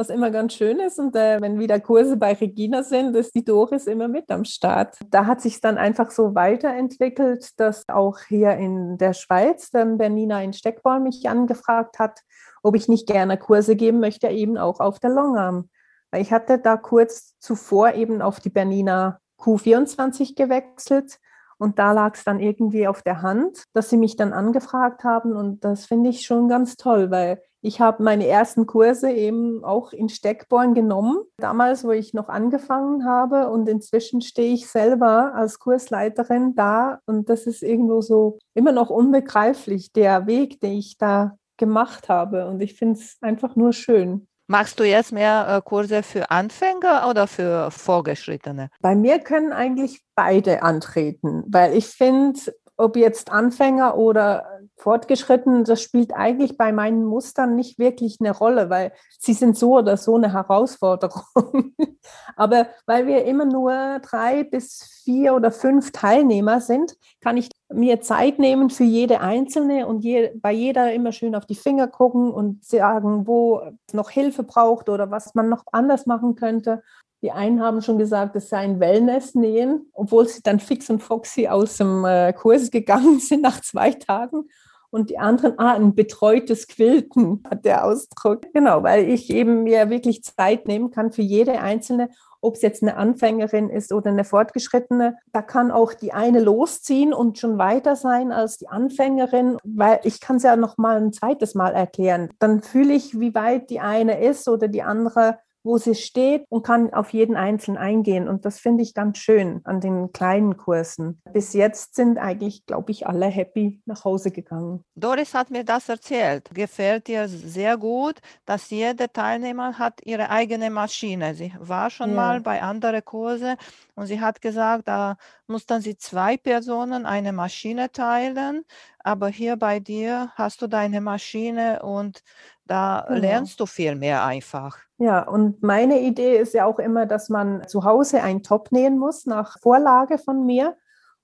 was 0.00 0.08
immer 0.08 0.30
ganz 0.30 0.54
schön 0.54 0.80
ist. 0.80 0.98
Und 0.98 1.14
äh, 1.14 1.38
wenn 1.42 1.58
wieder 1.58 1.78
Kurse 1.78 2.16
bei 2.16 2.32
Regina 2.32 2.82
sind, 2.82 3.14
ist 3.14 3.34
die 3.34 3.44
Doris 3.44 3.86
immer 3.86 4.08
mit 4.08 4.30
am 4.30 4.46
Start. 4.46 4.96
Da 5.10 5.26
hat 5.26 5.42
sich 5.42 5.60
dann 5.60 5.76
einfach 5.76 6.10
so 6.10 6.34
weiterentwickelt, 6.34 7.60
dass 7.60 7.86
auch 7.88 8.18
hier 8.26 8.52
in 8.52 8.96
der 8.96 9.12
Schweiz 9.12 9.70
dann 9.70 9.98
Bernina 9.98 10.42
in 10.42 10.54
Steckborn 10.54 11.02
mich 11.02 11.28
angefragt 11.28 11.98
hat, 11.98 12.20
ob 12.62 12.76
ich 12.76 12.88
nicht 12.88 13.06
gerne 13.06 13.36
Kurse 13.36 13.76
geben 13.76 14.00
möchte, 14.00 14.28
eben 14.28 14.56
auch 14.56 14.80
auf 14.80 14.98
der 15.00 15.10
Longarm. 15.10 15.68
Weil 16.10 16.22
ich 16.22 16.32
hatte 16.32 16.58
da 16.58 16.78
kurz 16.78 17.38
zuvor 17.38 17.92
eben 17.92 18.22
auf 18.22 18.40
die 18.40 18.50
Bernina 18.50 19.20
Q24 19.38 20.34
gewechselt 20.34 21.18
und 21.60 21.78
da 21.78 21.92
lag 21.92 22.14
es 22.14 22.24
dann 22.24 22.40
irgendwie 22.40 22.88
auf 22.88 23.02
der 23.02 23.20
Hand, 23.20 23.64
dass 23.74 23.90
sie 23.90 23.98
mich 23.98 24.16
dann 24.16 24.32
angefragt 24.32 25.04
haben. 25.04 25.36
Und 25.36 25.62
das 25.62 25.84
finde 25.84 26.08
ich 26.08 26.22
schon 26.22 26.48
ganz 26.48 26.76
toll, 26.76 27.10
weil 27.10 27.42
ich 27.60 27.82
habe 27.82 28.02
meine 28.02 28.26
ersten 28.26 28.64
Kurse 28.64 29.12
eben 29.12 29.62
auch 29.62 29.92
in 29.92 30.08
Steckborn 30.08 30.72
genommen, 30.72 31.18
damals, 31.36 31.84
wo 31.84 31.90
ich 31.90 32.14
noch 32.14 32.30
angefangen 32.30 33.04
habe. 33.04 33.50
Und 33.50 33.68
inzwischen 33.68 34.22
stehe 34.22 34.54
ich 34.54 34.68
selber 34.68 35.34
als 35.34 35.58
Kursleiterin 35.58 36.54
da. 36.54 37.00
Und 37.04 37.28
das 37.28 37.44
ist 37.46 37.62
irgendwo 37.62 38.00
so 38.00 38.38
immer 38.54 38.72
noch 38.72 38.88
unbegreiflich, 38.88 39.92
der 39.92 40.26
Weg, 40.26 40.60
den 40.60 40.78
ich 40.78 40.96
da 40.96 41.36
gemacht 41.58 42.08
habe. 42.08 42.46
Und 42.48 42.62
ich 42.62 42.72
finde 42.72 42.98
es 42.98 43.18
einfach 43.20 43.54
nur 43.54 43.74
schön. 43.74 44.28
Machst 44.50 44.80
du 44.80 44.82
jetzt 44.82 45.12
mehr 45.12 45.46
äh, 45.48 45.60
Kurse 45.64 46.02
für 46.02 46.32
Anfänger 46.32 47.06
oder 47.08 47.28
für 47.28 47.70
Vorgeschrittene? 47.70 48.68
Bei 48.80 48.96
mir 48.96 49.20
können 49.20 49.52
eigentlich 49.52 50.02
beide 50.16 50.64
antreten, 50.64 51.44
weil 51.46 51.76
ich 51.76 51.86
finde, 51.86 52.40
ob 52.76 52.96
jetzt 52.96 53.30
Anfänger 53.30 53.96
oder 53.96 54.49
Fortgeschritten, 54.80 55.64
das 55.64 55.82
spielt 55.82 56.14
eigentlich 56.14 56.56
bei 56.56 56.72
meinen 56.72 57.04
Mustern 57.04 57.54
nicht 57.54 57.78
wirklich 57.78 58.16
eine 58.18 58.30
Rolle, 58.30 58.70
weil 58.70 58.92
sie 59.18 59.34
sind 59.34 59.56
so 59.56 59.76
oder 59.76 59.98
so 59.98 60.16
eine 60.16 60.32
Herausforderung. 60.32 61.74
Aber 62.36 62.66
weil 62.86 63.06
wir 63.06 63.26
immer 63.26 63.44
nur 63.44 63.98
drei 64.00 64.42
bis 64.42 65.02
vier 65.04 65.34
oder 65.34 65.50
fünf 65.50 65.92
Teilnehmer 65.92 66.62
sind, 66.62 66.96
kann 67.20 67.36
ich 67.36 67.50
mir 67.70 68.00
Zeit 68.00 68.38
nehmen 68.38 68.70
für 68.70 68.84
jede 68.84 69.20
einzelne 69.20 69.86
und 69.86 70.02
je, 70.02 70.32
bei 70.36 70.52
jeder 70.52 70.94
immer 70.94 71.12
schön 71.12 71.34
auf 71.34 71.44
die 71.44 71.54
Finger 71.54 71.86
gucken 71.86 72.30
und 72.30 72.64
sagen, 72.64 73.26
wo 73.26 73.60
noch 73.92 74.08
Hilfe 74.08 74.44
braucht 74.44 74.88
oder 74.88 75.10
was 75.10 75.34
man 75.34 75.50
noch 75.50 75.64
anders 75.72 76.06
machen 76.06 76.36
könnte. 76.36 76.82
Die 77.22 77.32
einen 77.32 77.60
haben 77.60 77.82
schon 77.82 77.98
gesagt, 77.98 78.34
es 78.36 78.48
sei 78.48 78.58
ein 78.58 78.80
Wellness-Nähen, 78.80 79.90
obwohl 79.92 80.26
sie 80.26 80.42
dann 80.42 80.58
fix 80.58 80.88
und 80.88 81.02
foxy 81.02 81.48
aus 81.48 81.76
dem 81.76 82.06
äh, 82.06 82.32
Kurs 82.32 82.70
gegangen 82.70 83.20
sind 83.20 83.42
nach 83.42 83.60
zwei 83.60 83.92
Tagen. 83.92 84.48
Und 84.90 85.10
die 85.10 85.18
anderen, 85.18 85.58
ah, 85.58 85.74
ein 85.74 85.94
betreutes 85.94 86.68
Quilten, 86.68 87.42
hat 87.48 87.64
der 87.64 87.84
Ausdruck. 87.84 88.42
Genau, 88.52 88.82
weil 88.82 89.08
ich 89.08 89.30
eben 89.30 89.62
mir 89.62 89.90
wirklich 89.90 90.22
Zeit 90.22 90.66
nehmen 90.66 90.90
kann 90.90 91.12
für 91.12 91.22
jede 91.22 91.60
einzelne 91.60 92.08
ob 92.40 92.54
es 92.54 92.62
jetzt 92.62 92.82
eine 92.82 92.96
Anfängerin 92.96 93.68
ist 93.68 93.92
oder 93.92 94.10
eine 94.10 94.24
fortgeschrittene, 94.24 95.16
da 95.32 95.42
kann 95.42 95.70
auch 95.70 95.92
die 95.92 96.12
eine 96.12 96.40
losziehen 96.40 97.12
und 97.12 97.38
schon 97.38 97.58
weiter 97.58 97.96
sein 97.96 98.32
als 98.32 98.58
die 98.58 98.68
Anfängerin, 98.68 99.58
weil 99.62 100.00
ich 100.04 100.20
kann 100.20 100.36
es 100.36 100.42
ja 100.42 100.56
noch 100.56 100.78
mal 100.78 100.96
ein 100.96 101.12
zweites 101.12 101.54
Mal 101.54 101.72
erklären. 101.72 102.30
Dann 102.38 102.62
fühle 102.62 102.94
ich, 102.94 103.18
wie 103.20 103.34
weit 103.34 103.70
die 103.70 103.80
eine 103.80 104.24
ist 104.24 104.48
oder 104.48 104.68
die 104.68 104.82
andere 104.82 105.38
wo 105.62 105.78
sie 105.78 105.94
steht 105.94 106.44
und 106.48 106.64
kann 106.64 106.92
auf 106.92 107.12
jeden 107.12 107.36
Einzelnen 107.36 107.78
eingehen. 107.78 108.28
Und 108.28 108.44
das 108.44 108.58
finde 108.58 108.82
ich 108.82 108.94
ganz 108.94 109.18
schön 109.18 109.60
an 109.64 109.80
den 109.80 110.12
kleinen 110.12 110.56
Kursen. 110.56 111.20
Bis 111.32 111.52
jetzt 111.52 111.94
sind 111.94 112.18
eigentlich, 112.18 112.66
glaube 112.66 112.90
ich, 112.90 113.06
alle 113.06 113.26
happy 113.26 113.82
nach 113.84 114.04
Hause 114.04 114.30
gegangen. 114.30 114.84
Doris 114.94 115.34
hat 115.34 115.50
mir 115.50 115.64
das 115.64 115.88
erzählt. 115.88 116.50
Gefällt 116.54 117.08
ihr 117.08 117.28
sehr 117.28 117.76
gut, 117.76 118.16
dass 118.46 118.70
jeder 118.70 119.12
Teilnehmer 119.12 119.78
hat 119.78 120.00
ihre 120.04 120.30
eigene 120.30 120.70
Maschine. 120.70 121.34
Sie 121.34 121.52
war 121.58 121.90
schon 121.90 122.10
ja. 122.10 122.16
mal 122.16 122.40
bei 122.40 122.62
anderen 122.62 123.04
Kursen 123.04 123.56
und 123.94 124.06
sie 124.06 124.20
hat 124.20 124.40
gesagt, 124.40 124.88
da 124.88 125.16
mussten 125.46 125.80
sie 125.82 125.96
zwei 125.96 126.36
Personen 126.36 127.04
eine 127.04 127.32
Maschine 127.32 127.92
teilen. 127.92 128.64
Aber 129.02 129.28
hier 129.28 129.56
bei 129.56 129.80
dir 129.80 130.30
hast 130.34 130.62
du 130.62 130.66
deine 130.66 131.00
Maschine 131.00 131.82
und 131.82 132.22
da 132.70 133.04
genau. 133.08 133.20
lernst 133.20 133.58
du 133.60 133.66
viel 133.66 133.96
mehr 133.96 134.24
einfach. 134.24 134.78
Ja, 134.98 135.22
und 135.22 135.62
meine 135.62 136.00
Idee 136.00 136.38
ist 136.38 136.54
ja 136.54 136.66
auch 136.66 136.78
immer, 136.78 137.06
dass 137.06 137.28
man 137.28 137.66
zu 137.66 137.84
Hause 137.84 138.22
einen 138.22 138.42
Top 138.42 138.70
nähen 138.70 138.98
muss 138.98 139.26
nach 139.26 139.58
Vorlage 139.58 140.18
von 140.18 140.46
mir. 140.46 140.76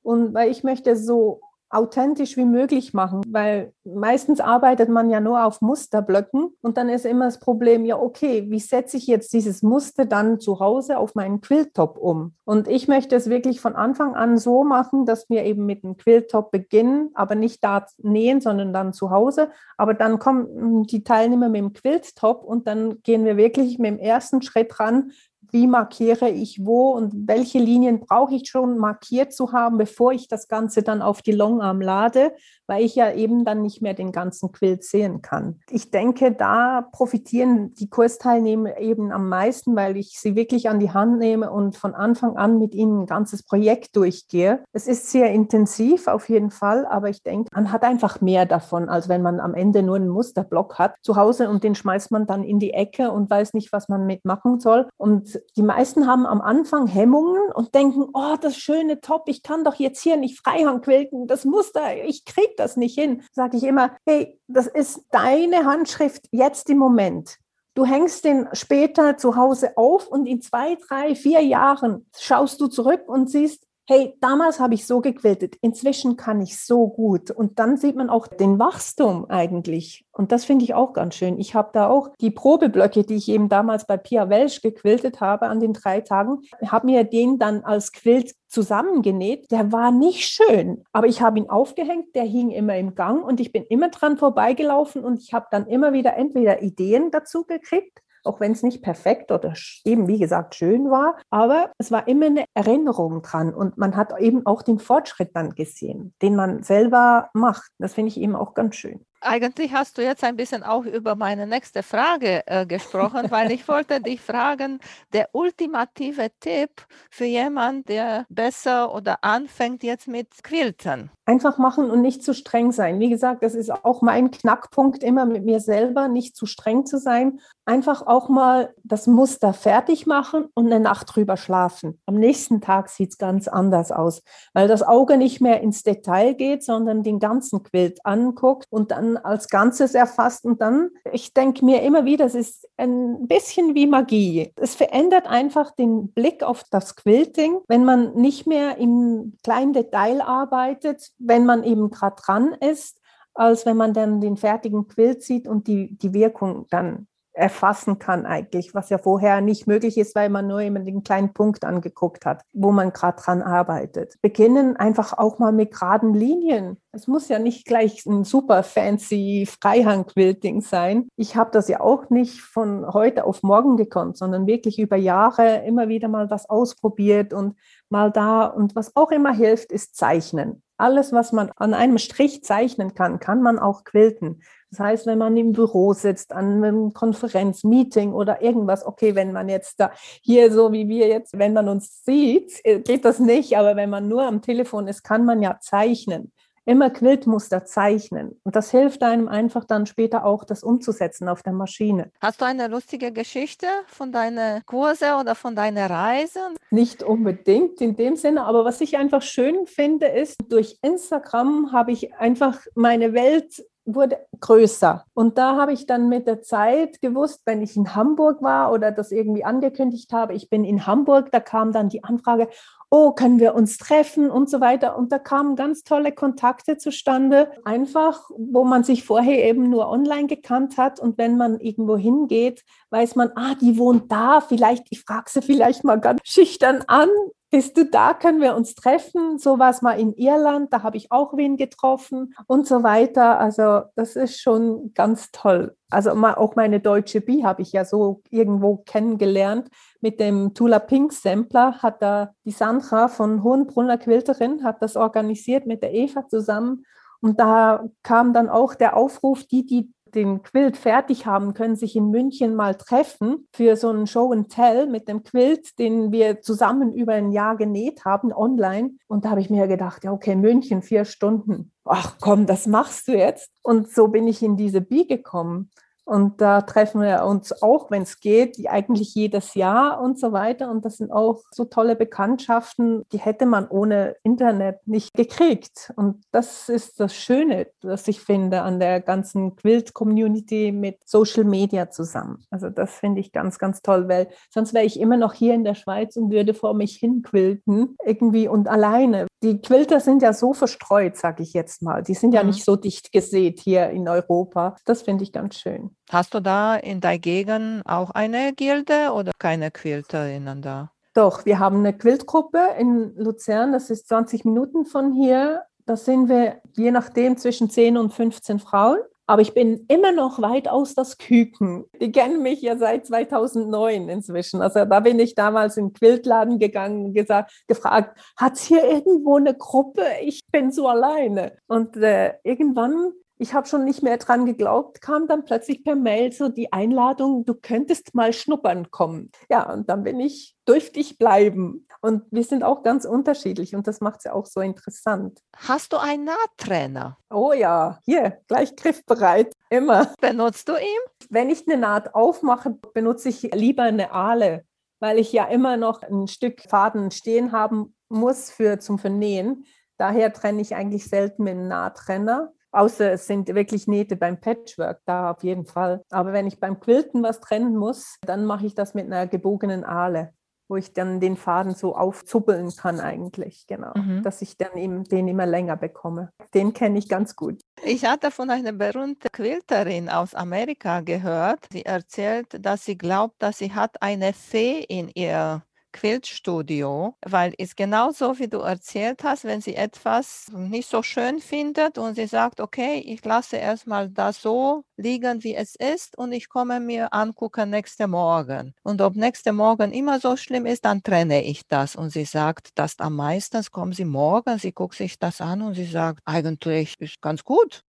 Und 0.02 0.34
weil 0.34 0.50
ich 0.50 0.64
möchte 0.64 0.96
so 0.96 1.40
authentisch 1.70 2.36
wie 2.36 2.44
möglich 2.44 2.94
machen, 2.94 3.22
weil 3.28 3.72
meistens 3.84 4.40
arbeitet 4.40 4.88
man 4.88 5.10
ja 5.10 5.20
nur 5.20 5.44
auf 5.44 5.60
Musterblöcken 5.60 6.54
und 6.62 6.76
dann 6.76 6.88
ist 6.88 7.04
immer 7.04 7.24
das 7.24 7.40
Problem, 7.40 7.84
ja, 7.84 7.98
okay, 7.98 8.46
wie 8.48 8.60
setze 8.60 8.96
ich 8.96 9.06
jetzt 9.06 9.32
dieses 9.32 9.62
Muster 9.62 10.04
dann 10.04 10.38
zu 10.38 10.60
Hause 10.60 10.98
auf 10.98 11.14
meinen 11.14 11.40
Quilltop 11.40 11.98
um? 11.98 12.34
Und 12.44 12.68
ich 12.68 12.86
möchte 12.86 13.16
es 13.16 13.28
wirklich 13.28 13.60
von 13.60 13.74
Anfang 13.74 14.14
an 14.14 14.38
so 14.38 14.62
machen, 14.62 15.06
dass 15.06 15.28
wir 15.28 15.44
eben 15.44 15.66
mit 15.66 15.82
dem 15.82 15.96
Quilltop 15.96 16.52
beginnen, 16.52 17.10
aber 17.14 17.34
nicht 17.34 17.64
da 17.64 17.86
nähen, 17.98 18.40
sondern 18.40 18.72
dann 18.72 18.92
zu 18.92 19.10
Hause. 19.10 19.50
Aber 19.76 19.94
dann 19.94 20.18
kommen 20.20 20.84
die 20.84 21.02
Teilnehmer 21.02 21.48
mit 21.48 21.60
dem 21.60 21.72
Quilttop 21.72 22.44
und 22.44 22.66
dann 22.68 23.02
gehen 23.02 23.24
wir 23.24 23.36
wirklich 23.36 23.78
mit 23.78 23.90
dem 23.90 23.98
ersten 23.98 24.42
Schritt 24.42 24.78
ran, 24.78 25.10
wie 25.52 25.66
markiere 25.66 26.28
ich 26.28 26.64
wo 26.64 26.90
und 26.90 27.12
welche 27.28 27.58
Linien 27.58 28.00
brauche 28.00 28.34
ich 28.34 28.48
schon 28.48 28.78
markiert 28.78 29.32
zu 29.32 29.52
haben, 29.52 29.78
bevor 29.78 30.12
ich 30.12 30.28
das 30.28 30.48
Ganze 30.48 30.82
dann 30.82 31.02
auf 31.02 31.22
die 31.22 31.32
Longarm 31.32 31.80
lade, 31.80 32.32
weil 32.66 32.84
ich 32.84 32.94
ja 32.96 33.12
eben 33.12 33.44
dann 33.44 33.62
nicht 33.62 33.82
mehr 33.82 33.94
den 33.94 34.12
ganzen 34.12 34.52
Quilt 34.52 34.84
sehen 34.84 35.22
kann. 35.22 35.60
Ich 35.70 35.90
denke, 35.90 36.32
da 36.32 36.82
profitieren 36.92 37.74
die 37.74 37.88
Kursteilnehmer 37.88 38.78
eben 38.78 39.12
am 39.12 39.28
meisten, 39.28 39.76
weil 39.76 39.96
ich 39.96 40.18
sie 40.18 40.34
wirklich 40.34 40.68
an 40.68 40.80
die 40.80 40.90
Hand 40.90 41.18
nehme 41.18 41.50
und 41.50 41.76
von 41.76 41.94
Anfang 41.94 42.36
an 42.36 42.58
mit 42.58 42.74
ihnen 42.74 43.02
ein 43.02 43.06
ganzes 43.06 43.42
Projekt 43.42 43.96
durchgehe. 43.96 44.64
Es 44.72 44.88
ist 44.88 45.10
sehr 45.10 45.30
intensiv 45.30 46.08
auf 46.08 46.28
jeden 46.28 46.50
Fall, 46.50 46.86
aber 46.86 47.08
ich 47.08 47.22
denke, 47.22 47.48
man 47.54 47.72
hat 47.72 47.84
einfach 47.84 48.20
mehr 48.20 48.46
davon, 48.46 48.88
als 48.88 49.08
wenn 49.08 49.22
man 49.22 49.40
am 49.40 49.54
Ende 49.54 49.82
nur 49.82 49.96
einen 49.96 50.08
Musterblock 50.08 50.78
hat 50.78 50.94
zu 51.02 51.16
Hause 51.16 51.48
und 51.48 51.62
den 51.64 51.74
schmeißt 51.74 52.10
man 52.10 52.26
dann 52.26 52.42
in 52.42 52.58
die 52.58 52.72
Ecke 52.72 53.10
und 53.10 53.30
weiß 53.30 53.54
nicht, 53.54 53.72
was 53.72 53.88
man 53.88 54.06
mitmachen 54.06 54.60
soll. 54.60 54.88
Und 54.96 55.35
die 55.56 55.62
meisten 55.62 56.06
haben 56.06 56.26
am 56.26 56.40
Anfang 56.40 56.86
Hemmungen 56.86 57.52
und 57.52 57.74
denken, 57.74 58.08
oh, 58.12 58.36
das 58.40 58.56
schöne 58.56 59.00
Top, 59.00 59.24
ich 59.28 59.42
kann 59.42 59.64
doch 59.64 59.74
jetzt 59.74 60.02
hier 60.02 60.16
nicht 60.16 60.38
Freihand 60.38 60.84
quilten, 60.84 61.26
das 61.26 61.44
Muster, 61.44 62.04
ich 62.04 62.24
kriege 62.24 62.54
das 62.56 62.76
nicht 62.76 62.98
hin. 62.98 63.22
Sage 63.32 63.56
ich 63.56 63.64
immer, 63.64 63.96
hey, 64.06 64.38
das 64.46 64.66
ist 64.66 65.04
deine 65.10 65.64
Handschrift 65.64 66.26
jetzt 66.30 66.70
im 66.70 66.78
Moment. 66.78 67.38
Du 67.74 67.84
hängst 67.84 68.24
den 68.24 68.48
später 68.54 69.18
zu 69.18 69.36
Hause 69.36 69.76
auf 69.76 70.08
und 70.08 70.24
in 70.26 70.40
zwei, 70.40 70.76
drei, 70.76 71.14
vier 71.14 71.42
Jahren 71.42 72.06
schaust 72.16 72.58
du 72.60 72.68
zurück 72.68 73.02
und 73.06 73.30
siehst, 73.30 73.65
hey, 73.88 74.14
damals 74.20 74.58
habe 74.58 74.74
ich 74.74 74.86
so 74.86 75.00
gequiltet, 75.00 75.56
inzwischen 75.60 76.16
kann 76.16 76.40
ich 76.40 76.58
so 76.58 76.88
gut. 76.88 77.30
Und 77.30 77.58
dann 77.58 77.76
sieht 77.76 77.94
man 77.94 78.10
auch 78.10 78.26
den 78.26 78.58
Wachstum 78.58 79.26
eigentlich. 79.28 80.04
Und 80.12 80.32
das 80.32 80.44
finde 80.44 80.64
ich 80.64 80.74
auch 80.74 80.92
ganz 80.92 81.14
schön. 81.14 81.38
Ich 81.38 81.54
habe 81.54 81.70
da 81.72 81.88
auch 81.88 82.10
die 82.20 82.30
Probeblöcke, 82.30 83.04
die 83.04 83.14
ich 83.14 83.28
eben 83.28 83.48
damals 83.48 83.86
bei 83.86 83.96
Pia 83.96 84.28
Welsch 84.28 84.60
gequiltet 84.60 85.20
habe 85.20 85.46
an 85.46 85.60
den 85.60 85.72
drei 85.72 86.00
Tagen, 86.00 86.38
habe 86.66 86.86
mir 86.86 87.04
den 87.04 87.38
dann 87.38 87.64
als 87.64 87.92
Quilt 87.92 88.34
zusammengenäht. 88.48 89.50
Der 89.50 89.70
war 89.72 89.92
nicht 89.92 90.24
schön, 90.24 90.84
aber 90.92 91.06
ich 91.06 91.20
habe 91.20 91.38
ihn 91.38 91.50
aufgehängt, 91.50 92.14
der 92.14 92.24
hing 92.24 92.50
immer 92.50 92.76
im 92.76 92.94
Gang 92.94 93.24
und 93.24 93.40
ich 93.40 93.52
bin 93.52 93.64
immer 93.68 93.90
dran 93.90 94.16
vorbeigelaufen 94.16 95.04
und 95.04 95.20
ich 95.22 95.32
habe 95.32 95.46
dann 95.50 95.66
immer 95.66 95.92
wieder 95.92 96.16
entweder 96.16 96.62
Ideen 96.62 97.10
dazu 97.10 97.44
gekriegt 97.44 98.00
auch 98.26 98.40
wenn 98.40 98.52
es 98.52 98.62
nicht 98.62 98.82
perfekt 98.82 99.30
oder 99.32 99.54
eben, 99.84 100.08
wie 100.08 100.18
gesagt, 100.18 100.54
schön 100.54 100.90
war. 100.90 101.16
Aber 101.30 101.70
es 101.78 101.90
war 101.90 102.08
immer 102.08 102.26
eine 102.26 102.44
Erinnerung 102.54 103.22
dran 103.22 103.54
und 103.54 103.78
man 103.78 103.96
hat 103.96 104.18
eben 104.18 104.44
auch 104.46 104.62
den 104.62 104.78
Fortschritt 104.78 105.30
dann 105.34 105.54
gesehen, 105.54 106.14
den 106.22 106.36
man 106.36 106.62
selber 106.62 107.30
macht. 107.32 107.70
Das 107.78 107.94
finde 107.94 108.08
ich 108.08 108.20
eben 108.20 108.36
auch 108.36 108.54
ganz 108.54 108.76
schön. 108.76 109.04
Eigentlich 109.26 109.72
hast 109.72 109.98
du 109.98 110.02
jetzt 110.02 110.22
ein 110.22 110.36
bisschen 110.36 110.62
auch 110.62 110.84
über 110.84 111.16
meine 111.16 111.48
nächste 111.48 111.82
Frage 111.82 112.46
äh, 112.46 112.64
gesprochen, 112.64 113.28
weil 113.30 113.50
ich 113.50 113.66
wollte 113.66 114.00
dich 114.00 114.20
fragen, 114.20 114.78
der 115.12 115.30
ultimative 115.32 116.30
Tipp 116.38 116.70
für 117.10 117.24
jemanden, 117.24 117.84
der 117.86 118.26
besser 118.28 118.94
oder 118.94 119.24
anfängt 119.24 119.82
jetzt 119.82 120.06
mit 120.06 120.44
Quilten. 120.44 121.10
Einfach 121.24 121.58
machen 121.58 121.90
und 121.90 122.02
nicht 122.02 122.22
zu 122.22 122.34
streng 122.34 122.70
sein. 122.70 123.00
Wie 123.00 123.10
gesagt, 123.10 123.42
das 123.42 123.56
ist 123.56 123.72
auch 123.84 124.00
mein 124.00 124.30
Knackpunkt 124.30 125.02
immer 125.02 125.26
mit 125.26 125.44
mir 125.44 125.58
selber, 125.58 126.06
nicht 126.06 126.36
zu 126.36 126.46
streng 126.46 126.86
zu 126.86 126.98
sein. 126.98 127.40
Einfach 127.64 128.06
auch 128.06 128.28
mal 128.28 128.74
das 128.84 129.08
Muster 129.08 129.52
fertig 129.52 130.06
machen 130.06 130.44
und 130.54 130.66
eine 130.66 130.78
Nacht 130.78 131.16
drüber 131.16 131.36
schlafen. 131.36 132.00
Am 132.06 132.14
nächsten 132.14 132.60
Tag 132.60 132.88
sieht 132.88 133.10
es 133.10 133.18
ganz 133.18 133.48
anders 133.48 133.90
aus, 133.90 134.22
weil 134.54 134.68
das 134.68 134.84
Auge 134.84 135.16
nicht 135.16 135.40
mehr 135.40 135.62
ins 135.62 135.82
Detail 135.82 136.34
geht, 136.34 136.62
sondern 136.62 137.02
den 137.02 137.18
ganzen 137.18 137.64
Quilt 137.64 138.06
anguckt 138.06 138.66
und 138.70 138.92
dann 138.92 139.15
als 139.16 139.48
Ganzes 139.48 139.94
erfasst. 139.94 140.44
Und 140.44 140.60
dann, 140.60 140.90
ich 141.12 141.34
denke 141.34 141.64
mir 141.64 141.82
immer 141.82 142.04
wieder, 142.04 142.24
es 142.24 142.34
ist 142.34 142.68
ein 142.76 143.26
bisschen 143.26 143.74
wie 143.74 143.86
Magie. 143.86 144.52
Es 144.56 144.74
verändert 144.74 145.26
einfach 145.26 145.70
den 145.72 146.12
Blick 146.12 146.42
auf 146.42 146.64
das 146.70 146.96
Quilting, 146.96 147.58
wenn 147.68 147.84
man 147.84 148.14
nicht 148.14 148.46
mehr 148.46 148.78
im 148.78 149.34
kleinen 149.42 149.72
Detail 149.72 150.20
arbeitet, 150.20 151.10
wenn 151.18 151.46
man 151.46 151.64
eben 151.64 151.90
gerade 151.90 152.16
dran 152.20 152.54
ist, 152.60 153.00
als 153.34 153.66
wenn 153.66 153.76
man 153.76 153.92
dann 153.92 154.20
den 154.20 154.36
fertigen 154.36 154.88
Quilt 154.88 155.22
sieht 155.22 155.46
und 155.46 155.66
die, 155.66 155.96
die 155.96 156.14
Wirkung 156.14 156.66
dann 156.70 157.06
erfassen 157.36 157.98
kann 157.98 158.24
eigentlich, 158.24 158.74
was 158.74 158.88
ja 158.88 158.98
vorher 158.98 159.40
nicht 159.40 159.66
möglich 159.66 159.98
ist, 159.98 160.14
weil 160.14 160.30
man 160.30 160.46
nur 160.46 160.62
immer 160.62 160.80
den 160.80 161.02
kleinen 161.02 161.32
Punkt 161.32 161.64
angeguckt 161.64 162.24
hat, 162.24 162.42
wo 162.52 162.72
man 162.72 162.92
gerade 162.92 163.20
dran 163.20 163.42
arbeitet. 163.42 164.14
Beginnen 164.22 164.76
einfach 164.76 165.12
auch 165.18 165.38
mal 165.38 165.52
mit 165.52 165.72
geraden 165.72 166.14
Linien. 166.14 166.78
Es 166.92 167.06
muss 167.06 167.28
ja 167.28 167.38
nicht 167.38 167.66
gleich 167.66 168.06
ein 168.06 168.24
super 168.24 168.62
fancy 168.62 169.46
Freihand-Quilting 169.60 170.62
sein. 170.62 171.08
Ich 171.16 171.36
habe 171.36 171.50
das 171.52 171.68
ja 171.68 171.80
auch 171.80 172.08
nicht 172.08 172.40
von 172.40 172.86
heute 172.92 173.24
auf 173.24 173.42
morgen 173.42 173.76
gekonnt, 173.76 174.16
sondern 174.16 174.46
wirklich 174.46 174.78
über 174.78 174.96
Jahre 174.96 175.64
immer 175.66 175.88
wieder 175.88 176.08
mal 176.08 176.30
was 176.30 176.48
ausprobiert 176.48 177.34
und 177.34 177.56
mal 177.90 178.10
da. 178.10 178.46
Und 178.46 178.74
was 178.74 178.96
auch 178.96 179.10
immer 179.10 179.34
hilft, 179.34 179.72
ist 179.72 179.94
Zeichnen. 179.94 180.62
Alles, 180.78 181.12
was 181.12 181.32
man 181.32 181.50
an 181.56 181.74
einem 181.74 181.98
Strich 181.98 182.44
zeichnen 182.44 182.94
kann, 182.94 183.18
kann 183.18 183.42
man 183.42 183.58
auch 183.58 183.84
quilten. 183.84 184.42
Das 184.70 184.80
heißt, 184.80 185.06
wenn 185.06 185.18
man 185.18 185.36
im 185.36 185.52
Büro 185.52 185.92
sitzt, 185.92 186.32
an 186.32 186.64
einem 186.64 186.92
Konferenzmeeting 186.92 188.12
oder 188.12 188.42
irgendwas, 188.42 188.84
okay, 188.84 189.14
wenn 189.14 189.32
man 189.32 189.48
jetzt 189.48 189.78
da 189.78 189.92
hier 190.22 190.52
so 190.52 190.72
wie 190.72 190.88
wir 190.88 191.08
jetzt, 191.08 191.38
wenn 191.38 191.52
man 191.52 191.68
uns 191.68 192.04
sieht, 192.04 192.60
äh, 192.64 192.80
geht 192.80 193.04
das 193.04 193.18
nicht, 193.18 193.56
aber 193.56 193.76
wenn 193.76 193.90
man 193.90 194.08
nur 194.08 194.24
am 194.24 194.42
Telefon 194.42 194.88
ist, 194.88 195.02
kann 195.02 195.24
man 195.24 195.42
ja 195.42 195.58
zeichnen. 195.60 196.32
Immer 196.68 196.90
Quiltmuster 196.90 197.64
zeichnen. 197.64 198.40
Und 198.42 198.56
das 198.56 198.72
hilft 198.72 199.04
einem 199.04 199.28
einfach 199.28 199.64
dann 199.64 199.86
später 199.86 200.24
auch, 200.24 200.42
das 200.42 200.64
umzusetzen 200.64 201.28
auf 201.28 201.44
der 201.44 201.52
Maschine. 201.52 202.10
Hast 202.20 202.40
du 202.40 202.44
eine 202.44 202.66
lustige 202.66 203.12
Geschichte 203.12 203.68
von 203.86 204.10
deinen 204.10 204.66
Kurse 204.66 205.14
oder 205.20 205.36
von 205.36 205.54
deiner 205.54 205.88
Reise? 205.88 206.40
Nicht 206.72 207.04
unbedingt 207.04 207.80
in 207.80 207.94
dem 207.94 208.16
Sinne, 208.16 208.44
aber 208.46 208.64
was 208.64 208.80
ich 208.80 208.96
einfach 208.96 209.22
schön 209.22 209.68
finde, 209.68 210.06
ist, 210.06 210.38
durch 210.48 210.76
Instagram 210.82 211.70
habe 211.70 211.92
ich 211.92 212.14
einfach 212.14 212.58
meine 212.74 213.12
Welt 213.12 213.64
wurde 213.86 214.18
größer. 214.40 215.04
Und 215.14 215.38
da 215.38 215.56
habe 215.56 215.72
ich 215.72 215.86
dann 215.86 216.08
mit 216.08 216.26
der 216.26 216.42
Zeit 216.42 217.00
gewusst, 217.00 217.42
wenn 217.46 217.62
ich 217.62 217.76
in 217.76 217.94
Hamburg 217.94 218.42
war 218.42 218.72
oder 218.72 218.90
das 218.90 219.12
irgendwie 219.12 219.44
angekündigt 219.44 220.12
habe, 220.12 220.34
ich 220.34 220.50
bin 220.50 220.64
in 220.64 220.86
Hamburg, 220.86 221.30
da 221.30 221.40
kam 221.40 221.72
dann 221.72 221.88
die 221.88 222.04
Anfrage, 222.04 222.48
oh, 222.90 223.12
können 223.12 223.40
wir 223.40 223.54
uns 223.54 223.78
treffen 223.78 224.30
und 224.30 224.48
so 224.48 224.60
weiter. 224.60 224.96
Und 224.96 225.10
da 225.12 225.18
kamen 225.18 225.56
ganz 225.56 225.82
tolle 225.82 226.12
Kontakte 226.12 226.76
zustande, 226.76 227.50
einfach, 227.64 228.30
wo 228.36 228.64
man 228.64 228.84
sich 228.84 229.04
vorher 229.04 229.44
eben 229.44 229.70
nur 229.70 229.88
online 229.88 230.26
gekannt 230.26 230.76
hat. 230.76 231.00
Und 231.00 231.18
wenn 231.18 231.36
man 231.36 231.58
irgendwo 231.60 231.96
hingeht, 231.96 232.64
weiß 232.90 233.16
man, 233.16 233.30
ah, 233.34 233.54
die 233.60 233.78
wohnt 233.78 234.10
da, 234.10 234.40
vielleicht, 234.40 234.86
ich 234.90 235.00
frage 235.02 235.30
sie 235.30 235.42
vielleicht 235.42 235.84
mal 235.84 236.00
ganz 236.00 236.20
schüchtern 236.24 236.84
an 236.86 237.08
bist 237.50 237.76
du 237.76 237.84
da, 237.84 238.12
können 238.12 238.40
wir 238.40 238.56
uns 238.56 238.74
treffen. 238.74 239.38
So 239.38 239.58
war 239.58 239.70
es 239.70 239.82
mal 239.82 239.98
in 239.98 240.12
Irland, 240.14 240.72
da 240.72 240.82
habe 240.82 240.96
ich 240.96 241.12
auch 241.12 241.36
wen 241.36 241.56
getroffen 241.56 242.34
und 242.46 242.66
so 242.66 242.82
weiter. 242.82 243.38
Also 243.38 243.82
das 243.94 244.16
ist 244.16 244.40
schon 244.40 244.92
ganz 244.94 245.30
toll. 245.30 245.76
Also 245.88 246.10
auch 246.10 246.56
meine 246.56 246.80
deutsche 246.80 247.20
Bi 247.20 247.42
habe 247.42 247.62
ich 247.62 247.72
ja 247.72 247.84
so 247.84 248.22
irgendwo 248.30 248.78
kennengelernt. 248.78 249.68
Mit 250.00 250.18
dem 250.18 250.54
Tula 250.54 250.80
Pink 250.80 251.12
Sampler 251.12 251.82
hat 251.82 252.02
da 252.02 252.32
die 252.44 252.50
Sandra 252.50 253.08
von 253.08 253.42
Hohenbrunner 253.42 253.98
Quilterin, 253.98 254.64
hat 254.64 254.82
das 254.82 254.96
organisiert 254.96 255.66
mit 255.66 255.82
der 255.82 255.94
Eva 255.94 256.26
zusammen. 256.28 256.84
Und 257.20 257.40
da 257.40 257.84
kam 258.02 258.32
dann 258.32 258.48
auch 258.48 258.74
der 258.74 258.96
Aufruf, 258.96 259.44
die, 259.44 259.64
die 259.64 259.92
den 260.16 260.42
Quilt 260.42 260.76
fertig 260.76 261.26
haben, 261.26 261.54
können 261.54 261.76
sich 261.76 261.94
in 261.94 262.10
München 262.10 262.56
mal 262.56 262.74
treffen 262.74 263.46
für 263.52 263.76
so 263.76 263.90
einen 263.90 264.06
Show 264.06 264.32
and 264.32 264.50
Tell 264.50 264.86
mit 264.86 265.06
dem 265.08 265.22
Quilt, 265.22 265.78
den 265.78 266.10
wir 266.10 266.40
zusammen 266.40 266.92
über 266.92 267.12
ein 267.12 267.30
Jahr 267.30 267.56
genäht 267.56 268.04
haben, 268.04 268.32
online. 268.32 268.96
Und 269.06 269.24
da 269.24 269.30
habe 269.30 269.40
ich 269.40 269.50
mir 269.50 269.68
gedacht, 269.68 270.04
ja, 270.04 270.12
okay, 270.12 270.34
München, 270.34 270.82
vier 270.82 271.04
Stunden. 271.04 271.70
Ach 271.84 272.16
komm, 272.20 272.46
das 272.46 272.66
machst 272.66 273.06
du 273.06 273.12
jetzt. 273.12 273.50
Und 273.62 273.90
so 273.90 274.08
bin 274.08 274.26
ich 274.26 274.42
in 274.42 274.56
diese 274.56 274.80
Bi 274.80 275.06
gekommen. 275.06 275.70
Und 276.06 276.40
da 276.40 276.62
treffen 276.62 277.02
wir 277.02 277.24
uns 277.24 277.62
auch, 277.62 277.90
wenn 277.90 278.02
es 278.02 278.20
geht, 278.20 278.56
eigentlich 278.68 279.12
jedes 279.16 279.54
Jahr 279.54 280.00
und 280.00 280.20
so 280.20 280.30
weiter. 280.30 280.70
Und 280.70 280.84
das 280.84 280.98
sind 280.98 281.10
auch 281.10 281.42
so 281.50 281.64
tolle 281.64 281.96
Bekanntschaften, 281.96 283.02
die 283.10 283.18
hätte 283.18 283.44
man 283.44 283.66
ohne 283.66 284.14
Internet 284.22 284.86
nicht 284.86 285.14
gekriegt. 285.14 285.92
Und 285.96 286.22
das 286.30 286.68
ist 286.68 287.00
das 287.00 287.12
Schöne, 287.12 287.66
was 287.82 288.06
ich 288.06 288.20
finde 288.20 288.62
an 288.62 288.78
der 288.78 289.00
ganzen 289.00 289.56
Quilt-Community 289.56 290.70
mit 290.70 291.00
Social 291.04 291.42
Media 291.42 291.90
zusammen. 291.90 292.44
Also 292.50 292.70
das 292.70 292.94
finde 292.94 293.20
ich 293.20 293.32
ganz, 293.32 293.58
ganz 293.58 293.82
toll, 293.82 294.08
weil 294.08 294.28
sonst 294.50 294.74
wäre 294.74 294.84
ich 294.84 295.00
immer 295.00 295.16
noch 295.16 295.32
hier 295.32 295.54
in 295.54 295.64
der 295.64 295.74
Schweiz 295.74 296.14
und 296.16 296.30
würde 296.30 296.54
vor 296.54 296.74
mich 296.74 296.98
hin 296.98 297.22
quilten, 297.22 297.96
irgendwie 298.04 298.46
und 298.46 298.68
alleine. 298.68 299.26
Die 299.42 299.60
Quilter 299.60 299.98
sind 299.98 300.22
ja 300.22 300.32
so 300.32 300.54
verstreut, 300.54 301.16
sage 301.16 301.42
ich 301.42 301.52
jetzt 301.52 301.82
mal. 301.82 302.04
Die 302.04 302.14
sind 302.14 302.32
ja 302.32 302.44
mhm. 302.44 302.50
nicht 302.50 302.64
so 302.64 302.76
dicht 302.76 303.10
gesät 303.10 303.58
hier 303.58 303.90
in 303.90 304.08
Europa. 304.08 304.76
Das 304.84 305.02
finde 305.02 305.24
ich 305.24 305.32
ganz 305.32 305.56
schön. 305.56 305.95
Hast 306.10 306.34
du 306.34 306.40
da 306.40 306.76
in 306.76 307.00
deiner 307.00 307.18
Gegend 307.18 307.82
auch 307.84 308.10
eine 308.10 308.52
Gilde 308.52 309.12
oder 309.12 309.32
keine 309.38 309.70
Quilterinnen 309.70 310.62
da? 310.62 310.92
Doch, 311.14 311.46
wir 311.46 311.58
haben 311.58 311.78
eine 311.78 311.96
Quiltgruppe 311.96 312.60
in 312.78 313.16
Luzern, 313.16 313.72
das 313.72 313.90
ist 313.90 314.08
20 314.08 314.44
Minuten 314.44 314.84
von 314.84 315.12
hier. 315.12 315.62
Da 315.86 315.96
sind 315.96 316.28
wir 316.28 316.60
je 316.76 316.90
nachdem 316.90 317.36
zwischen 317.36 317.70
10 317.70 317.96
und 317.96 318.12
15 318.12 318.58
Frauen. 318.58 318.98
Aber 319.28 319.42
ich 319.42 319.54
bin 319.54 319.84
immer 319.88 320.12
noch 320.12 320.40
weit 320.40 320.68
aus 320.68 320.94
das 320.94 321.18
Küken. 321.18 321.86
Die 322.00 322.12
kennen 322.12 322.42
mich 322.42 322.62
ja 322.62 322.76
seit 322.76 323.06
2009 323.06 324.08
inzwischen. 324.08 324.62
Also 324.62 324.84
da 324.84 325.00
bin 325.00 325.18
ich 325.18 325.34
damals 325.34 325.76
in 325.76 325.88
den 325.88 325.92
Quiltladen 325.94 326.60
gegangen 326.60 327.12
gesagt, 327.12 327.50
gefragt, 327.66 328.20
hat 328.36 328.54
es 328.54 328.62
hier 328.62 328.84
irgendwo 328.84 329.36
eine 329.36 329.56
Gruppe? 329.56 330.04
Ich 330.22 330.42
bin 330.52 330.70
so 330.70 330.86
alleine. 330.86 331.56
Und 331.66 331.96
äh, 331.96 332.34
irgendwann 332.44 333.12
ich 333.38 333.54
habe 333.54 333.66
schon 333.66 333.84
nicht 333.84 334.02
mehr 334.02 334.16
dran 334.16 334.46
geglaubt, 334.46 335.00
kam 335.00 335.28
dann 335.28 335.44
plötzlich 335.44 335.84
per 335.84 335.94
Mail 335.94 336.32
so 336.32 336.48
die 336.48 336.72
Einladung, 336.72 337.44
du 337.44 337.54
könntest 337.54 338.14
mal 338.14 338.32
schnuppern 338.32 338.90
kommen. 338.90 339.30
Ja, 339.50 339.70
und 339.72 339.88
dann 339.88 340.04
bin 340.04 340.20
ich, 340.20 340.56
durfte 340.64 341.00
ich 341.00 341.18
bleiben. 341.18 341.86
Und 342.00 342.24
wir 342.30 342.44
sind 342.44 342.62
auch 342.62 342.82
ganz 342.82 343.04
unterschiedlich 343.04 343.74
und 343.74 343.86
das 343.86 344.00
macht 344.00 344.18
es 344.18 344.24
ja 344.24 344.32
auch 344.32 344.46
so 344.46 344.60
interessant. 344.60 345.40
Hast 345.56 345.92
du 345.92 345.98
einen 345.98 346.24
Nahttrainer? 346.24 347.18
Oh 347.30 347.52
ja, 347.52 347.98
hier, 348.04 348.38
gleich 348.48 348.74
griffbereit, 348.76 349.52
immer. 349.70 350.12
Benutzt 350.20 350.68
du 350.68 350.72
ihn? 350.72 351.28
Wenn 351.28 351.50
ich 351.50 351.68
eine 351.68 351.78
Naht 351.78 352.14
aufmache, 352.14 352.78
benutze 352.94 353.28
ich 353.28 353.42
lieber 353.54 353.82
eine 353.82 354.12
Aale, 354.12 354.64
weil 355.00 355.18
ich 355.18 355.32
ja 355.32 355.44
immer 355.46 355.76
noch 355.76 356.02
ein 356.02 356.28
Stück 356.28 356.62
Faden 356.68 357.10
stehen 357.10 357.52
haben 357.52 357.94
muss 358.08 358.50
für 358.50 358.78
zum 358.78 358.98
Vernähen. 358.98 359.64
Daher 359.98 360.32
trenne 360.32 360.62
ich 360.62 360.74
eigentlich 360.74 361.08
selten 361.08 361.44
mit 361.44 361.54
einem 361.54 361.68
Nahtrenner. 361.68 362.52
Außer 362.76 363.10
es 363.12 363.26
sind 363.26 363.48
wirklich 363.54 363.86
Nähte 363.86 364.16
beim 364.16 364.38
Patchwork, 364.38 365.00
da 365.06 365.30
auf 365.30 365.42
jeden 365.42 365.64
Fall. 365.64 366.02
Aber 366.10 366.34
wenn 366.34 366.46
ich 366.46 366.60
beim 366.60 366.78
Quilten 366.78 367.22
was 367.22 367.40
trennen 367.40 367.74
muss, 367.74 368.18
dann 368.20 368.44
mache 368.44 368.66
ich 368.66 368.74
das 368.74 368.92
mit 368.92 369.06
einer 369.06 369.26
gebogenen 369.26 369.82
Ahle, 369.82 370.34
wo 370.68 370.76
ich 370.76 370.92
dann 370.92 371.18
den 371.18 371.38
Faden 371.38 371.74
so 371.74 371.96
aufzuppeln 371.96 372.70
kann 372.76 373.00
eigentlich, 373.00 373.66
genau. 373.66 373.92
Mhm. 373.94 374.22
Dass 374.22 374.42
ich 374.42 374.58
dann 374.58 374.76
eben 374.76 375.04
den 375.04 375.26
immer 375.26 375.46
länger 375.46 375.78
bekomme. 375.78 376.28
Den 376.52 376.74
kenne 376.74 376.98
ich 376.98 377.08
ganz 377.08 377.34
gut. 377.34 377.62
Ich 377.82 378.04
hatte 378.04 378.30
von 378.30 378.50
einer 378.50 378.72
berühmten 378.72 379.32
Quilterin 379.32 380.10
aus 380.10 380.34
Amerika 380.34 381.00
gehört. 381.00 381.60
Sie 381.72 381.86
erzählt, 381.86 382.58
dass 382.60 382.84
sie 382.84 382.98
glaubt, 382.98 383.36
dass 383.38 383.56
sie 383.56 383.72
hat 383.72 384.02
eine 384.02 384.34
Fee 384.34 384.84
in 384.86 385.08
ihr 385.14 385.62
Quiltstudio, 385.96 387.14
weil 387.24 387.54
es 387.58 387.74
genauso 387.74 388.38
wie 388.38 388.48
du 388.48 388.58
erzählt 388.58 389.24
hast, 389.24 389.44
wenn 389.44 389.62
sie 389.62 389.74
etwas 389.76 390.46
nicht 390.52 390.90
so 390.90 391.02
schön 391.02 391.40
findet 391.40 391.96
und 391.96 392.16
sie 392.16 392.26
sagt, 392.26 392.60
okay, 392.60 392.98
ich 392.98 393.24
lasse 393.24 393.56
erstmal 393.56 394.10
das 394.10 394.42
so 394.42 394.84
liegen, 394.98 395.42
wie 395.42 395.54
es 395.54 395.74
ist 395.76 396.16
und 396.18 396.32
ich 396.32 396.48
komme 396.50 396.80
mir 396.80 397.12
angucken 397.14 397.70
nächste 397.70 398.06
Morgen. 398.08 398.74
Und 398.82 399.00
ob 399.00 399.16
nächste 399.16 399.52
Morgen 399.52 399.92
immer 399.92 400.20
so 400.20 400.36
schlimm 400.36 400.66
ist, 400.66 400.84
dann 400.84 401.02
trenne 401.02 401.42
ich 401.42 401.62
das. 401.66 401.96
Und 401.96 402.10
sie 402.10 402.26
sagt, 402.26 402.68
dass 402.74 402.98
am 402.98 403.16
meisten 403.16 403.62
kommen 403.70 403.92
sie 403.94 404.04
morgen, 404.04 404.58
sie 404.58 404.72
guckt 404.72 404.96
sich 404.96 405.18
das 405.18 405.40
an 405.40 405.62
und 405.62 405.74
sie 405.74 405.86
sagt, 405.86 406.20
eigentlich 406.26 406.94
ist 407.00 407.22
ganz 407.22 407.42
gut 407.42 407.85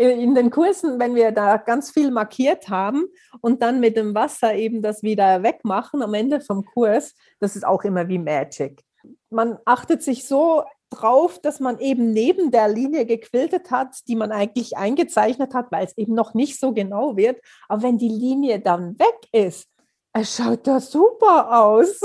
in 0.00 0.34
den 0.34 0.50
Kursen, 0.50 0.98
wenn 0.98 1.14
wir 1.14 1.30
da 1.30 1.58
ganz 1.58 1.90
viel 1.90 2.10
markiert 2.10 2.68
haben 2.68 3.04
und 3.42 3.62
dann 3.62 3.80
mit 3.80 3.96
dem 3.96 4.14
Wasser 4.14 4.54
eben 4.54 4.80
das 4.80 5.02
wieder 5.02 5.42
wegmachen 5.42 6.02
am 6.02 6.14
Ende 6.14 6.40
vom 6.40 6.64
Kurs, 6.64 7.14
das 7.38 7.54
ist 7.54 7.66
auch 7.66 7.84
immer 7.84 8.08
wie 8.08 8.18
Magic. 8.18 8.82
Man 9.28 9.58
achtet 9.66 10.02
sich 10.02 10.26
so 10.26 10.64
drauf, 10.88 11.38
dass 11.38 11.60
man 11.60 11.78
eben 11.78 12.12
neben 12.12 12.50
der 12.50 12.68
Linie 12.68 13.06
gequiltet 13.06 13.70
hat, 13.70 13.96
die 14.08 14.16
man 14.16 14.32
eigentlich 14.32 14.76
eingezeichnet 14.76 15.54
hat, 15.54 15.70
weil 15.70 15.84
es 15.84 15.96
eben 15.96 16.14
noch 16.14 16.34
nicht 16.34 16.58
so 16.58 16.72
genau 16.72 17.16
wird. 17.16 17.40
Aber 17.68 17.82
wenn 17.82 17.98
die 17.98 18.08
Linie 18.08 18.58
dann 18.58 18.98
weg 18.98 19.28
ist, 19.32 19.68
es 20.12 20.36
schaut 20.36 20.66
das 20.66 20.90
super 20.90 21.62
aus. 21.62 22.00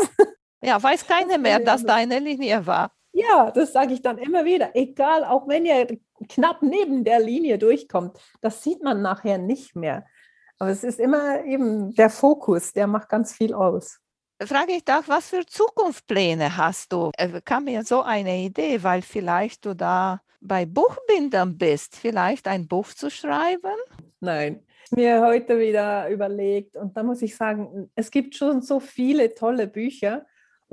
Ja, 0.62 0.82
weiß 0.82 1.06
keiner 1.08 1.38
mehr, 1.38 1.60
dass 1.60 1.84
deine 1.84 2.20
Linie 2.20 2.66
war. 2.66 2.92
Ja, 3.14 3.52
das 3.52 3.72
sage 3.72 3.94
ich 3.94 4.02
dann 4.02 4.18
immer 4.18 4.46
wieder. 4.46 4.76
Egal, 4.76 5.24
auch 5.24 5.48
wenn 5.48 5.66
ihr 5.66 5.88
knapp 6.30 6.62
neben 6.62 7.04
der 7.04 7.20
Linie 7.20 7.58
durchkommt. 7.58 8.18
Das 8.42 8.64
sieht 8.64 8.84
man 8.84 9.02
nachher 9.02 9.38
nicht 9.38 9.76
mehr. 9.76 10.06
Aber 10.58 10.70
es 10.70 10.84
ist 10.84 11.00
immer 11.00 11.44
eben 11.44 11.94
der 11.96 12.10
Fokus, 12.10 12.72
der 12.72 12.88
macht 12.88 13.10
ganz 13.10 13.34
viel 13.34 13.54
aus. 13.54 14.00
Frage 14.42 14.74
ich 14.74 14.84
doch, 14.84 15.08
was 15.08 15.30
für 15.30 15.46
Zukunftspläne 15.46 16.58
hast 16.58 16.92
du? 16.92 17.12
Äh, 17.18 17.42
kam 17.44 17.66
mir 17.66 17.84
so 17.84 18.02
eine 18.02 18.38
Idee, 18.38 18.84
weil 18.84 19.02
vielleicht 19.02 19.66
du 19.66 19.74
da 19.74 20.22
bei 20.42 20.66
Buchbindern 20.66 21.58
bist, 21.58 21.96
vielleicht 21.96 22.48
ein 22.48 22.68
Buch 22.68 22.88
zu 22.88 23.10
schreiben? 23.10 23.76
Nein, 24.20 24.66
mir 24.92 25.22
heute 25.22 25.58
wieder 25.58 26.10
überlegt 26.10 26.76
und 26.76 26.96
da 26.96 27.04
muss 27.04 27.22
ich 27.22 27.36
sagen, 27.36 27.90
es 27.96 28.12
gibt 28.12 28.36
schon 28.36 28.62
so 28.62 28.80
viele 28.80 29.34
tolle 29.34 29.68
Bücher 29.68 30.26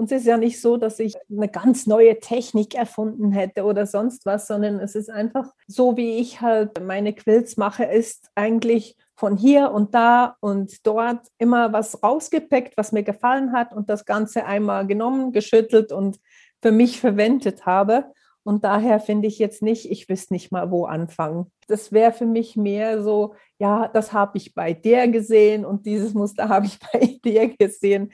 und 0.02 0.10
es 0.10 0.22
ist 0.22 0.26
ja 0.26 0.36
nicht 0.36 0.60
so, 0.60 0.78
dass 0.78 0.98
ich 0.98 1.14
eine 1.30 1.46
ganz 1.46 1.86
neue 1.86 2.18
Technik 2.18 2.74
erfunden 2.74 3.30
hätte 3.30 3.62
oder 3.62 3.86
sonst 3.86 4.26
was, 4.26 4.48
sondern 4.48 4.80
es 4.80 4.96
ist 4.96 5.08
einfach 5.08 5.52
so, 5.68 5.96
wie 5.96 6.16
ich 6.16 6.40
halt 6.40 6.84
meine 6.84 7.12
Quills 7.12 7.56
mache, 7.56 7.84
ist 7.84 8.28
eigentlich 8.34 8.96
von 9.14 9.36
hier 9.36 9.70
und 9.70 9.94
da 9.94 10.34
und 10.40 10.84
dort 10.84 11.28
immer 11.38 11.72
was 11.72 12.02
rausgepackt, 12.02 12.76
was 12.76 12.90
mir 12.90 13.04
gefallen 13.04 13.52
hat 13.52 13.72
und 13.72 13.88
das 13.88 14.04
Ganze 14.04 14.44
einmal 14.44 14.88
genommen, 14.88 15.30
geschüttelt 15.30 15.92
und 15.92 16.18
für 16.60 16.72
mich 16.72 16.98
verwendet 16.98 17.64
habe. 17.64 18.06
Und 18.42 18.64
daher 18.64 18.98
finde 18.98 19.28
ich 19.28 19.38
jetzt 19.38 19.62
nicht, 19.62 19.88
ich 19.88 20.08
wüsste 20.08 20.34
nicht 20.34 20.50
mal, 20.50 20.72
wo 20.72 20.86
anfangen. 20.86 21.46
Das 21.68 21.92
wäre 21.92 22.10
für 22.10 22.26
mich 22.26 22.56
mehr 22.56 23.04
so, 23.04 23.36
ja, 23.60 23.86
das 23.86 24.12
habe 24.12 24.36
ich 24.36 24.52
bei 24.52 24.72
der 24.72 25.06
gesehen 25.06 25.64
und 25.64 25.86
dieses 25.86 26.12
Muster 26.12 26.48
habe 26.48 26.66
ich 26.66 26.80
bei 26.92 27.20
dir 27.24 27.56
gesehen. 27.56 28.10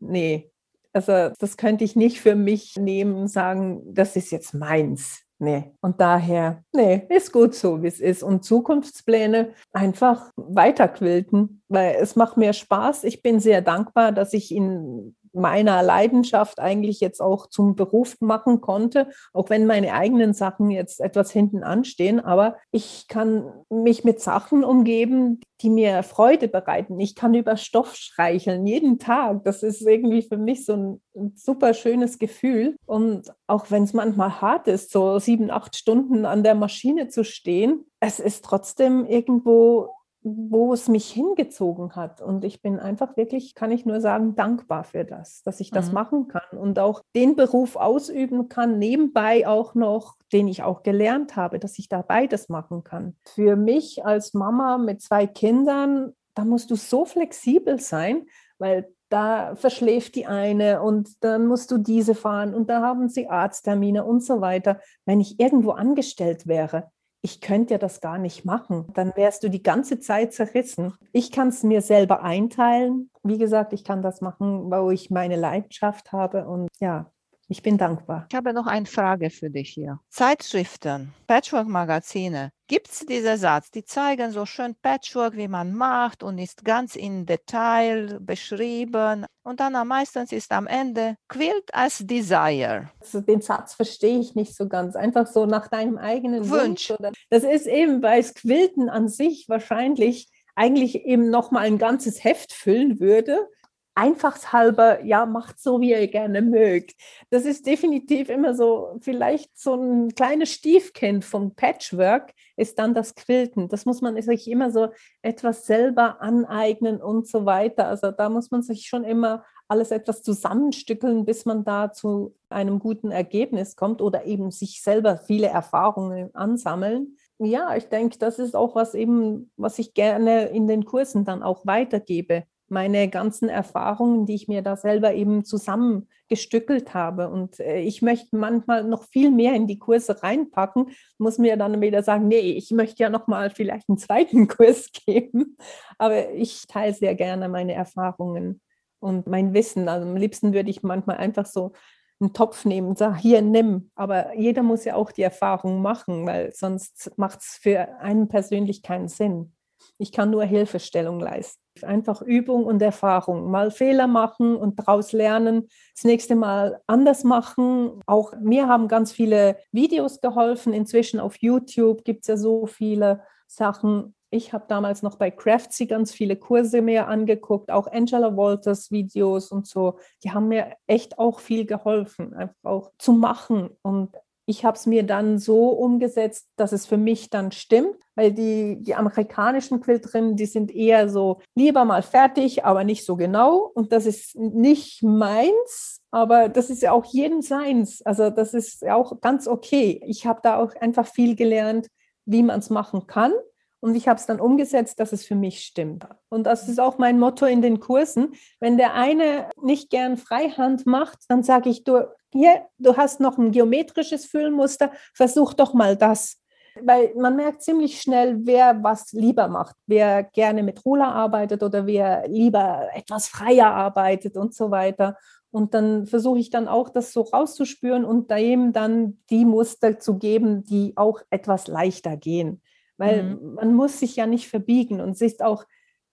Nee, 0.00 0.49
also 0.92 1.32
das 1.38 1.56
könnte 1.56 1.84
ich 1.84 1.96
nicht 1.96 2.20
für 2.20 2.34
mich 2.34 2.76
nehmen 2.76 3.14
und 3.14 3.28
sagen, 3.28 3.82
das 3.86 4.16
ist 4.16 4.30
jetzt 4.30 4.54
meins. 4.54 5.22
Nee. 5.42 5.72
Und 5.80 6.02
daher, 6.02 6.62
nee, 6.72 7.06
ist 7.08 7.32
gut 7.32 7.54
so, 7.54 7.82
wie 7.82 7.86
es 7.86 7.98
ist. 7.98 8.22
Und 8.22 8.44
Zukunftspläne 8.44 9.52
einfach 9.72 10.30
weiterquilten, 10.36 11.62
weil 11.68 11.96
es 11.98 12.14
macht 12.14 12.36
mir 12.36 12.52
Spaß. 12.52 13.04
Ich 13.04 13.22
bin 13.22 13.40
sehr 13.40 13.62
dankbar, 13.62 14.12
dass 14.12 14.34
ich 14.34 14.54
in 14.54 15.16
meiner 15.32 15.82
Leidenschaft 15.82 16.58
eigentlich 16.60 17.00
jetzt 17.00 17.20
auch 17.20 17.46
zum 17.46 17.74
Beruf 17.76 18.16
machen 18.20 18.60
konnte, 18.60 19.08
auch 19.32 19.50
wenn 19.50 19.66
meine 19.66 19.94
eigenen 19.94 20.34
Sachen 20.34 20.70
jetzt 20.70 21.00
etwas 21.00 21.30
hinten 21.30 21.62
anstehen. 21.62 22.20
Aber 22.20 22.56
ich 22.70 23.06
kann 23.08 23.50
mich 23.68 24.04
mit 24.04 24.20
Sachen 24.20 24.64
umgeben, 24.64 25.40
die 25.60 25.70
mir 25.70 26.02
Freude 26.02 26.48
bereiten. 26.48 26.98
Ich 27.00 27.14
kann 27.14 27.34
über 27.34 27.56
Stoff 27.56 27.94
streicheln, 27.94 28.66
jeden 28.66 28.98
Tag. 28.98 29.44
Das 29.44 29.62
ist 29.62 29.82
irgendwie 29.82 30.22
für 30.22 30.38
mich 30.38 30.64
so 30.64 30.72
ein, 30.74 31.00
ein 31.14 31.32
super 31.36 31.74
schönes 31.74 32.18
Gefühl. 32.18 32.76
Und 32.86 33.32
auch 33.46 33.70
wenn 33.70 33.84
es 33.84 33.92
manchmal 33.92 34.40
hart 34.40 34.68
ist, 34.68 34.90
so 34.90 35.18
sieben, 35.18 35.50
acht 35.50 35.76
Stunden 35.76 36.24
an 36.24 36.42
der 36.42 36.54
Maschine 36.54 37.08
zu 37.08 37.24
stehen, 37.24 37.84
es 38.00 38.18
ist 38.18 38.44
trotzdem 38.44 39.04
irgendwo 39.04 39.90
wo 40.22 40.72
es 40.74 40.88
mich 40.88 41.10
hingezogen 41.10 41.96
hat. 41.96 42.20
Und 42.20 42.44
ich 42.44 42.60
bin 42.60 42.78
einfach 42.78 43.16
wirklich, 43.16 43.54
kann 43.54 43.70
ich 43.70 43.86
nur 43.86 44.00
sagen, 44.00 44.34
dankbar 44.36 44.84
für 44.84 45.04
das, 45.04 45.42
dass 45.42 45.60
ich 45.60 45.70
das 45.70 45.88
mhm. 45.88 45.94
machen 45.94 46.28
kann 46.28 46.58
und 46.58 46.78
auch 46.78 47.02
den 47.14 47.36
Beruf 47.36 47.76
ausüben 47.76 48.48
kann, 48.48 48.78
nebenbei 48.78 49.46
auch 49.48 49.74
noch, 49.74 50.16
den 50.32 50.46
ich 50.46 50.62
auch 50.62 50.82
gelernt 50.82 51.36
habe, 51.36 51.58
dass 51.58 51.78
ich 51.78 51.88
da 51.88 52.02
beides 52.02 52.48
machen 52.48 52.84
kann. 52.84 53.16
Für 53.24 53.56
mich 53.56 54.04
als 54.04 54.34
Mama 54.34 54.78
mit 54.78 55.00
zwei 55.00 55.26
Kindern, 55.26 56.12
da 56.34 56.44
musst 56.44 56.70
du 56.70 56.76
so 56.76 57.04
flexibel 57.04 57.80
sein, 57.80 58.26
weil 58.58 58.92
da 59.08 59.56
verschläft 59.56 60.14
die 60.14 60.26
eine 60.26 60.82
und 60.82 61.24
dann 61.24 61.46
musst 61.46 61.70
du 61.72 61.78
diese 61.78 62.14
fahren 62.14 62.54
und 62.54 62.70
da 62.70 62.80
haben 62.80 63.08
sie 63.08 63.28
Arzttermine 63.28 64.04
und 64.04 64.22
so 64.22 64.40
weiter. 64.40 64.80
Wenn 65.04 65.20
ich 65.20 65.40
irgendwo 65.40 65.72
angestellt 65.72 66.46
wäre, 66.46 66.90
ich 67.22 67.40
könnte 67.40 67.74
ja 67.74 67.78
das 67.78 68.00
gar 68.00 68.18
nicht 68.18 68.44
machen. 68.44 68.86
Dann 68.94 69.12
wärst 69.14 69.42
du 69.42 69.50
die 69.50 69.62
ganze 69.62 70.00
Zeit 70.00 70.32
zerrissen. 70.32 70.94
Ich 71.12 71.32
kann 71.32 71.48
es 71.48 71.62
mir 71.62 71.82
selber 71.82 72.22
einteilen. 72.22 73.10
Wie 73.22 73.38
gesagt, 73.38 73.72
ich 73.72 73.84
kann 73.84 74.02
das 74.02 74.20
machen, 74.20 74.70
wo 74.70 74.90
ich 74.90 75.10
meine 75.10 75.36
Leidenschaft 75.36 76.12
habe. 76.12 76.46
Und 76.46 76.68
ja, 76.80 77.10
ich 77.48 77.62
bin 77.62 77.78
dankbar. 77.78 78.26
Ich 78.30 78.36
habe 78.36 78.52
noch 78.52 78.66
eine 78.66 78.86
Frage 78.86 79.28
für 79.28 79.50
dich 79.50 79.70
hier. 79.70 79.98
Zeitschriften, 80.08 81.12
Patchwork-Magazine. 81.26 82.52
Gibt 82.70 82.86
es 82.86 83.00
diesen 83.00 83.36
Satz? 83.36 83.72
Die 83.72 83.84
zeigen 83.84 84.30
so 84.30 84.46
schön 84.46 84.76
Patchwork, 84.80 85.36
wie 85.36 85.48
man 85.48 85.74
macht 85.74 86.22
und 86.22 86.38
ist 86.38 86.64
ganz 86.64 86.94
in 86.94 87.26
Detail 87.26 88.20
beschrieben. 88.20 89.26
Und 89.42 89.58
dann 89.58 89.72
meistens 89.88 90.30
ist 90.30 90.52
am 90.52 90.68
Ende 90.68 91.16
Quilt 91.26 91.68
as 91.72 91.98
Desire. 91.98 92.88
Also 93.00 93.22
den 93.22 93.40
Satz 93.40 93.74
verstehe 93.74 94.20
ich 94.20 94.36
nicht 94.36 94.54
so 94.54 94.68
ganz. 94.68 94.94
Einfach 94.94 95.26
so 95.26 95.46
nach 95.46 95.66
deinem 95.66 95.98
eigenen 95.98 96.48
Wunsch. 96.48 96.90
Wunsch 96.90 97.26
das 97.28 97.42
ist 97.42 97.66
eben 97.66 98.00
bei 98.00 98.22
Quilten 98.22 98.88
an 98.88 99.08
sich 99.08 99.48
wahrscheinlich 99.48 100.30
eigentlich 100.54 101.04
eben 101.04 101.28
nochmal 101.28 101.64
ein 101.64 101.78
ganzes 101.78 102.22
Heft 102.22 102.52
füllen 102.52 103.00
würde 103.00 103.48
einfachshalber, 103.94 105.04
ja, 105.04 105.26
macht 105.26 105.60
so, 105.60 105.80
wie 105.80 105.90
ihr 105.90 106.08
gerne 106.08 106.42
mögt. 106.42 106.94
Das 107.30 107.44
ist 107.44 107.66
definitiv 107.66 108.28
immer 108.28 108.54
so, 108.54 108.98
vielleicht 109.00 109.58
so 109.58 109.74
ein 109.74 110.14
kleines 110.14 110.52
Stiefkind 110.52 111.24
vom 111.24 111.54
Patchwork 111.54 112.32
ist 112.56 112.78
dann 112.78 112.94
das 112.94 113.14
Quilten. 113.14 113.68
Das 113.68 113.86
muss 113.86 114.00
man 114.00 114.20
sich 114.20 114.50
immer 114.50 114.70
so 114.70 114.88
etwas 115.22 115.66
selber 115.66 116.20
aneignen 116.20 117.02
und 117.02 117.26
so 117.26 117.46
weiter. 117.46 117.88
Also 117.88 118.10
da 118.10 118.28
muss 118.28 118.50
man 118.50 118.62
sich 118.62 118.86
schon 118.86 119.04
immer 119.04 119.44
alles 119.68 119.92
etwas 119.92 120.22
zusammenstückeln, 120.22 121.24
bis 121.24 121.44
man 121.44 121.64
da 121.64 121.92
zu 121.92 122.34
einem 122.48 122.80
guten 122.80 123.12
Ergebnis 123.12 123.76
kommt 123.76 124.02
oder 124.02 124.24
eben 124.24 124.50
sich 124.50 124.82
selber 124.82 125.16
viele 125.16 125.46
Erfahrungen 125.46 126.34
ansammeln. 126.34 127.16
Ja, 127.38 127.76
ich 127.76 127.88
denke, 127.88 128.18
das 128.18 128.38
ist 128.38 128.56
auch 128.56 128.74
was 128.74 128.94
eben, 128.94 129.52
was 129.56 129.78
ich 129.78 129.94
gerne 129.94 130.46
in 130.46 130.66
den 130.66 130.84
Kursen 130.84 131.24
dann 131.24 131.42
auch 131.42 131.64
weitergebe 131.66 132.44
meine 132.70 133.08
ganzen 133.08 133.48
Erfahrungen, 133.48 134.26
die 134.26 134.34
ich 134.34 134.48
mir 134.48 134.62
da 134.62 134.76
selber 134.76 135.12
eben 135.12 135.44
zusammengestückelt 135.44 136.94
habe. 136.94 137.28
Und 137.28 137.58
äh, 137.60 137.80
ich 137.80 138.00
möchte 138.00 138.36
manchmal 138.36 138.84
noch 138.84 139.04
viel 139.04 139.30
mehr 139.30 139.54
in 139.54 139.66
die 139.66 139.78
Kurse 139.78 140.22
reinpacken, 140.22 140.90
muss 141.18 141.38
mir 141.38 141.56
dann 141.56 141.80
wieder 141.80 142.02
sagen, 142.02 142.28
nee, 142.28 142.38
ich 142.38 142.70
möchte 142.70 143.02
ja 143.02 143.10
noch 143.10 143.26
mal 143.26 143.50
vielleicht 143.50 143.88
einen 143.88 143.98
zweiten 143.98 144.48
Kurs 144.48 144.90
geben. 144.92 145.56
Aber 145.98 146.30
ich 146.30 146.66
teile 146.68 146.94
sehr 146.94 147.14
gerne 147.14 147.48
meine 147.48 147.74
Erfahrungen 147.74 148.60
und 149.00 149.26
mein 149.26 149.52
Wissen. 149.52 149.88
Also 149.88 150.06
am 150.06 150.16
liebsten 150.16 150.52
würde 150.52 150.70
ich 150.70 150.82
manchmal 150.82 151.16
einfach 151.16 151.46
so 151.46 151.72
einen 152.20 152.32
Topf 152.32 152.64
nehmen 152.64 152.88
und 152.88 152.98
sagen, 152.98 153.16
hier 153.16 153.42
nimm. 153.42 153.90
Aber 153.94 154.36
jeder 154.36 154.62
muss 154.62 154.84
ja 154.84 154.94
auch 154.94 155.10
die 155.10 155.22
Erfahrung 155.22 155.82
machen, 155.82 156.26
weil 156.26 156.52
sonst 156.52 157.10
macht 157.16 157.40
es 157.40 157.58
für 157.60 157.98
einen 157.98 158.28
persönlich 158.28 158.82
keinen 158.82 159.08
Sinn. 159.08 159.54
Ich 159.98 160.12
kann 160.12 160.30
nur 160.30 160.44
Hilfestellung 160.44 161.18
leisten. 161.18 161.60
Einfach 161.84 162.22
Übung 162.22 162.64
und 162.64 162.82
Erfahrung. 162.82 163.50
Mal 163.50 163.70
Fehler 163.70 164.06
machen 164.06 164.56
und 164.56 164.78
daraus 164.78 165.12
lernen, 165.12 165.68
das 165.94 166.04
nächste 166.04 166.36
Mal 166.36 166.80
anders 166.86 167.24
machen. 167.24 168.00
Auch 168.06 168.32
mir 168.40 168.68
haben 168.68 168.88
ganz 168.88 169.12
viele 169.12 169.56
Videos 169.72 170.20
geholfen. 170.20 170.72
Inzwischen 170.72 171.20
auf 171.20 171.36
YouTube 171.36 172.04
gibt 172.04 172.22
es 172.22 172.28
ja 172.28 172.36
so 172.36 172.66
viele 172.66 173.22
Sachen. 173.46 174.14
Ich 174.32 174.52
habe 174.52 174.64
damals 174.68 175.02
noch 175.02 175.16
bei 175.16 175.30
Craftsy 175.30 175.86
ganz 175.86 176.12
viele 176.12 176.36
Kurse 176.36 176.82
mehr 176.82 177.08
angeguckt, 177.08 177.70
auch 177.70 177.88
Angela 177.88 178.36
Walters 178.36 178.92
Videos 178.92 179.50
und 179.50 179.66
so. 179.66 179.98
Die 180.22 180.30
haben 180.30 180.46
mir 180.46 180.76
echt 180.86 181.18
auch 181.18 181.40
viel 181.40 181.66
geholfen, 181.66 182.32
einfach 182.34 182.54
auch 182.62 182.92
zu 182.96 183.12
machen 183.12 183.70
und 183.82 184.16
ich 184.50 184.64
habe 184.64 184.76
es 184.76 184.86
mir 184.86 185.04
dann 185.04 185.38
so 185.38 185.68
umgesetzt, 185.68 186.48
dass 186.56 186.72
es 186.72 186.84
für 186.84 186.96
mich 186.96 187.30
dann 187.30 187.52
stimmt, 187.52 187.96
weil 188.16 188.32
die, 188.32 188.82
die 188.82 188.96
amerikanischen 188.96 189.80
Quilterinnen, 189.80 190.36
die 190.36 190.46
sind 190.46 190.74
eher 190.74 191.08
so 191.08 191.40
lieber 191.54 191.84
mal 191.84 192.02
fertig, 192.02 192.64
aber 192.64 192.84
nicht 192.84 193.06
so 193.06 193.16
genau. 193.16 193.70
Und 193.74 193.92
das 193.92 194.06
ist 194.06 194.36
nicht 194.36 195.02
meins, 195.02 196.02
aber 196.10 196.48
das 196.48 196.68
ist 196.68 196.82
ja 196.82 196.92
auch 196.92 197.04
jedem 197.04 197.42
seins. 197.42 198.02
Also 198.02 198.28
das 198.30 198.52
ist 198.52 198.86
auch 198.86 199.20
ganz 199.20 199.46
okay. 199.46 200.02
Ich 200.04 200.26
habe 200.26 200.40
da 200.42 200.58
auch 200.58 200.74
einfach 200.74 201.06
viel 201.06 201.36
gelernt, 201.36 201.86
wie 202.26 202.42
man 202.42 202.58
es 202.58 202.70
machen 202.70 203.06
kann. 203.06 203.32
Und 203.78 203.94
ich 203.94 204.08
habe 204.08 204.18
es 204.20 204.26
dann 204.26 204.40
umgesetzt, 204.40 205.00
dass 205.00 205.12
es 205.12 205.24
für 205.24 205.36
mich 205.36 205.60
stimmt. 205.60 206.06
Und 206.28 206.44
das 206.44 206.68
ist 206.68 206.78
auch 206.78 206.98
mein 206.98 207.18
Motto 207.18 207.46
in 207.46 207.62
den 207.62 207.80
Kursen. 207.80 208.34
Wenn 208.58 208.76
der 208.76 208.94
eine 208.94 209.48
nicht 209.62 209.88
gern 209.88 210.18
Freihand 210.18 210.84
macht, 210.84 211.20
dann 211.28 211.42
sage 211.42 211.70
ich, 211.70 211.84
du, 211.84 212.06
hier, 212.32 212.66
du 212.78 212.96
hast 212.96 213.20
noch 213.20 213.38
ein 213.38 213.50
geometrisches 213.50 214.26
Füllmuster, 214.26 214.92
versuch 215.14 215.54
doch 215.54 215.74
mal 215.74 215.96
das. 215.96 216.36
Weil 216.80 217.12
man 217.16 217.34
merkt 217.34 217.62
ziemlich 217.62 218.00
schnell, 218.00 218.38
wer 218.42 218.82
was 218.82 219.12
lieber 219.12 219.48
macht, 219.48 219.74
wer 219.86 220.22
gerne 220.22 220.62
mit 220.62 220.84
Roller 220.84 221.12
arbeitet 221.12 221.62
oder 221.62 221.84
wer 221.84 222.28
lieber 222.28 222.88
etwas 222.94 223.26
freier 223.26 223.74
arbeitet 223.74 224.36
und 224.36 224.54
so 224.54 224.70
weiter. 224.70 225.16
Und 225.50 225.74
dann 225.74 226.06
versuche 226.06 226.38
ich 226.38 226.50
dann 226.50 226.68
auch, 226.68 226.88
das 226.88 227.12
so 227.12 227.22
rauszuspüren 227.22 228.04
und 228.04 228.30
dem 228.30 228.72
dann 228.72 229.18
die 229.30 229.44
Muster 229.44 229.98
zu 229.98 230.18
geben, 230.18 230.62
die 230.62 230.92
auch 230.96 231.20
etwas 231.30 231.66
leichter 231.66 232.16
gehen. 232.16 232.62
Weil 232.98 233.24
mhm. 233.24 233.54
man 233.54 233.74
muss 233.74 233.98
sich 233.98 234.14
ja 234.14 234.26
nicht 234.26 234.48
verbiegen 234.48 235.00
und 235.00 235.10
es 235.10 235.22
ist 235.22 235.42
auch 235.42 235.64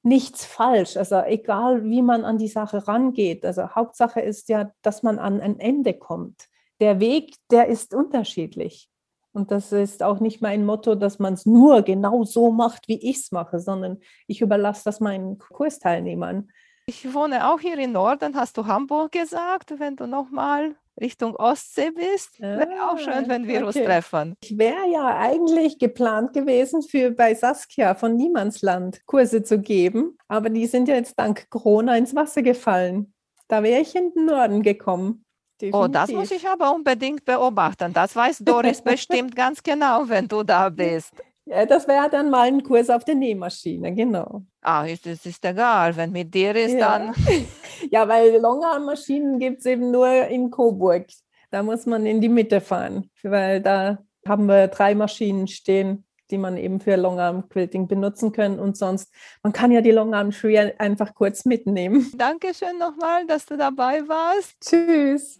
nichts 0.08 0.46
falsch. 0.46 0.98
Also 0.98 1.22
egal, 1.22 1.84
wie 1.84 2.02
man 2.02 2.24
an 2.26 2.38
die 2.38 2.48
Sache 2.48 2.88
rangeht. 2.88 3.46
Also 3.46 3.70
Hauptsache 3.70 4.22
ist 4.22 4.50
ja, 4.50 4.72
dass 4.82 5.04
man 5.04 5.20
an 5.20 5.42
ein 5.42 5.60
Ende 5.60 5.94
kommt. 5.94 6.48
Der 6.80 7.00
Weg, 7.00 7.36
der 7.52 7.68
ist 7.68 7.94
unterschiedlich. 7.94 8.90
Und 9.34 9.52
das 9.52 9.72
ist 9.72 10.02
auch 10.02 10.20
nicht 10.20 10.42
mein 10.42 10.66
Motto, 10.66 10.96
dass 10.96 11.20
man 11.20 11.34
es 11.34 11.46
nur 11.46 11.84
genau 11.84 12.24
so 12.24 12.52
macht, 12.52 12.88
wie 12.88 12.98
ich 12.98 13.18
es 13.18 13.32
mache, 13.32 13.60
sondern 13.60 14.00
ich 14.26 14.42
überlasse 14.42 14.84
das 14.86 15.00
meinen 15.00 15.38
Kursteilnehmern. 15.38 16.50
Ich 16.88 17.14
wohne 17.14 17.52
auch 17.52 17.60
hier 17.60 17.78
im 17.78 17.92
Norden, 17.92 18.36
hast 18.36 18.58
du 18.58 18.66
Hamburg 18.66 19.12
gesagt, 19.12 19.74
wenn 19.78 19.96
du 19.96 20.08
nochmal 20.08 20.76
Richtung 21.00 21.36
Ostsee 21.36 21.92
bist. 21.92 22.40
Wäre 22.40 22.68
ah, 22.80 22.92
auch 22.92 22.98
schön, 22.98 23.28
wenn 23.28 23.48
wir 23.48 23.58
okay. 23.58 23.66
uns 23.66 23.76
treffen. 23.76 24.36
Ich 24.44 24.58
wäre 24.58 24.90
ja 24.92 25.18
eigentlich 25.18 25.80
geplant 25.80 26.34
gewesen, 26.34 26.82
für 26.82 27.12
bei 27.12 27.36
Saskia 27.36 27.96
von 27.96 28.16
Niemandsland 28.16 29.02
Kurse 29.06 29.44
zu 29.44 29.60
geben, 29.60 30.18
aber 30.28 30.50
die 30.50 30.66
sind 30.66 30.88
ja 30.88 30.96
jetzt 30.96 31.18
dank 31.18 31.50
Corona 31.50 31.98
ins 31.98 32.16
Wasser 32.16 32.42
gefallen. 32.42 33.14
Da 33.48 33.64
wäre 33.64 33.82
ich 33.82 33.96
in 33.96 34.12
den 34.14 34.26
Norden 34.26 34.62
gekommen. 34.62 35.24
Definitiv. 35.60 35.82
Oh, 35.82 35.88
das 35.88 36.12
muss 36.12 36.32
ich 36.32 36.48
aber 36.48 36.74
unbedingt 36.74 37.26
beobachten. 37.26 37.92
Das 37.94 38.16
weiß 38.16 38.40
Doris 38.40 38.82
bestimmt 38.84 39.36
ganz 39.36 39.64
genau, 39.64 40.08
wenn 40.08 40.28
du 40.28 40.44
da 40.44 40.70
bist. 40.70 41.14
Ja, 41.50 41.66
das 41.66 41.88
wäre 41.88 42.10
dann 42.10 42.30
mal 42.30 42.48
ein 42.48 42.62
Kurs 42.62 42.90
auf 42.90 43.06
der 43.06 43.16
Nähmaschine, 43.16 43.94
genau. 43.94 44.44
Ah, 44.62 44.86
das 44.86 45.26
ist 45.26 45.46
egal, 45.46 45.96
wenn 45.96 46.12
mit 46.12 46.34
dir 46.34 46.56
ist, 46.56 46.74
ja. 46.74 47.00
dann. 47.00 47.16
ja, 47.92 48.08
weil 48.08 48.38
Longarm-Maschinen 48.38 49.40
gibt 49.40 49.60
es 49.60 49.66
eben 49.66 49.92
nur 49.92 50.10
in 50.28 50.52
Coburg. 50.52 51.08
Da 51.50 51.64
muss 51.64 51.86
man 51.86 52.06
in 52.06 52.20
die 52.20 52.30
Mitte 52.30 52.60
fahren, 52.60 53.10
weil 53.24 53.62
da 53.62 54.00
haben 54.28 54.48
wir 54.48 54.68
drei 54.68 54.94
Maschinen 54.94 55.48
stehen, 55.48 56.06
die 56.30 56.38
man 56.38 56.58
eben 56.58 56.82
für 56.82 56.98
Longarm-Quilting 56.98 57.88
benutzen 57.88 58.34
können. 58.34 58.60
Und 58.60 58.76
sonst, 58.76 59.14
man 59.42 59.54
kann 59.54 59.72
ja 59.72 59.80
die 59.80 59.92
Longarm-Schuhe 59.92 60.74
einfach 60.78 61.16
kurz 61.16 61.46
mitnehmen. 61.46 62.12
Dankeschön 62.18 62.78
nochmal, 62.78 63.26
dass 63.26 63.46
du 63.46 63.56
dabei 63.56 64.06
warst. 64.08 64.58
Tschüss. 64.60 65.40